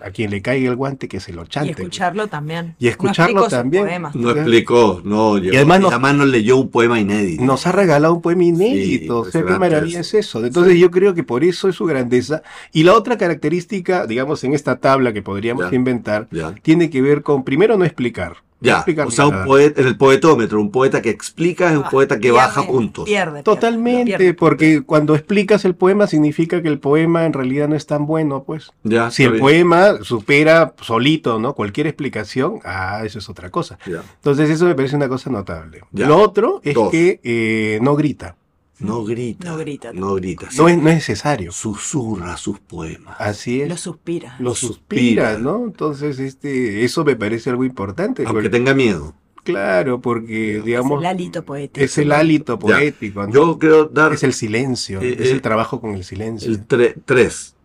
a 0.00 0.10
quien 0.10 0.30
le 0.30 0.42
caiga 0.42 0.68
el 0.68 0.74
guante 0.76 1.06
que 1.06 1.20
se 1.20 1.32
lo 1.32 1.44
chante. 1.46 1.68
Y 1.68 1.72
escucharlo 1.72 2.26
también. 2.26 2.74
Y 2.78 2.88
escucharlo 2.88 3.42
no 3.42 3.48
también. 3.48 3.84
poemas. 3.84 4.14
No 4.16 4.30
explicó, 4.30 5.00
no, 5.04 5.38
Y 5.38 5.54
además 5.54 5.80
nos- 5.80 6.00
nos 6.00 6.26
leyó 6.26 6.56
un 6.56 6.70
poema 6.70 6.98
inédito. 6.98 7.44
Nos 7.44 7.66
ha 7.66 7.72
regalado 7.72 8.14
un 8.14 8.20
poema 8.22 8.42
inédito. 8.44 9.20
o 9.20 9.24
sea, 9.30 9.44
qué 9.44 9.58
maravilla 9.58 10.00
es 10.00 10.14
eso. 10.14 10.44
Entonces 10.44 10.76
yo 10.78 10.90
creo 10.90 11.14
que 11.14 11.22
por 11.22 11.44
eso 11.44 11.68
es 11.68 11.76
su 11.76 11.84
grandeza. 11.84 12.42
Y 12.72 12.82
la 12.82 12.94
otra 12.94 13.16
característica, 13.16 14.06
digamos, 14.06 14.42
en 14.44 14.54
esta 14.54 14.76
tabla 14.80 15.12
que 15.12 15.22
podríamos 15.22 15.70
Ya. 15.70 15.76
inventar, 15.76 16.26
Ya. 16.32 16.52
tiene 16.62 16.90
que 16.90 17.00
ver 17.02 17.22
con, 17.22 17.44
primero, 17.44 17.76
no 17.78 17.84
explicar. 17.84 18.38
Ya, 18.62 18.84
o 19.06 19.10
sea, 19.10 19.26
un 19.26 19.44
poeta, 19.44 19.80
en 19.80 19.86
el 19.88 19.96
poetómetro, 19.96 20.60
un 20.60 20.70
poeta 20.70 21.02
que 21.02 21.10
explica 21.10 21.70
es 21.70 21.76
un 21.76 21.84
Ah, 21.84 21.90
poeta 21.90 22.14
que 22.16 22.20
pierde, 22.22 22.36
baja 22.36 22.62
puntos. 22.66 23.04
Pierde, 23.06 23.24
pierde, 23.30 23.42
Totalmente, 23.42 24.04
pierde. 24.16 24.34
porque 24.34 24.82
cuando 24.82 25.14
explicas 25.14 25.64
el 25.64 25.74
poema 25.74 26.06
significa 26.06 26.62
que 26.62 26.68
el 26.68 26.78
poema 26.78 27.26
en 27.26 27.32
realidad 27.32 27.68
no 27.68 27.74
es 27.76 27.86
tan 27.86 28.06
bueno, 28.06 28.44
pues. 28.44 28.70
Ya, 28.84 29.10
Si 29.10 29.24
el 29.24 29.32
bien. 29.32 29.40
poema 29.42 29.96
supera 30.02 30.74
solito, 30.80 31.38
¿no? 31.38 31.54
Cualquier 31.54 31.88
explicación, 31.88 32.60
ah, 32.64 33.02
eso 33.04 33.18
es 33.18 33.28
otra 33.28 33.50
cosa. 33.50 33.78
Ya. 33.86 34.02
Entonces 34.16 34.48
eso 34.48 34.64
me 34.66 34.74
parece 34.74 34.96
una 34.96 35.08
cosa 35.08 35.28
notable. 35.30 35.80
Ya. 35.90 36.06
Lo 36.06 36.18
otro 36.18 36.60
es 36.62 36.74
Dos. 36.74 36.90
que 36.90 37.20
eh, 37.24 37.78
no 37.82 37.96
grita, 37.96 38.36
No 38.82 39.04
grita. 39.04 39.48
No 39.50 39.56
grita. 39.58 39.92
No 39.92 40.14
grita. 40.14 40.48
no 40.56 40.68
es, 40.68 40.76
no 40.78 40.88
es 40.88 40.94
necesario. 40.96 41.52
Susurra 41.52 42.36
sus 42.36 42.58
poemas. 42.60 43.16
Así 43.18 43.60
es. 43.62 43.68
Lo 43.68 43.76
suspira. 43.76 44.36
Lo 44.38 44.54
suspira. 44.54 45.38
¿no? 45.38 45.64
Entonces, 45.64 46.18
este, 46.18 46.84
eso 46.84 47.04
me 47.04 47.16
parece 47.16 47.50
algo 47.50 47.64
importante. 47.64 48.22
Aunque 48.22 48.34
porque- 48.42 48.48
tenga 48.50 48.74
miedo. 48.74 49.14
claro, 49.44 50.00
porque, 50.00 50.58
Es 50.58 50.64
digamos, 50.64 51.00
el 51.00 51.06
hálito 51.06 51.44
poético. 51.44 51.84
es 51.84 51.98
el 51.98 52.12
hálito 52.12 52.58
poético, 52.58 53.26
¿no? 53.26 53.32
Yo 53.32 53.58
quiero 53.58 53.86
dar 53.86 54.12
es 54.12 54.22
el 54.22 54.32
silencio, 54.34 55.00
Eh, 55.00 55.16
es 55.18 55.28
eh, 55.28 55.32
el 55.32 55.42
trabajo 55.42 55.80
con 55.80 55.94
el 55.94 56.04
silencio 56.04 56.48
el 56.50 56.64
3. 56.66 57.56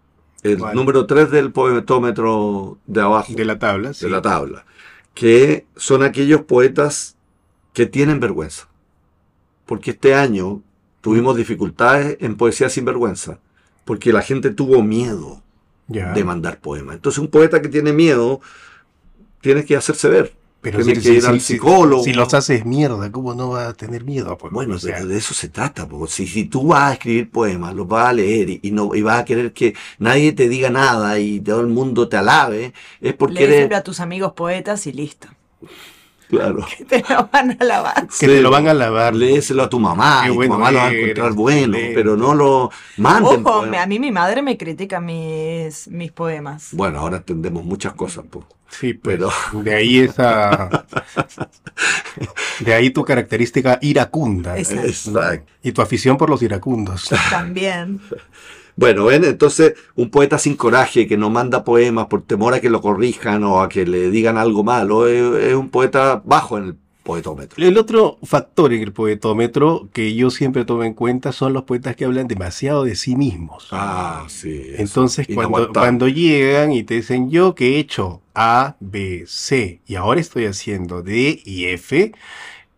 El 0.43 0.57
¿Cuál? 0.59 0.75
número 0.75 1.05
3 1.05 1.29
del 1.31 1.51
poetómetro 1.51 2.77
de 2.87 3.01
abajo. 3.01 3.33
de 3.33 3.45
la 3.45 3.59
tabla. 3.59 3.93
sí. 3.93 4.05
de 4.05 4.11
la 4.11 4.21
tabla, 4.21 4.65
que 5.13 5.65
son 5.75 6.03
aquellos 6.03 6.41
poetas 6.41 7.15
que 7.73 7.85
tienen 7.85 8.19
vergüenza. 8.19 8.67
Porque 9.65 9.91
este 9.91 10.15
año 10.15 10.61
tuvimos 11.07 11.37
dificultades 11.37 12.17
en 12.19 12.35
Poesía 12.35 12.69
sin 12.69 12.83
Vergüenza, 12.83 13.39
porque 13.85 14.11
la 14.11 14.21
gente 14.21 14.51
tuvo 14.51 14.83
miedo 14.83 15.41
de 15.87 16.23
mandar 16.25 16.59
poemas. 16.59 16.95
Entonces 16.95 17.19
un 17.19 17.29
poeta 17.29 17.61
que 17.61 17.69
tiene 17.69 17.93
miedo 17.93 18.41
tiene 19.41 19.63
que 19.63 19.75
hacerse 19.77 20.09
ver. 20.09 20.33
Pero 20.59 20.79
tiene 20.83 20.99
si, 20.99 21.07
que 21.07 21.13
ir 21.15 21.21
si- 21.21 21.27
al 21.27 21.39
si- 21.39 21.53
psicólogo. 21.53 22.03
Si 22.03 22.13
los 22.13 22.33
haces 22.33 22.65
mierda, 22.65 23.09
¿cómo 23.11 23.33
no 23.33 23.51
va 23.51 23.69
a 23.69 23.73
tener 23.73 24.03
miedo? 24.03 24.37
Pues, 24.37 24.51
Bueno, 24.51 24.75
o 24.75 24.79
sea, 24.79 25.05
de 25.05 25.17
eso 25.17 25.33
se 25.33 25.47
trata. 25.49 25.87
porque 25.87 26.11
si, 26.11 26.27
si 26.27 26.45
tú 26.45 26.67
vas 26.67 26.89
a 26.89 26.93
escribir 26.93 27.29
poemas, 27.31 27.73
los 27.75 27.87
vas 27.87 28.07
a 28.09 28.13
leer 28.13 28.49
y, 28.49 28.59
y 28.63 28.71
no, 28.71 28.93
y 28.95 29.01
vas 29.01 29.21
a 29.21 29.25
querer 29.25 29.53
que 29.53 29.75
nadie 29.99 30.33
te 30.33 30.49
diga 30.49 30.69
nada 30.69 31.19
y 31.19 31.39
todo 31.39 31.61
el 31.61 31.67
mundo 31.67 32.09
te 32.09 32.17
alabe, 32.17 32.73
es 32.99 33.13
porque 33.13 33.47
Léeselo 33.47 33.65
eres... 33.67 33.77
a 33.77 33.83
tus 33.83 33.99
amigos 34.01 34.33
poetas 34.33 34.87
y 34.87 34.91
listo. 34.91 35.27
Claro. 36.29 36.65
Te 36.89 37.03
lo 37.09 37.29
van 37.31 37.57
a 37.59 37.63
lavar. 37.63 38.07
que 38.19 38.27
te 38.27 38.41
lo 38.41 38.51
van 38.51 38.67
a 38.67 38.73
lavar. 38.73 39.15
Léeselo 39.15 39.63
a 39.63 39.69
tu 39.69 39.79
mamá, 39.79 40.23
Qué 40.25 40.31
y 40.33 40.35
tu 40.35 40.47
mamá 40.49 40.71
lo 40.71 40.77
va 40.79 40.85
a 40.87 40.91
encontrar 40.93 41.33
bueno, 41.33 41.77
pero 41.95 42.17
no 42.17 42.35
lo 42.35 42.69
manden. 42.97 43.41
Ojo, 43.41 43.43
poemas. 43.59 43.69
me- 43.69 43.77
a 43.79 43.85
mí 43.87 43.99
mi 43.99 44.11
madre 44.11 44.41
me 44.41 44.57
critica 44.57 44.99
mis, 44.99 45.87
mis 45.87 46.11
poemas. 46.11 46.69
Bueno, 46.73 46.99
ahora 46.99 47.17
entendemos 47.17 47.63
muchas 47.63 47.93
cosas, 47.93 48.25
po. 48.29 48.45
Sí, 48.69 48.93
pues, 48.93 49.17
pero 49.17 49.31
de 49.63 49.73
ahí 49.73 49.99
esa... 49.99 50.85
de 52.59 52.73
ahí 52.73 52.89
tu 52.89 53.03
característica 53.05 53.79
iracunda. 53.81 54.57
Exacto. 54.57 54.87
Exacto. 54.87 55.51
Y 55.63 55.71
tu 55.71 55.81
afición 55.81 56.17
por 56.17 56.29
los 56.29 56.41
iracundos. 56.41 57.09
También. 57.29 58.01
Bueno, 58.77 59.05
ven, 59.05 59.23
entonces 59.23 59.73
un 59.95 60.09
poeta 60.09 60.37
sin 60.37 60.55
coraje 60.55 61.07
que 61.07 61.17
no 61.17 61.29
manda 61.29 61.63
poemas 61.63 62.05
por 62.05 62.21
temor 62.21 62.53
a 62.53 62.61
que 62.61 62.69
lo 62.69 62.79
corrijan 62.79 63.43
o 63.43 63.59
a 63.59 63.69
que 63.69 63.85
le 63.85 64.11
digan 64.11 64.37
algo 64.37 64.63
malo, 64.63 65.07
es, 65.07 65.49
es 65.49 65.55
un 65.55 65.69
poeta 65.69 66.21
bajo 66.23 66.57
en 66.57 66.63
el 66.65 66.75
poetómetro. 67.07 67.65
El 67.65 67.77
otro 67.77 68.19
factor 68.23 68.73
en 68.73 68.83
el 68.83 68.91
poetómetro 68.91 69.87
que 69.93 70.13
yo 70.13 70.29
siempre 70.29 70.65
tomo 70.65 70.83
en 70.83 70.93
cuenta 70.93 71.31
son 71.31 71.53
los 71.53 71.63
poetas 71.63 71.95
que 71.95 72.05
hablan 72.05 72.27
demasiado 72.27 72.83
de 72.83 72.95
sí 72.95 73.15
mismos. 73.15 73.69
Ah, 73.71 74.25
sí. 74.27 74.61
eso, 74.73 74.81
Entonces, 74.81 75.27
cuando 75.73 76.07
llegan 76.09 76.73
y 76.73 76.83
te 76.83 76.95
dicen 76.95 77.31
yo 77.31 77.55
que 77.55 77.75
he 77.75 77.79
hecho 77.79 78.21
A, 78.35 78.75
B, 78.81 79.23
C 79.25 79.79
y 79.87 79.95
ahora 79.95 80.19
estoy 80.19 80.45
haciendo 80.45 81.01
D 81.01 81.41
y 81.45 81.65
F, 81.65 82.11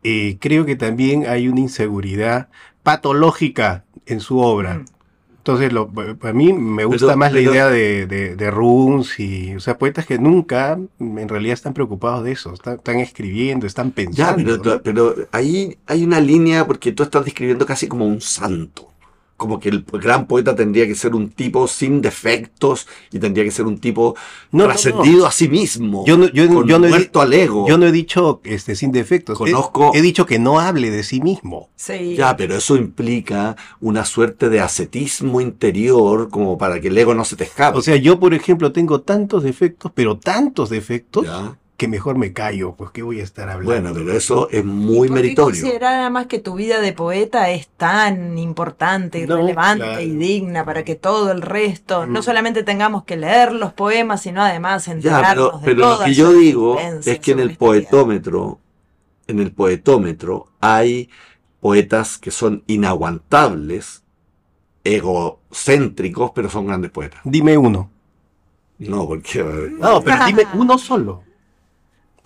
eh, 0.04 0.38
creo 0.39 0.64
que 0.66 0.76
también 0.76 1.26
hay 1.28 1.50
una 1.50 1.60
inseguridad 1.62 2.50
patológica 2.84 3.84
en 4.06 4.22
su 4.22 4.39
obra. 4.39 4.76
Mm. 4.76 4.86
Entonces, 5.40 5.72
lo, 5.74 5.90
para 5.90 6.34
mí 6.34 6.54
me 6.54 6.86
gusta 6.86 7.08
Pero- 7.08 7.18
más 7.18 7.32
la 7.32 7.40
pero- 7.40 7.52
idea 7.52 7.68
de, 7.70 8.06
de, 8.06 8.36
de 8.36 8.52
Runs 8.52 9.20
y, 9.20 9.56
o 9.56 9.60
sea, 9.60 9.78
poetas 9.78 10.06
que 10.06 10.20
nunca 10.20 10.78
en 11.00 11.30
realidad 11.30 11.54
están 11.54 11.74
preocupados 11.74 12.24
de 12.24 12.34
eso, 12.34 12.54
están, 12.54 12.76
están 12.76 13.00
escribiendo, 13.00 13.66
están 13.66 13.88
Ya, 13.90 14.36
pensando. 14.36 14.62
pero, 14.62 14.76
¿no? 14.76 14.82
pero 14.84 15.16
ahí 15.32 15.78
hay 15.88 16.04
una 16.04 16.20
línea 16.20 16.68
porque 16.68 16.92
tú 16.92 17.04
estás 17.04 17.26
describiendo 17.26 17.66
casi 17.66 17.88
como 17.88 18.06
un 18.06 18.22
santo. 18.22 18.89
Como 19.40 19.58
que 19.60 19.70
el 19.70 19.86
gran 19.94 20.28
poeta 20.28 20.54
tendría 20.54 20.86
que 20.86 20.96
ser 20.96 21.16
un 21.16 21.30
tipo 21.30 21.66
sin 21.70 22.02
defectos 22.02 22.88
y 23.10 23.20
tendría 23.20 23.46
que 23.46 23.52
ser 23.52 23.66
un 23.66 23.80
tipo 23.80 24.16
No, 24.52 24.66
no, 24.66 24.70
trascendido 24.70 25.26
a 25.26 25.32
sí 25.32 25.48
mismo. 25.48 26.04
Yo 26.06 26.18
no- 26.18 26.28
yo- 26.28 26.46
con 26.50 26.68
yo 26.68 26.78
no 26.78 26.88
he 26.88 26.90
muerto 26.90 27.22
al 27.22 27.34
ego. 27.34 27.66
Yo 27.68 27.78
no 27.78 27.86
he 27.88 27.92
dicho 27.94 28.42
este, 28.44 28.76
sin 28.76 28.92
defectos, 28.92 29.40
he- 29.40 29.52
Conozco- 29.52 29.92
he 29.96 30.02
dicho 30.02 30.26
que 30.26 30.40
no 30.40 30.60
hable 30.60 30.92
de 30.92 31.04
sí 31.04 31.22
mismo. 31.22 31.70
Sí. 31.78 32.16
Ya, 32.18 32.36
pero 32.36 32.56
eso 32.58 32.76
implica 32.76 33.56
una 33.80 34.04
suerte 34.04 34.50
de 34.50 34.60
ascetismo 34.60 35.40
interior 35.40 36.30
como 36.30 36.58
para 36.58 36.82
que 36.82 36.90
el 36.90 36.98
ego 36.98 37.14
no 37.16 37.24
se 37.24 37.38
te 37.38 37.46
escape. 37.46 37.78
O 37.78 37.82
sea, 37.82 37.96
yo, 37.96 38.20
por 38.20 38.34
ejemplo, 38.34 38.74
tengo 38.74 39.00
tantos 39.02 39.44
defectos, 39.44 39.92
pero 39.96 40.18
tantos 40.18 40.70
defectos, 40.70 41.26
Ya. 41.26 41.58
Que 41.80 41.88
mejor 41.88 42.17
me 42.17 42.34
callo, 42.34 42.75
pues 42.75 42.91
qué 42.91 43.01
voy 43.01 43.21
a 43.21 43.23
estar 43.23 43.49
hablando. 43.49 43.71
Bueno, 43.71 43.93
pero 43.93 44.15
eso 44.15 44.49
es 44.51 44.65
muy 44.65 45.07
¿Por 45.07 45.17
qué 45.17 45.23
meritorio. 45.23 45.61
considerar 45.61 46.01
además 46.01 46.27
que 46.27 46.38
tu 46.39 46.55
vida 46.55 46.82
de 46.82 46.91
poeta 46.93 47.49
es 47.51 47.69
tan 47.69 48.38
importante 48.38 49.19
y 49.19 49.25
No, 49.25 49.38
relevante 49.38 49.86
claro. 49.86 50.01
y 50.01 50.09
digna 50.11 50.65
para 50.65 50.84
que 50.84 50.95
todo 50.95 51.32
el 51.32 51.41
resto, 51.41 52.05
Mm. 52.05 52.11
no 52.11 52.21
solamente 52.21 52.63
tengamos 52.63 53.05
que 53.05 53.15
leer 53.15 53.53
los 53.53 53.71
poemas, 53.71 54.21
sino 54.21 54.41
además 54.43 54.86
Ya, 54.88 54.91
enterarnos 54.91 55.51
pero, 55.51 55.59
de 55.59 55.65
pero 55.65 55.89
lo 55.99 56.05
que 56.05 56.13
yo 56.13 56.34
digo 56.34 56.77
es 57.05 57.19
que 57.19 57.32
en 57.32 57.39
el 57.39 57.55
poetómetro, 57.55 58.59
en 59.27 59.39
el 59.39 59.53
poetómetro 59.53 60.47
hay 60.59 61.09
poetas 61.61 62.17
que 62.17 62.32
son 62.32 62.63
inaguantables, 62.67 64.03
egocéntricos, 64.84 66.32
pero 66.36 66.49
son 66.49 66.67
grandes 66.67 66.91
poetas. 66.91 67.21
Dime 67.23 67.57
uno. 67.57 67.89
No, 68.80 69.07
porque 69.07 69.41
No, 69.80 70.01
pero 70.01 70.25
dime 70.25 70.43
uno 70.55 70.77
solo. 70.77 71.23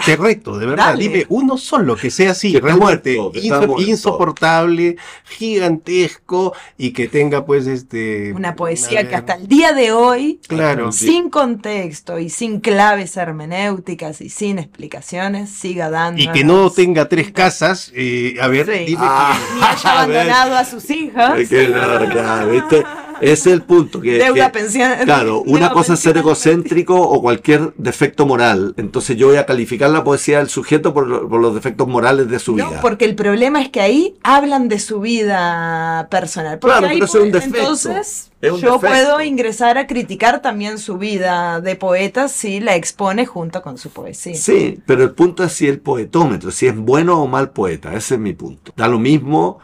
Te 0.06 0.16
reto, 0.16 0.58
de 0.58 0.66
verdad, 0.66 0.88
Dale. 0.92 1.04
dime 1.04 1.26
uno 1.30 1.58
solo 1.58 1.96
que 1.96 2.10
sea 2.12 2.32
así, 2.32 2.52
Que 2.52 2.58
está 2.58 2.68
realmente 2.68 3.16
muerto, 3.16 3.32
que 3.32 3.40
está 3.40 3.62
inso- 3.62 3.68
muerto. 3.68 3.90
insoportable, 3.90 4.98
gigantesco 5.26 6.54
y 6.78 6.92
que 6.92 7.08
tenga 7.08 7.46
pues 7.46 7.68
este... 7.68 8.34
Una 8.34 8.56
poesía 8.56 9.08
que 9.08 9.16
hasta 9.16 9.36
el 9.36 9.48
día 9.48 9.74
de 9.74 9.92
hoy, 9.92 10.40
Claro. 10.48 10.92
Sí. 10.92 11.08
sin 11.08 11.30
contexto 11.30 12.20
y 12.20 12.30
sin 12.30 12.60
claves 12.60 13.16
hermenéuticas 13.18 14.22
y 14.22 14.30
sin 14.30 14.60
explicaciones, 14.60 15.50
siga 15.50 15.90
dando. 15.90 16.22
Y 16.22 16.28
que 16.32 16.44
no 16.44 16.70
tenga 16.70 17.08
tres 17.08 17.32
casas, 17.32 17.92
eh, 17.96 18.36
a 18.42 18.48
ver, 18.48 18.66
Sí. 18.66 18.86
dime 18.86 19.02
Ah, 19.06 19.38
Ni 19.56 19.62
haya 19.64 19.92
abandonado 19.94 20.56
a 20.56 20.66
sus 20.66 20.90
hijas. 20.90 21.48
Que, 21.50 21.68
no, 21.68 22.10
claro, 22.10 22.50
¿viste? 22.52 22.84
Ese 23.24 23.50
es 23.50 23.54
el 23.56 23.62
punto. 23.64 24.00
Que, 24.02 24.18
Deuda 24.20 24.52
que- 24.52 24.60
pensión. 24.60 24.92
Claro, 25.06 25.42
una 25.46 25.72
cosa 25.72 25.94
es 25.94 26.00
ser 26.00 26.18
egocéntrico 26.18 26.96
o 27.00 27.22
cualquier 27.22 27.74
defecto 27.78 28.26
moral. 28.26 28.74
Entonces 28.78 29.18
yo 29.18 29.28
voy 29.28 29.38
a 29.38 29.46
calificar 29.46 29.90
la 29.90 30.04
poesía 30.04 30.40
del 30.40 30.50
sujeto 30.50 30.94
por, 30.94 31.08
lo- 31.08 31.28
por 31.30 31.40
los 31.42 31.54
defectos 31.56 31.88
morales 31.88 32.30
de 32.30 32.40
su 32.40 32.56
No, 32.56 32.70
vida. 32.70 32.82
porque 32.82 33.06
el 33.06 33.16
problema 33.16 33.62
es 33.62 33.70
que 33.70 33.82
ahí 33.82 34.16
hablan 34.24 34.68
de 34.70 34.80
su 34.80 35.00
vida 35.00 36.08
personal. 36.12 36.60
Porque 36.60 36.72
Claro, 36.74 36.88
ahí 36.88 36.96
pero 36.96 37.06
eso 37.06 37.18
es 37.20 37.24
un 37.26 37.32
defecto. 37.32 37.58
Entonces, 37.60 38.32
yo 38.42 38.56
defecto. 38.56 38.80
puedo 38.82 39.22
ingresar 39.22 39.78
a 39.78 39.88
criticar 39.88 40.42
también 40.42 40.78
su 40.78 40.98
vida 40.98 41.62
de 41.62 41.76
poeta 41.76 42.28
si 42.28 42.60
la 42.60 42.76
expone 42.76 43.26
junto 43.26 43.62
con 43.62 43.78
su 43.78 43.90
poesía. 43.90 44.36
Sí, 44.36 44.80
pero 44.86 45.04
el 45.04 45.12
punto 45.12 45.44
es 45.44 45.54
si 45.54 45.68
el 45.68 45.80
poetómetro, 45.80 46.52
si 46.52 46.68
es 46.68 46.76
bueno 46.76 47.22
o 47.22 47.28
mal 47.28 47.52
poeta, 47.52 47.94
ese 47.94 48.16
es 48.16 48.20
mi 48.20 48.34
punto. 48.34 48.74
Da 48.76 48.88
lo 48.88 49.00
mismo 49.00 49.60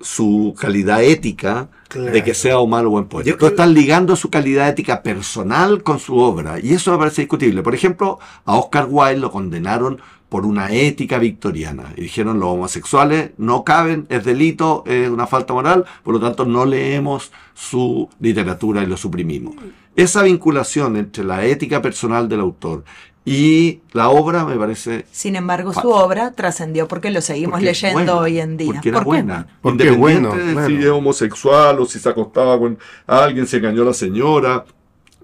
su 0.00 0.54
calidad 0.58 1.02
ética 1.02 1.68
Claro. 1.94 2.12
de 2.12 2.24
que 2.24 2.34
sea 2.34 2.58
o 2.58 2.66
mal 2.66 2.86
o 2.86 2.90
buen 2.90 3.04
poeta. 3.06 3.28
Yo 3.28 3.34
Tú 3.34 3.38
creo- 3.38 3.50
estás 3.50 3.68
ligando 3.70 4.16
su 4.16 4.28
calidad 4.28 4.68
ética 4.68 5.02
personal 5.02 5.82
con 5.82 5.98
su 6.00 6.16
obra 6.18 6.58
y 6.60 6.72
eso 6.74 6.90
me 6.92 6.98
parece 6.98 7.22
discutible. 7.22 7.62
Por 7.62 7.74
ejemplo, 7.74 8.18
a 8.44 8.56
Oscar 8.56 8.86
Wilde 8.90 9.20
lo 9.20 9.30
condenaron 9.30 9.98
por 10.28 10.44
una 10.46 10.72
ética 10.72 11.18
victoriana 11.18 11.92
y 11.96 12.00
dijeron 12.02 12.40
los 12.40 12.48
homosexuales 12.48 13.30
no 13.38 13.62
caben, 13.62 14.06
es 14.08 14.24
delito, 14.24 14.82
es 14.86 15.08
una 15.08 15.28
falta 15.28 15.54
moral, 15.54 15.84
por 16.02 16.14
lo 16.14 16.20
tanto 16.20 16.44
no 16.44 16.64
leemos 16.66 17.30
su 17.54 18.08
literatura 18.18 18.82
y 18.82 18.86
lo 18.86 18.96
suprimimos. 18.96 19.54
Esa 19.94 20.22
vinculación 20.24 20.96
entre 20.96 21.22
la 21.22 21.44
ética 21.44 21.80
personal 21.80 22.28
del 22.28 22.40
autor 22.40 22.82
y 23.26 23.80
la 23.92 24.10
obra 24.10 24.44
me 24.44 24.56
parece 24.56 25.06
Sin 25.10 25.34
embargo, 25.36 25.72
su 25.72 25.88
obra 25.90 26.32
trascendió 26.32 26.86
porque 26.88 27.10
lo 27.10 27.20
seguimos 27.22 27.52
Porque 27.54 27.64
leyendo 27.66 27.98
buena, 27.98 28.16
hoy 28.16 28.38
en 28.40 28.56
día. 28.58 28.72
Porque 28.74 28.88
era 28.90 28.98
¿Por 28.98 29.04
qué? 29.04 29.22
buena. 29.22 29.46
Porque 29.62 29.84
es 29.84 29.88
Independiente 29.94 30.28
bueno, 30.28 30.46
de 30.46 30.52
claro. 30.52 30.68
si 30.68 30.74
es 30.76 30.88
homosexual 30.90 31.80
o 31.80 31.86
si 31.86 31.98
se 31.98 32.08
acostaba 32.08 32.58
con 32.58 32.78
alguien, 33.06 33.46
se 33.46 33.56
engañó 33.58 33.82
a 33.82 33.86
la 33.86 33.94
señora. 33.94 34.64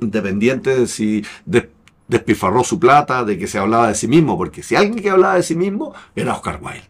Independiente 0.00 0.78
de 0.80 0.86
si 0.86 1.24
de- 1.44 1.68
despilfarró 2.08 2.64
su 2.64 2.80
plata, 2.80 3.22
de 3.24 3.38
que 3.38 3.46
se 3.46 3.58
hablaba 3.58 3.88
de 3.88 3.94
sí 3.94 4.08
mismo, 4.08 4.36
porque 4.38 4.62
si 4.62 4.74
alguien 4.76 5.00
que 5.02 5.10
hablaba 5.10 5.34
de 5.36 5.42
sí 5.42 5.54
mismo 5.54 5.92
era 6.16 6.32
Oscar 6.34 6.58
Wilde. 6.62 6.82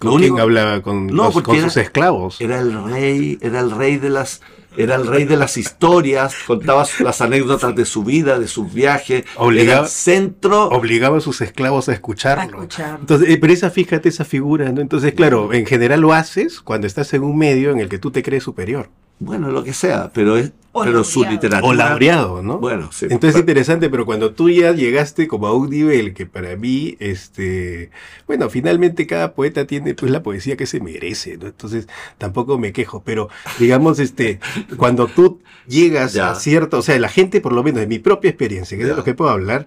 ¿Con 0.00 0.10
Lo 0.10 0.16
quién 0.18 0.32
único- 0.32 0.42
hablaba? 0.42 0.82
¿Con, 0.82 1.06
No, 1.06 1.24
los- 1.24 1.34
porque 1.34 1.46
con 1.46 1.56
era- 1.56 1.64
sus 1.70 1.76
esclavos? 1.78 2.40
Era 2.40 2.58
el 2.58 2.84
rey, 2.84 3.38
era 3.40 3.60
el 3.60 3.70
rey 3.70 3.96
de 3.96 4.10
las, 4.10 4.42
era 4.76 4.94
el 4.96 5.06
rey 5.06 5.24
de 5.24 5.36
las 5.36 5.56
historias, 5.56 6.34
contaba 6.46 6.86
las 7.00 7.20
anécdotas 7.20 7.74
de 7.74 7.84
su 7.84 8.04
vida, 8.04 8.38
de 8.38 8.48
sus 8.48 8.72
viajes, 8.72 9.24
Obligaba- 9.36 9.72
era 9.78 9.80
el 9.82 9.88
centro. 9.88 10.68
obligaba 10.68 11.18
a 11.18 11.20
sus 11.20 11.40
esclavos 11.40 11.88
a 11.88 11.92
escucharlo. 11.92 12.42
A 12.42 12.46
escucharlo. 12.46 12.98
Entonces, 13.00 13.28
eh, 13.30 13.38
pero 13.38 13.52
esa, 13.52 13.70
fíjate 13.70 14.08
esa 14.08 14.24
figura, 14.24 14.70
¿no? 14.72 14.80
Entonces, 14.80 15.12
claro, 15.14 15.52
en 15.52 15.66
general 15.66 16.00
lo 16.00 16.12
haces 16.12 16.60
cuando 16.60 16.86
estás 16.86 17.12
en 17.14 17.22
un 17.22 17.36
medio 17.36 17.70
en 17.70 17.80
el 17.80 17.88
que 17.88 17.98
tú 17.98 18.10
te 18.10 18.22
crees 18.22 18.42
superior. 18.44 18.88
Bueno, 19.18 19.50
lo 19.50 19.62
que 19.62 19.72
sea, 19.72 20.10
pero 20.12 20.36
es, 20.36 20.52
O 20.72 20.82
pero 20.82 21.04
su 21.04 21.22
literatura. 21.24 21.68
O 21.70 21.74
laureado, 21.74 22.42
¿no? 22.42 22.58
Bueno, 22.58 22.90
sí. 22.90 23.06
Entonces 23.08 23.36
es 23.36 23.40
interesante, 23.40 23.88
pero 23.88 24.04
cuando 24.04 24.32
tú 24.32 24.50
ya 24.50 24.72
llegaste 24.72 25.28
como 25.28 25.46
a 25.46 25.54
un 25.54 25.70
nivel 25.70 26.12
que 26.12 26.26
para 26.26 26.56
mí, 26.56 26.96
este, 26.98 27.90
bueno, 28.26 28.50
finalmente 28.50 29.06
cada 29.06 29.34
poeta 29.34 29.64
tiene 29.66 29.94
pues 29.94 30.10
la 30.10 30.22
poesía 30.24 30.56
que 30.56 30.66
se 30.66 30.80
merece, 30.80 31.36
¿no? 31.36 31.46
Entonces 31.46 31.86
tampoco 32.18 32.58
me 32.58 32.72
quejo, 32.72 33.02
pero 33.04 33.28
digamos, 33.60 34.00
este, 34.00 34.40
cuando 34.76 35.06
tú 35.06 35.40
llegas 35.68 36.14
Ya. 36.14 36.32
a 36.32 36.34
cierto, 36.34 36.78
o 36.78 36.82
sea, 36.82 36.98
la 36.98 37.08
gente, 37.08 37.40
por 37.40 37.52
lo 37.52 37.62
menos 37.62 37.80
de 37.80 37.86
mi 37.86 38.00
propia 38.00 38.30
experiencia, 38.30 38.76
que 38.76 38.82
es 38.82 38.88
de 38.88 38.96
lo 38.96 39.04
que 39.04 39.14
puedo 39.14 39.30
hablar, 39.30 39.66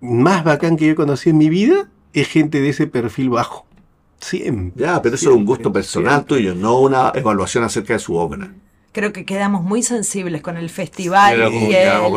más 0.00 0.42
bacán 0.42 0.76
que 0.76 0.86
yo 0.86 0.96
conocí 0.96 1.30
en 1.30 1.38
mi 1.38 1.48
vida 1.48 1.88
es 2.12 2.26
gente 2.28 2.60
de 2.60 2.70
ese 2.70 2.88
perfil 2.88 3.30
bajo. 3.30 3.66
Siempre. 4.18 4.84
Ya, 4.84 5.00
pero 5.00 5.14
eso 5.14 5.30
es 5.30 5.36
un 5.36 5.44
gusto 5.46 5.72
personal 5.72 6.12
siempre. 6.26 6.36
tuyo, 6.38 6.54
no 6.54 6.80
una 6.80 7.12
evaluación 7.14 7.62
acerca 7.64 7.92
de 7.94 7.98
su 8.00 8.16
obra. 8.16 8.52
Creo 8.92 9.12
que 9.12 9.24
quedamos 9.24 9.62
muy 9.62 9.84
sensibles 9.84 10.42
con 10.42 10.56
el 10.56 10.68
festival, 10.68 11.38
y, 11.38 11.42
con 11.42 11.52
el 11.52 11.70
y 11.70 11.70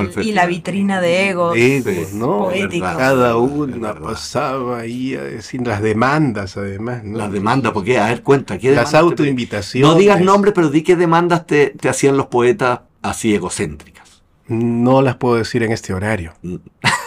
la 0.08 0.12
festival. 0.12 0.48
vitrina 0.50 1.02
de 1.02 1.30
egos. 1.30 1.56
Egos, 1.56 2.14
¿no? 2.14 2.40
poéticos. 2.46 2.96
Cada 2.98 3.38
una 3.38 3.94
pasaba 3.94 4.80
ahí 4.80 5.14
a 5.14 5.22
decir 5.22 5.62
las 5.68 5.84
demandas, 5.84 6.58
además, 6.58 7.04
¿no? 7.04 7.20
Las 7.20 7.32
demandas, 7.32 7.74
porque, 7.74 8.00
a 8.00 8.08
ver, 8.08 8.24
cuenta, 8.24 8.58
¿qué 8.58 8.72
Las 8.72 8.90
te- 8.92 8.98
autoinvitaciones. 8.98 9.88
No 9.88 9.96
digas 10.00 10.20
nombres, 10.20 10.54
pero 10.56 10.70
di 10.70 10.82
qué 10.82 10.96
demandas 10.96 11.46
te, 11.46 11.68
te 11.80 11.90
hacían 11.90 12.18
los 12.18 12.26
poetas 12.28 12.80
así 13.04 13.36
egocéntricas. 13.36 14.24
No 14.48 15.04
las 15.04 15.18
puedo 15.18 15.36
decir 15.36 15.62
en 15.62 15.72
este 15.74 15.94
horario. 15.94 16.34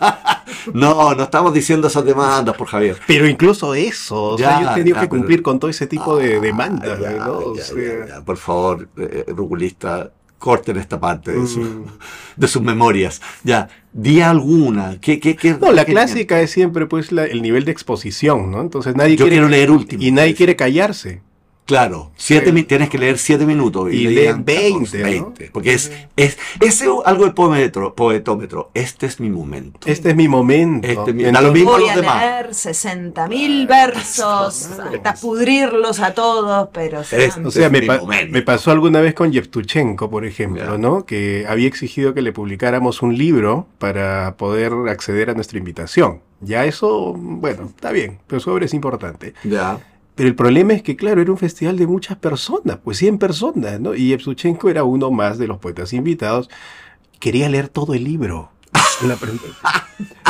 No, 0.74 1.14
no 1.14 1.22
estamos 1.22 1.54
diciendo 1.54 1.88
esas 1.88 2.04
demandas, 2.04 2.54
por 2.56 2.66
Javier. 2.66 2.98
Pero 3.06 3.26
incluso 3.26 3.74
eso, 3.74 4.34
o 4.34 4.38
Ya, 4.38 4.48
sea, 4.48 4.60
yo 4.62 4.70
he 4.70 4.74
tenido 4.74 4.96
ya, 4.96 5.00
que 5.02 5.08
pero- 5.08 5.18
cumplir 5.20 5.42
con 5.42 5.58
todo 5.58 5.70
ese 5.70 5.86
tipo 5.86 6.16
de 6.16 6.36
Ah, 6.36 6.40
demandas, 6.40 7.00
ya, 7.00 7.10
¿no? 7.12 7.32
O 7.38 7.56
sea. 7.56 8.20
Por 8.24 8.36
favor, 8.36 8.88
eh, 8.98 9.24
rugulista, 9.28 10.10
corten 10.38 10.76
esta 10.76 10.98
parte 11.00 11.32
de, 11.32 11.46
su- 11.46 11.60
Mm. 11.60 11.84
de 12.36 12.48
sus 12.48 12.62
memorias. 12.62 13.22
Ya, 13.42 13.68
di 13.92 14.20
alguna. 14.20 14.98
¿Qué, 15.00 15.18
qué, 15.20 15.34
qué- 15.36 15.56
No, 15.60 15.72
la 15.72 15.84
qué- 15.84 15.92
clásica 15.92 16.40
es 16.40 16.50
siempre 16.50 16.86
pues 16.86 17.10
la- 17.12 17.24
el 17.24 17.40
nivel 17.42 17.64
de 17.64 17.72
exposición, 17.72 18.50
¿no? 18.50 18.60
Entonces 18.60 18.94
nadie 18.96 19.16
Yo 19.16 19.24
quiere 19.24 19.36
quiero 19.36 19.48
leer 19.48 19.70
último. 19.70 20.02
y 20.02 20.10
nadie 20.10 20.34
quiere 20.34 20.56
callarse. 20.56 21.22
Claro, 21.70 22.10
siete, 22.16 22.52
Sí. 22.52 22.62
tienes 22.64 22.88
que 22.90 22.98
leer 22.98 23.16
siete 23.18 23.46
minutos. 23.46 23.92
Y 23.92 24.08
leen 24.08 24.44
20, 24.44 24.72
14, 24.72 24.98
¿no? 24.98 25.04
20, 25.04 25.50
Porque 25.52 25.72
es, 25.72 25.92
es 26.16 26.36
ese 26.60 26.84
es 26.86 26.90
algo 27.04 27.24
del 27.24 27.32
poetómetro, 27.32 27.94
poetómetro. 27.94 28.70
Este 28.74 29.06
es 29.06 29.20
mi 29.20 29.30
momento. 29.30 29.78
Este 29.86 30.10
es 30.10 30.16
mi 30.16 30.26
momento. 30.26 30.88
Este 30.88 31.10
es 31.10 31.14
mi- 31.16 31.22
da 31.24 31.40
lo 31.40 31.52
mismo 31.52 31.70
Voy 31.72 31.82
los 31.82 31.90
a 31.90 31.96
demás. 31.96 32.20
leer 32.22 32.54
60.000 32.54 33.66
versos, 33.68 34.70
hasta 34.80 35.14
pudrirlos 35.14 36.00
a 36.00 36.12
todos, 36.12 36.68
pero 36.72 37.02
Es- 37.02 37.36
O 37.38 37.50
sea, 37.50 37.66
es 37.66 37.72
me, 37.72 37.80
mi 37.82 37.86
pa- 37.86 37.98
momento. 37.98 38.32
me 38.32 38.42
pasó 38.42 38.70
alguna 38.72 39.00
vez 39.00 39.14
con 39.14 39.30
Yevtuchenko, 39.32 40.10
por 40.10 40.24
ejemplo. 40.24 40.76
¿no? 40.78 41.04
Que 41.06 41.46
había 41.48 41.68
exigido 41.68 42.14
que 42.14 42.22
le 42.22 42.32
publicáramos 42.32 43.02
un 43.02 43.16
libro 43.16 43.66
para 43.78 44.34
poder 44.36 44.72
acceder 44.88 45.30
a 45.30 45.34
nuestra 45.34 45.58
invitación. 45.58 46.20
Ya 46.40 46.64
eso, 46.64 47.14
bueno, 47.16 47.66
está 47.66 47.92
bien, 47.92 48.18
pero 48.26 48.40
su 48.40 48.50
obra 48.50 48.64
es 48.64 48.74
importante. 48.74 49.34
Ya. 49.44 49.78
Pero 50.20 50.28
el 50.28 50.36
problema 50.36 50.74
es 50.74 50.82
que, 50.82 50.96
claro, 50.96 51.22
era 51.22 51.30
un 51.30 51.38
festival 51.38 51.78
de 51.78 51.86
muchas 51.86 52.18
personas, 52.18 52.76
pues 52.84 52.98
100 52.98 53.16
personas, 53.16 53.80
¿no? 53.80 53.94
Y 53.94 54.08
Yevtuchenko 54.08 54.68
era 54.68 54.84
uno 54.84 55.10
más 55.10 55.38
de 55.38 55.46
los 55.46 55.56
poetas 55.56 55.94
invitados. 55.94 56.50
Quería 57.18 57.48
leer 57.48 57.68
todo 57.68 57.94
el 57.94 58.04
libro. 58.04 58.50
La 59.02 59.16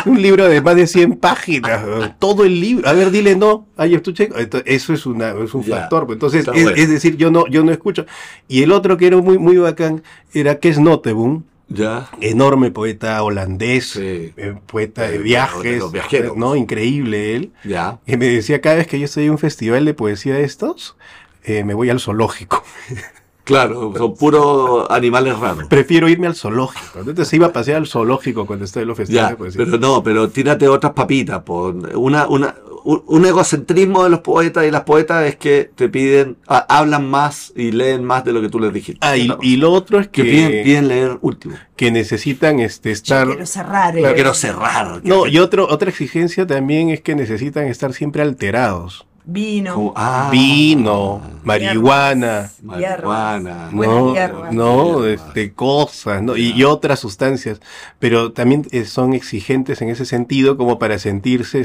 un 0.06 0.22
libro 0.22 0.48
de 0.48 0.60
más 0.62 0.76
de 0.76 0.86
100 0.86 1.16
páginas, 1.16 1.84
todo 2.20 2.44
el 2.44 2.60
libro. 2.60 2.88
A 2.88 2.92
ver, 2.92 3.10
dile 3.10 3.34
no 3.34 3.66
a 3.76 3.86
Yevtuchenko. 3.86 4.36
Eso 4.64 4.92
es, 4.92 5.06
una, 5.06 5.30
es 5.30 5.54
un 5.54 5.64
factor. 5.64 6.06
pues. 6.06 6.14
Entonces, 6.14 6.46
es, 6.46 6.62
bueno. 6.62 6.70
es 6.70 6.88
decir, 6.88 7.16
yo 7.16 7.32
no, 7.32 7.48
yo 7.48 7.64
no 7.64 7.72
escucho. 7.72 8.06
Y 8.46 8.62
el 8.62 8.70
otro 8.70 8.96
que 8.96 9.08
era 9.08 9.16
muy, 9.16 9.38
muy 9.38 9.56
bacán 9.56 10.04
era 10.32 10.60
Kes 10.60 10.78
Noteboom, 10.78 11.42
Ya. 11.70 12.10
enorme 12.20 12.70
poeta 12.72 13.22
holandés, 13.22 13.90
Sí. 13.90 14.32
eh, 14.36 14.54
poeta 14.66 15.02
de 15.08 15.14
Eh, 15.14 15.18
viajes, 15.18 15.62
de 15.62 15.78
los 15.78 15.92
viajeros. 15.92 16.36
¿no? 16.36 16.56
Increíble 16.56 17.36
él. 17.36 17.52
Ya. 17.64 18.00
Que 18.06 18.16
me 18.16 18.26
decía, 18.26 18.60
cada 18.60 18.76
vez 18.76 18.86
que 18.88 18.98
yo 18.98 19.04
estoy 19.06 19.24
en 19.26 19.30
un 19.30 19.38
festival 19.38 19.84
de 19.84 19.94
poesía 19.94 20.34
de 20.34 20.42
estos, 20.44 20.96
eh, 21.44 21.64
me 21.64 21.74
voy 21.74 21.88
al 21.90 22.00
zoológico. 22.00 22.62
Claro, 23.42 23.92
son 23.96 24.14
puros 24.14 24.86
animales 24.90 25.36
raros. 25.36 25.66
Prefiero 25.66 26.08
irme 26.08 26.28
al 26.28 26.36
zoológico. 26.36 27.00
Entonces 27.00 27.26
se 27.26 27.34
iba 27.34 27.46
a 27.48 27.52
pasear 27.52 27.78
al 27.78 27.86
zoológico 27.88 28.46
cuando 28.46 28.64
estoy 28.64 28.82
en 28.82 28.88
los 28.88 28.96
festivales 28.96 29.26
Ya, 29.28 29.30
de 29.32 29.36
poesía. 29.36 29.64
pero 29.64 29.78
no, 29.78 30.02
pero 30.04 30.28
tírate 30.30 30.68
otras 30.68 30.92
papitas. 30.92 31.42
po. 31.42 31.74
Una, 31.94 32.28
una, 32.28 32.54
un, 32.84 33.24
egocentrismo 33.26 34.04
de 34.04 34.10
los 34.10 34.20
poetas 34.20 34.66
y 34.66 34.70
las 34.70 34.82
poetas 34.82 35.24
es 35.26 35.36
que 35.36 35.70
te 35.74 35.88
piden, 35.88 36.36
ha- 36.46 36.66
hablan 36.78 37.08
más 37.10 37.52
y 37.56 37.72
leen 37.72 38.04
más 38.04 38.24
de 38.24 38.32
lo 38.32 38.40
que 38.40 38.48
tú 38.48 38.58
les 38.60 38.72
dijiste. 38.72 38.98
Ah, 39.06 39.16
y, 39.16 39.30
y 39.42 39.56
lo 39.56 39.72
otro 39.72 39.98
es 40.00 40.08
que 40.08 40.22
que, 40.22 40.30
piden, 40.30 40.64
piden 40.64 40.88
leer 40.88 41.18
último. 41.20 41.56
que 41.76 41.90
necesitan 41.90 42.58
este, 42.60 42.90
Yo 42.90 42.92
estar... 42.94 43.26
quiero 43.28 43.46
cerrar. 43.46 43.96
Yo 43.96 44.08
eh. 44.08 44.14
quiero 44.14 44.34
cerrar. 44.34 45.00
No, 45.04 45.26
y 45.26 45.38
otro, 45.38 45.66
otra 45.68 45.90
exigencia 45.90 46.46
también 46.46 46.90
es 46.90 47.00
que 47.00 47.14
necesitan 47.14 47.66
estar 47.68 47.92
siempre 47.92 48.22
alterados. 48.22 49.06
Vino. 49.24 49.92
ah, 49.96 50.28
Vino, 50.32 51.20
marihuana, 51.44 52.50
marihuana. 52.62 53.70
No, 53.72 54.14
hierbas. 54.14 54.52
no, 54.52 55.06
este, 55.06 55.52
cosas, 55.52 56.22
¿no? 56.22 56.36
Y, 56.36 56.52
y 56.52 56.64
otras 56.64 57.00
sustancias, 57.00 57.60
pero 57.98 58.32
también 58.32 58.66
eh, 58.72 58.84
son 58.84 59.12
exigentes 59.12 59.80
en 59.82 59.88
ese 59.88 60.04
sentido 60.04 60.56
como 60.56 60.78
para 60.78 60.98
sentirse 60.98 61.62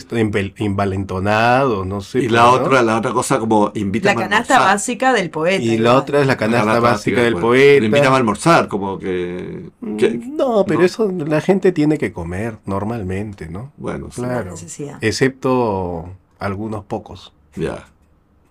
envalentonados, 0.60 1.86
no 1.86 2.02
sé. 2.02 2.20
Y 2.20 2.30
la 2.30 2.44
¿no? 2.44 2.52
otra, 2.52 2.82
la 2.82 2.98
otra 2.98 3.12
cosa 3.12 3.40
como 3.40 3.72
invita 3.76 4.14
La 4.14 4.22
canasta 4.22 4.60
básica 4.60 5.14
del 5.14 5.30
poeta. 5.30 5.64
Y 5.64 5.78
la 5.78 5.96
otra 5.96 6.22
es 6.22 6.28
la 6.28 6.38
canasta 6.38 6.66
Canasta 6.66 6.80
básica 6.92 7.22
del 7.22 7.36
poeta. 7.36 7.86
Invítame 7.86 8.14
a 8.16 8.18
almorzar, 8.18 8.68
como 8.68 8.98
que. 9.00 9.70
que- 9.98 10.10
Mm, 10.16 10.36
No, 10.38 10.66
pero 10.66 10.80
¿no? 10.80 10.86
eso 10.86 11.12
la 11.12 11.42
gente 11.42 11.72
tiene 11.72 11.98
que 11.98 12.12
comer 12.14 12.58
normalmente, 12.66 13.48
¿no? 13.50 13.72
bueno, 13.78 14.08
sí, 14.12 14.22
Claro. 14.22 14.52
necesidad. 14.52 14.98
Excepto 15.02 16.10
algunos 16.40 16.84
pocos. 16.86 17.34
ya. 17.56 17.86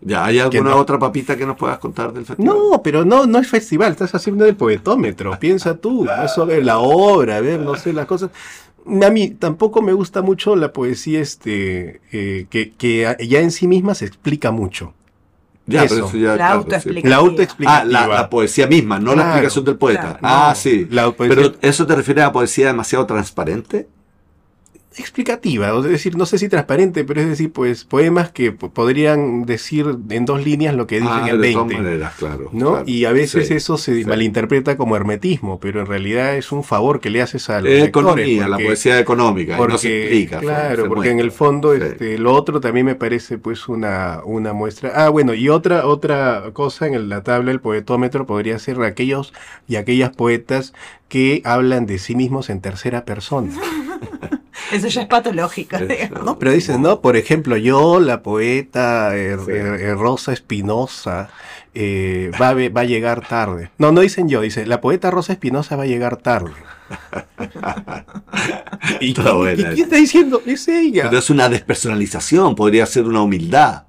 Ya, 0.06 0.24
¿hay 0.24 0.38
alguna 0.38 0.70
no. 0.70 0.76
otra 0.76 0.98
papita 0.98 1.34
que 1.36 1.46
nos 1.46 1.56
puedas 1.56 1.78
contar 1.78 2.12
del 2.12 2.26
festival? 2.26 2.54
No, 2.54 2.82
pero 2.82 3.04
no, 3.06 3.26
no 3.26 3.38
es 3.38 3.48
festival, 3.48 3.92
estás 3.92 4.14
haciendo 4.14 4.44
el 4.44 4.54
poetómetro. 4.54 5.36
Piensa 5.40 5.76
tú, 5.78 6.06
es 6.24 6.32
sobre 6.32 6.62
la 6.62 6.78
obra, 6.78 7.36
a 7.38 7.40
ver, 7.40 7.60
no 7.60 7.74
sé, 7.74 7.92
las 7.94 8.06
cosas. 8.06 8.30
A 8.86 9.08
mí 9.10 9.30
tampoco 9.30 9.80
me 9.80 9.94
gusta 9.94 10.20
mucho 10.20 10.56
la 10.56 10.70
poesía 10.72 11.20
este, 11.20 12.02
eh, 12.12 12.46
que, 12.50 12.72
que 12.72 13.16
ya 13.26 13.40
en 13.40 13.50
sí 13.50 13.66
misma 13.66 13.94
se 13.94 14.04
explica 14.04 14.50
mucho. 14.50 14.92
Ya, 15.66 15.84
Eso. 15.84 15.94
pero 15.94 16.06
eso 16.08 16.16
ya. 16.18 16.28
La 16.32 16.36
claro, 16.36 16.54
autoexplicación. 16.58 17.02
sí. 17.04 17.08
La 17.08 17.16
Ah, 17.16 17.20
autoexplicativa. 17.20 17.84
la, 17.86 18.06
la 18.06 18.28
poesía 18.28 18.66
misma, 18.66 18.98
no 19.00 19.14
la 19.14 19.22
explicación 19.22 19.64
del 19.64 19.76
poeta. 19.76 20.02
claro. 20.02 20.18
ah, 20.22 20.46
No, 20.50 20.54
sí. 20.54 20.86
la 20.90 21.10
poesía- 21.12 21.34
Pero 21.34 21.54
¿eso 21.62 21.86
te 21.86 21.94
refiere 21.96 22.20
a 22.22 22.30
poesía 22.30 22.66
demasiado 22.66 23.06
transparente? 23.06 23.88
Explicativa, 24.96 25.76
es 25.78 25.84
decir, 25.84 26.16
no 26.16 26.26
sé 26.26 26.38
si 26.38 26.48
transparente, 26.48 27.04
pero 27.04 27.20
es 27.20 27.28
decir, 27.28 27.52
pues 27.52 27.84
poemas 27.84 28.30
que 28.30 28.52
po- 28.52 28.70
podrían 28.70 29.44
decir 29.44 29.86
en 30.10 30.24
dos 30.24 30.44
líneas 30.44 30.74
lo 30.74 30.86
que 30.86 30.96
dicen 31.00 31.10
Ah, 31.12 31.28
en 31.30 31.40
de 31.40 31.52
todas 31.52 31.68
20. 31.68 31.82
maneras, 31.82 32.14
claro. 32.16 32.50
¿no? 32.52 32.70
claro. 32.72 32.84
Y 32.86 33.04
a 33.04 33.12
veces 33.12 33.48
Sí. 33.48 33.54
eso 33.54 33.76
se 33.78 33.94
sí. 33.96 34.04
malinterpreta 34.04 34.76
como 34.76 34.96
hermetismo, 34.96 35.58
pero 35.60 35.80
en 35.80 35.86
realidad 35.86 36.36
es 36.36 36.52
un 36.52 36.64
favor 36.64 37.00
que 37.00 37.10
le 37.10 37.22
haces 37.22 37.48
a 37.50 37.60
los 37.60 37.70
Es 37.70 37.84
economía, 37.84 38.48
la 38.48 38.58
poesía 38.58 38.98
económica, 38.98 39.56
porque, 39.56 39.72
no 39.72 39.78
se 39.78 40.00
explica. 40.02 40.38
claro, 40.40 40.82
se 40.84 40.88
porque 40.88 41.10
en 41.10 41.20
el 41.20 41.30
fondo 41.32 41.74
Sí. 41.74 41.80
este, 41.82 42.18
lo 42.18 42.32
otro 42.32 42.60
también 42.60 42.86
me 42.86 42.94
parece 42.94 43.38
pues 43.38 43.68
una, 43.68 44.20
una 44.24 44.52
muestra. 44.52 44.92
Ah, 44.94 45.08
bueno, 45.08 45.34
y 45.34 45.48
otra, 45.48 45.86
otra 45.86 46.50
cosa 46.52 46.86
en 46.86 47.08
la 47.08 47.22
tabla 47.22 47.50
del 47.50 47.60
poetómetro 47.60 48.26
podría 48.26 48.58
ser 48.58 48.80
aquellos 48.82 49.32
y 49.68 49.76
aquellas 49.76 50.10
poetas 50.14 50.72
que 51.08 51.42
hablan 51.44 51.86
de 51.86 51.98
sí 51.98 52.14
mismos 52.14 52.50
en 52.50 52.60
tercera 52.60 53.04
persona. 53.04 53.50
Eso 54.74 54.88
ya 54.88 55.02
es 55.02 55.06
patológico. 55.08 55.76
No, 56.24 56.38
pero 56.38 56.52
dicen, 56.52 56.82
¿no? 56.82 57.00
Por 57.00 57.16
ejemplo, 57.16 57.56
yo, 57.56 58.00
la 58.00 58.22
poeta 58.22 59.16
eh, 59.16 59.36
Sí. 59.44 59.50
eh, 59.52 59.76
eh, 59.80 59.94
Rosa 59.94 60.32
Espinosa, 60.32 61.28
eh, 61.74 62.30
va, 62.40 62.50
a 62.50 62.54
va 62.54 62.80
a 62.80 62.84
llegar 62.84 63.26
tarde. 63.26 63.70
No, 63.78 63.92
no 63.92 64.00
dicen 64.00 64.28
yo, 64.28 64.40
dice, 64.40 64.66
la 64.66 64.80
poeta 64.80 65.10
Rosa 65.10 65.32
Espinosa 65.32 65.76
va 65.76 65.84
a 65.84 65.86
llegar 65.86 66.16
tarde. 66.16 66.52
¿Y, 69.00 69.10
Está 69.10 69.22
quién- 69.22 69.36
buena 69.36 69.62
y 69.62 69.74
quién 69.74 69.84
está 69.84 69.96
diciendo? 69.96 70.42
Es 70.46 70.68
ella. 70.68 71.04
Pero 71.04 71.18
es 71.18 71.30
una 71.30 71.48
despersonalización, 71.48 72.54
podría 72.54 72.86
ser 72.86 73.04
una 73.04 73.22
humildad. 73.22 73.84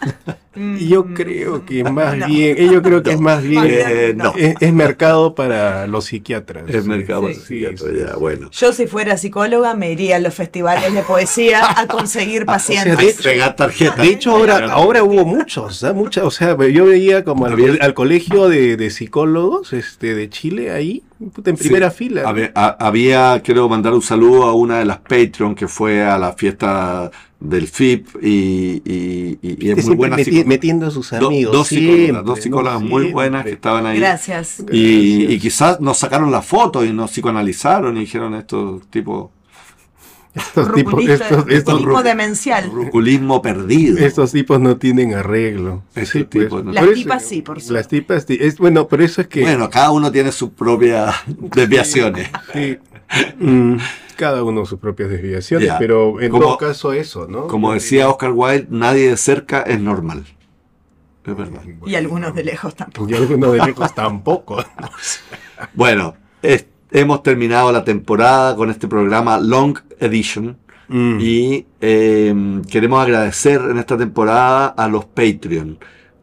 Yo 0.56 1.06
creo 1.14 1.64
que 1.64 1.82
más 1.84 2.14
bien, 2.28 2.56
eh, 2.58 2.68
yo 2.72 2.80
creo 2.82 3.02
que 3.02 3.12
es 3.12 3.20
más 3.20 3.42
bien, 3.42 3.64
Eh, 3.66 4.14
no. 4.16 4.32
es, 4.36 4.54
es 4.60 4.72
mercado 4.72 5.34
para 5.34 5.86
los 5.86 6.04
psiquiatras. 6.06 6.64
Es 6.68 6.86
mercado 6.86 7.28
Sí, 7.28 7.34
psiquiatra, 7.34 7.88
sí, 7.90 7.98
ya, 7.98 8.08
sí. 8.12 8.18
bueno. 8.20 8.50
Yo 8.52 8.72
si 8.72 8.86
fuera 8.86 9.16
psicóloga 9.16 9.74
me 9.74 9.90
iría 9.92 10.16
a 10.16 10.18
los 10.20 10.34
festivales 10.34 10.92
de 10.94 11.02
poesía 11.02 11.78
a 11.80 11.86
conseguir 11.88 12.44
pacientes. 12.46 12.96
de- 12.98 13.10
Entregar 13.10 13.56
tarjeta. 13.56 14.02
De 14.02 14.08
hecho, 14.08 14.30
ahora, 14.32 14.66
ahora 14.72 15.02
hubo 15.02 15.24
muchos, 15.24 15.82
¿ah? 15.84 15.92
Mucha- 15.92 16.24
o 16.24 16.30
sea, 16.30 16.56
yo 16.68 16.86
veía 16.86 17.24
como 17.24 17.46
al, 17.46 17.94
colegio 17.94 18.48
de, 18.48 18.76
de 18.76 18.90
psicólogos 18.90 19.72
este, 19.72 20.14
de 20.14 20.28
Chile 20.28 20.70
ahí, 20.70 21.02
en 21.44 21.56
Sí. 21.56 21.62
primera 21.64 21.90
fila. 21.90 22.22
Había, 22.28 22.52
a- 22.54 22.76
había, 22.86 23.40
quiero 23.42 23.68
mandar 23.68 23.92
un 23.94 24.02
saludo 24.02 24.44
a 24.44 24.54
una 24.54 24.78
de 24.78 24.84
las 24.84 24.98
Patreon 24.98 25.54
que 25.54 25.68
fue 25.68 26.02
a 26.04 26.18
la 26.18 26.32
fiesta 26.32 27.10
del 27.40 27.68
FIP 27.68 28.06
y, 28.22 28.82
y- 28.84 29.38
y- 29.42 29.66
y 29.66 29.70
es 29.70 29.86
muy 29.86 29.96
buena 29.96 30.16
psicóloga. 30.16 30.43
Metiendo 30.44 30.86
a 30.86 30.90
sus 30.90 31.10
Do- 31.10 31.26
amigos. 31.28 31.52
dos 31.52 31.68
psicólogas, 31.68 31.96
siempre, 32.04 32.22
dos 32.24 32.40
psicólogas 32.40 32.80
¿no? 32.80 32.88
muy 32.88 32.90
Siempre. 33.02 33.12
buenas 33.12 33.44
que 33.44 33.50
estaban 33.52 33.86
ahí. 33.86 33.98
Gracias. 33.98 34.60
Y, 34.60 34.62
Gracias. 34.62 35.32
y 35.32 35.38
quizás 35.40 35.80
nos 35.80 35.98
sacaron 35.98 36.30
la 36.30 36.42
foto 36.42 36.84
y 36.84 36.92
nos 36.92 37.10
psicoanalizaron 37.10 37.96
y 37.96 38.00
dijeron 38.00 38.34
estos 38.34 38.86
tipos 38.88 39.30
Estos 40.34 40.74
tipos, 40.74 40.94
Ruculista- 40.94 41.28
estos, 41.28 41.44
estos, 41.48 41.82
ru- 41.82 42.02
demencial. 42.02 42.68
ruculismo 42.68 43.40
perdido. 43.40 43.98
estos 44.04 44.32
tipos 44.32 44.58
no 44.58 44.76
tienen 44.78 45.14
arreglo. 45.14 45.84
Estos 45.94 46.08
Sí, 46.10 46.24
pues. 46.24 46.44
tipos 46.46 46.64
no- 46.64 46.72
Las 46.72 46.82
Por 46.84 46.92
eso- 46.92 47.02
tipas 47.02 47.24
sí, 47.24 47.40
por 47.42 47.60
suerte. 47.60 47.72
Las 47.74 47.86
tipas 47.88 48.24
sí. 48.26 48.38
Es, 48.40 48.58
bueno, 48.58 48.88
por 48.88 49.00
eso 49.00 49.20
es 49.20 49.28
que 49.28 49.42
Bueno, 49.42 49.70
cada 49.70 49.92
uno 49.92 50.10
tiene 50.10 50.32
sus 50.32 50.50
propias 50.50 51.14
desviaciones. 51.54 52.28
sí, 52.52 52.78
mm, 53.38 53.76
cada 54.16 54.42
uno 54.42 54.64
sus 54.66 54.78
propias 54.78 55.10
desviaciones, 55.10 55.72
pero 55.78 56.20
en 56.20 56.30
Como- 56.30 56.42
todo 56.44 56.58
caso 56.58 56.92
eso, 56.92 57.26
¿no? 57.28 57.46
Como 57.48 57.72
decía 57.72 58.08
Oscar 58.08 58.32
Wilde, 58.32 58.66
nadie 58.70 59.10
de 59.10 59.16
cerca 59.16 59.62
es 59.62 59.80
normal. 59.80 60.24
Es 61.26 61.36
verdad. 61.36 61.62
Y 61.86 61.94
algunos 61.94 62.34
de 62.34 62.44
lejos 62.44 62.74
tampoco. 62.74 63.10
Y 63.10 63.14
algunos 63.14 63.52
de 63.52 63.58
lejos 63.66 63.94
tampoco. 63.94 64.62
Bueno, 65.74 66.14
es- 66.42 66.66
hemos 66.90 67.22
terminado 67.22 67.72
la 67.72 67.84
temporada 67.84 68.54
con 68.56 68.70
este 68.70 68.88
programa 68.88 69.38
Long 69.38 69.78
Edition 70.00 70.58
Mm. 70.86 71.18
y 71.18 71.66
eh, 71.80 72.60
queremos 72.70 73.02
agradecer 73.02 73.58
en 73.70 73.78
esta 73.78 73.96
temporada 73.96 74.66
a 74.66 74.86
los 74.86 75.06
Patreon, 75.06 75.78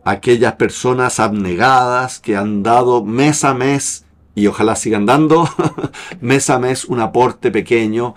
aquellas 0.06 0.54
personas 0.54 1.20
abnegadas 1.20 2.20
que 2.20 2.38
han 2.38 2.62
dado 2.62 3.04
mes 3.04 3.44
a 3.44 3.56
mes 3.56 4.06
y 4.36 4.48
ojalá 4.48 4.76
sigan 4.76 5.06
dando 5.06 5.48
mes 6.22 6.50
a 6.50 6.60
mes 6.60 6.86
un 6.86 7.00
aporte 7.00 7.52
pequeño, 7.52 8.16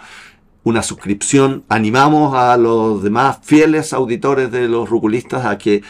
una 0.62 0.82
suscripción. 0.82 1.64
Animamos 1.68 2.34
a 2.34 2.56
los 2.56 3.02
demás 3.02 3.38
fieles 3.42 3.92
auditores 3.92 4.50
de 4.50 4.68
los 4.68 4.88
ruculistas 4.88 5.44
a 5.44 5.58
que 5.58 5.82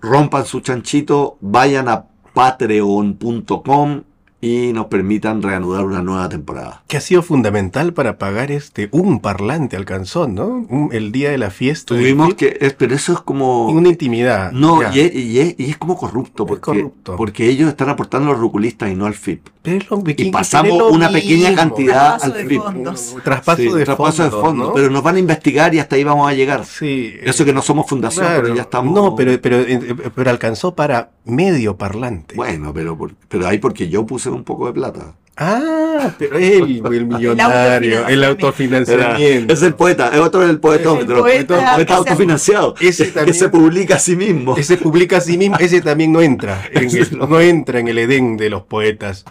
rompan 0.00 0.46
su 0.46 0.60
chanchito, 0.60 1.36
vayan 1.40 1.88
a 1.88 2.06
patreon.com 2.34 4.02
y 4.42 4.72
nos 4.72 4.86
permitan 4.86 5.42
reanudar 5.42 5.84
una 5.84 6.02
nueva 6.02 6.28
temporada. 6.28 6.82
que 6.88 6.96
ha 6.96 7.00
sido 7.00 7.22
fundamental 7.22 7.92
para 7.92 8.16
pagar 8.18 8.50
este 8.50 8.88
un 8.90 9.20
parlante 9.20 9.76
alcanzó, 9.76 10.26
¿no? 10.28 10.66
Un- 10.68 10.88
el 10.92 11.12
día 11.12 11.30
de 11.30 11.38
la 11.38 11.50
fiesta. 11.50 11.94
del 11.94 12.02
Tuvimos 12.04 12.34
que, 12.34 12.56
es- 12.60 12.72
pero 12.72 12.94
eso 12.94 13.12
es 13.12 13.20
como... 13.20 13.66
una 13.68 13.88
intimidad. 13.90 14.50
No, 14.52 14.80
y 14.92 15.00
es, 15.00 15.14
y 15.14 15.38
es- 15.40 15.54
y 15.58 15.70
es 15.70 15.76
como 15.76 15.96
corrupto, 15.96 16.46
porque, 16.46 16.62
corrupto. 16.62 17.16
porque 17.16 17.48
ellos 17.48 17.68
están 17.68 17.90
aportando 17.90 18.30
a 18.30 18.32
los 18.32 18.40
ruculistas 18.40 18.90
y 18.90 18.94
no 18.94 19.06
al 19.06 19.14
FIP. 19.14 19.46
Pero 19.62 19.76
es 19.76 19.90
lo- 19.90 20.02
Y 20.16 20.30
pasamos 20.30 20.78
lo 20.78 20.88
una 20.88 21.10
pequeña 21.10 21.50
mismo. 21.50 21.56
cantidad 21.56 21.94
Traspaso 22.18 22.24
al 22.24 22.32
de 22.32 22.44
FIP. 22.48 22.62
fondos. 22.62 23.16
Traspaso 23.22 23.62
Sí, 23.62 23.68
de 23.68 23.84
traspaso 23.84 24.24
de 24.24 24.30
fondos, 24.30 24.72
pero 24.74 24.90
nos 24.90 25.02
van 25.02 25.16
a 25.16 25.18
investigar 25.18 25.74
y 25.74 25.78
hasta 25.80 25.96
ahí 25.96 26.04
vamos 26.04 26.28
a 26.28 26.32
llegar. 26.34 26.64
Sí. 26.64 27.12
Eso 27.22 27.44
que 27.44 27.52
no 27.52 27.60
somos 27.62 27.86
fundación, 27.86 28.24
Claro. 28.24 28.42
pero 28.42 28.54
ya 28.54 28.62
estamos... 28.62 28.94
No, 28.94 29.14
pero, 29.14 29.38
pero, 29.40 29.60
eh, 29.60 29.94
pero 30.14 30.30
alcanzó 30.30 30.74
para 30.74 31.10
medio 31.26 31.76
parlante. 31.76 32.34
Bueno, 32.36 32.72
pero, 32.72 32.96
por- 32.96 33.14
pero 33.28 33.46
ahí 33.46 33.58
porque 33.58 33.88
yo 33.90 34.06
puse 34.06 34.29
un 34.34 34.44
poco 34.44 34.66
de 34.66 34.72
plata. 34.72 35.14
Ah, 35.42 36.12
pero 36.18 36.36
él, 36.36 36.82
el 36.92 37.06
millonario, 37.06 38.06
el 38.08 38.24
autofinanciamiento. 38.24 39.54
Es 39.54 39.62
el 39.62 39.74
poeta, 39.74 40.10
es 40.12 40.18
otro 40.20 40.40
del 40.46 40.58
poetómetro. 40.60 41.16
El 41.26 41.46
poeta 41.46 41.74
poeta 41.76 41.86
que 41.86 41.92
autofinanciado. 41.94 42.74
Ese 42.78 43.06
que 43.06 43.12
también- 43.12 43.34
se 43.34 43.48
publica 43.48 43.94
a 43.94 43.98
sí 43.98 44.16
mismo. 44.16 44.54
Ese 44.58 44.76
publica 44.76 45.16
a 45.16 45.20
sí 45.22 45.38
mismo, 45.38 45.56
ese 45.58 45.80
también 45.80 46.12
no 46.12 46.20
entra, 46.20 46.62
en 46.72 46.90
el, 46.94 47.18
no. 47.18 47.40
entra 47.40 47.78
en 47.80 47.88
el 47.88 47.96
Edén 47.98 48.36
de 48.36 48.50
los 48.50 48.62
poetas. 48.64 49.24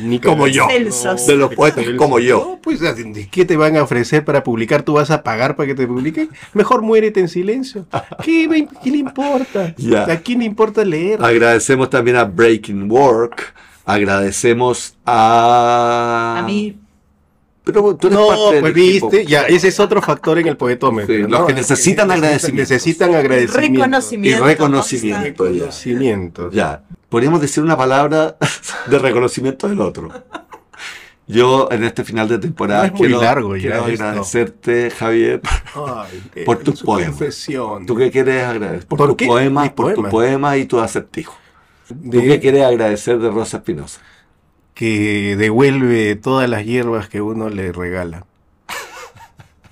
Ni 0.00 0.20
Como 0.20 0.46
yo. 0.46 0.68
Celsos. 0.68 1.26
De 1.26 1.36
los 1.36 1.54
poetas 1.54 1.84
como 1.98 2.18
yo. 2.18 2.38
No, 2.38 2.60
pues, 2.62 2.80
¿de 2.80 3.28
¿qué 3.30 3.44
te 3.44 3.56
van 3.58 3.76
a 3.76 3.82
ofrecer 3.82 4.24
para 4.24 4.42
publicar? 4.42 4.82
¿Tú 4.84 4.94
vas 4.94 5.10
a 5.10 5.22
pagar 5.22 5.54
para 5.56 5.66
que 5.66 5.74
te 5.74 5.86
publiquen? 5.86 6.30
Mejor 6.54 6.80
muérete 6.80 7.20
en 7.20 7.28
silencio. 7.28 7.86
¿Qué, 8.24 8.48
me- 8.48 8.68
qué 8.82 8.90
le 8.90 8.98
importa? 8.98 9.74
¿A 10.08 10.16
quién 10.16 10.38
le 10.38 10.46
importa 10.46 10.82
leer? 10.82 11.22
Agradecemos 11.22 11.90
también 11.90 12.16
a 12.16 12.24
Breaking 12.24 12.90
Work. 12.90 13.52
Agradecemos 13.84 14.94
a. 15.04 16.36
A 16.38 16.42
mí, 16.46 16.78
Pero 17.64 17.96
tú 17.96 18.06
eres 18.08 18.18
No, 18.18 18.28
parte 18.28 18.60
pues 18.60 18.76
equipo. 18.76 19.10
viste, 19.10 19.26
ya, 19.30 19.42
ese 19.42 19.68
es 19.68 19.80
otro 19.80 20.00
factor 20.02 20.38
en 20.38 20.48
el 20.48 20.56
poetómetro. 20.56 21.14
Sí, 21.14 21.22
¿no? 21.22 21.28
los 21.28 21.46
que 21.46 21.54
necesitan 21.54 22.10
agradecimientos. 22.10 22.70
Necesitan 22.70 23.14
agradecimiento. 23.14 23.68
Y 23.68 23.72
reconocimiento. 23.72 24.44
reconocimiento. 24.44 25.44
ya. 25.46 25.52
Reconocimiento. 25.52 26.50
Ya. 26.50 26.82
Podríamos 27.08 27.40
decir 27.40 27.62
una 27.62 27.76
palabra 27.76 28.36
de 28.86 28.98
reconocimiento 28.98 29.68
del 29.68 29.80
otro. 29.80 30.08
Yo 31.28 31.68
en 31.70 31.84
este 31.84 32.02
final 32.04 32.28
de 32.28 32.38
temporada 32.38 32.80
No 32.80 32.86
es 32.86 32.92
muy 32.92 33.00
quiero, 33.08 33.22
largo 33.22 33.56
ya 33.56 33.62
quiero 33.84 33.84
agradecerte, 33.84 34.90
Javier, 34.90 35.40
Ay, 35.74 36.44
Por 36.44 36.58
tus 36.58 36.82
poemas. 36.82 37.10
confesión. 37.16 37.86
¿Tú 37.86 37.94
qué 37.96 38.10
quieres 38.10 38.44
agradecer? 38.44 38.86
Por, 38.86 38.98
¿Por 38.98 39.14
tus 39.16 39.26
poemas, 39.28 39.70
por 39.70 39.94
tus 39.94 40.08
poemas. 40.08 40.56
y 40.58 40.64
tu 40.66 40.80
acertijo. 41.92 42.10
¿Tú 42.10 42.18
De- 42.20 42.26
qué 42.26 42.40
quieres 42.40 42.64
agradecer 42.64 43.18
de 43.18 43.30
Rosa 43.30 43.58
Espinosa? 43.58 44.00
que 44.74 45.36
devuelve 45.36 46.16
todas 46.16 46.48
las 46.48 46.64
hierbas 46.64 47.08
que 47.08 47.20
uno 47.20 47.50
le 47.50 47.72
regala. 47.72 48.24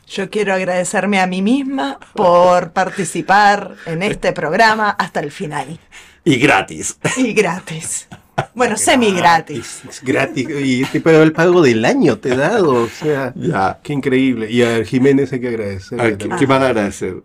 yo 0.06 0.28
quiero 0.28 0.52
agradecerme 0.54 1.20
a 1.20 1.26
mí 1.26 1.40
misma 1.40 1.98
por 2.14 2.72
participar 2.72 3.76
en 3.86 4.02
este 4.02 4.32
programa 4.32 4.90
hasta 4.90 5.20
el 5.20 5.32
final. 5.32 5.80
Y 6.22 6.36
gratis. 6.36 6.98
Y 7.16 7.32
gratis. 7.32 8.08
Bueno, 8.54 8.76
semi 8.76 9.10
gratis. 9.12 9.80
Es 9.88 10.02
gratis. 10.02 10.46
Y, 10.50 10.84
pero 11.00 11.22
el 11.22 11.32
pago 11.32 11.62
del 11.62 11.82
año 11.84 12.18
te 12.18 12.34
he 12.34 12.36
dado. 12.36 12.74
O 12.84 12.88
sea, 12.88 13.32
Ya. 13.36 13.78
qué 13.82 13.94
increíble. 13.94 14.50
Y 14.50 14.62
a 14.62 14.84
Jiménez 14.84 15.32
hay 15.32 15.40
que 15.40 15.48
agradecer. 15.48 16.18
¿qué, 16.18 16.28
qué 16.38 16.46
van 16.46 16.62
a 16.62 16.66
agradecer? 16.66 17.22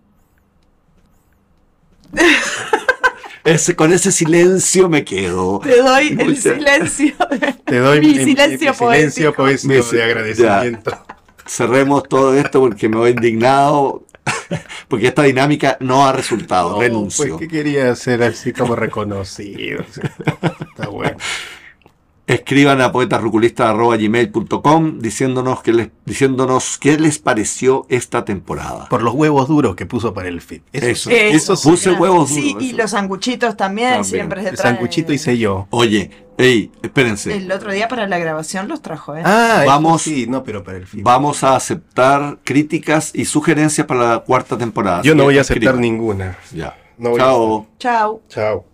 Ese, 3.45 3.75
con 3.75 3.93
ese 3.93 4.11
silencio 4.11 4.89
me 4.89 5.05
quedo. 5.05 5.59
Te 5.63 5.77
doy 5.81 6.07
el 6.19 6.29
Muchas- 6.29 6.55
silencio. 6.55 7.13
Te 7.65 7.77
doy 7.79 7.99
mi 8.01 8.07
mi- 8.07 8.13
silencio 8.25 8.71
mi 8.71 8.75
silencio 8.77 9.33
poético. 9.33 9.33
poético 9.35 9.73
Mi 9.73 9.81
si- 9.83 9.95
de 9.95 10.03
agradecimiento. 10.03 11.05
Cerremos 11.47 12.03
todo 12.09 12.33
esto 12.35 12.59
porque 12.59 12.89
me 12.89 12.97
voy 12.97 13.11
indignado. 13.11 14.03
Porque 14.87 15.07
esta 15.07 15.21
dinámica 15.23 15.77
no 15.81 16.05
ha 16.07 16.11
resultado. 16.11 16.71
No, 16.71 16.79
Renuncio. 16.81 17.37
Pues, 17.37 17.39
¿qué 17.41 17.47
quería 17.47 17.95
ser 17.95 18.23
así 18.23 18.53
como 18.53 18.75
reconocido? 18.75 19.81
Está 20.71 20.87
bueno. 20.89 21.15
Escriban 22.27 22.81
a 22.81 22.91
poetasruculistas.gmail.com 22.91 24.97
diciéndonos, 24.99 25.61
que 25.61 25.73
les, 25.73 25.89
diciéndonos 26.05 26.79
qué 26.79 26.97
les 26.97 27.19
pareció 27.19 27.85
esta 27.89 28.25
temporada. 28.25 28.87
Por 28.89 29.03
los 29.03 29.13
huevos 29.13 29.47
duros 29.47 29.75
que 29.75 29.85
puso 29.85 30.11
para 30.13 30.27
el 30.29 30.41
fit. 30.41 30.63
Eso. 30.73 31.09
sí. 31.11 31.15
Eso 31.15 31.53
puse 31.53 31.89
claro. 31.89 32.01
huevos 32.01 32.29
Sí, 32.29 32.49
duros, 32.53 32.63
y 32.63 32.67
eso. 32.69 32.77
los 32.77 32.89
sanguchitos 32.91 33.55
también, 33.55 33.89
También. 33.93 34.05
siempre 34.05 34.41
se 34.43 34.49
El 34.49 34.55
traen. 34.57 34.75
sanguchito 34.77 35.13
hice 35.13 35.37
yo. 35.37 35.67
Oye, 35.69 36.09
ey, 36.39 36.71
espérense. 36.81 37.35
El 37.35 37.51
otro 37.51 37.71
día 37.71 37.87
para 37.87 38.07
la 38.07 38.17
grabación 38.17 38.67
los 38.67 38.81
trajo, 38.81 39.15
¿eh? 39.15 39.21
Ah, 39.23 39.57
eso 39.61 39.67
Vamos- 39.67 40.01
sí, 40.01 40.25
no, 40.27 40.43
pero 40.43 40.63
para 40.63 40.77
el 40.77 40.87
fit. 40.87 41.03
Vamos 41.03 41.43
a 41.43 41.55
aceptar 41.55 42.39
críticas 42.43 43.11
y 43.13 43.25
sugerencias 43.25 43.85
para 43.85 44.09
la 44.13 44.19
cuarta 44.21 44.57
temporada. 44.57 45.03
Yo 45.03 45.13
no 45.13 45.25
voy 45.25 45.37
a 45.37 45.41
aceptar 45.41 45.75
escriban. 45.75 45.81
ninguna. 45.81 46.39
Ya. 46.51 46.75
No 46.97 47.11
voy 47.11 47.19
a 47.19 47.23
Chao. 47.23 47.67
Chao. 47.77 48.21
Chao. 48.29 48.65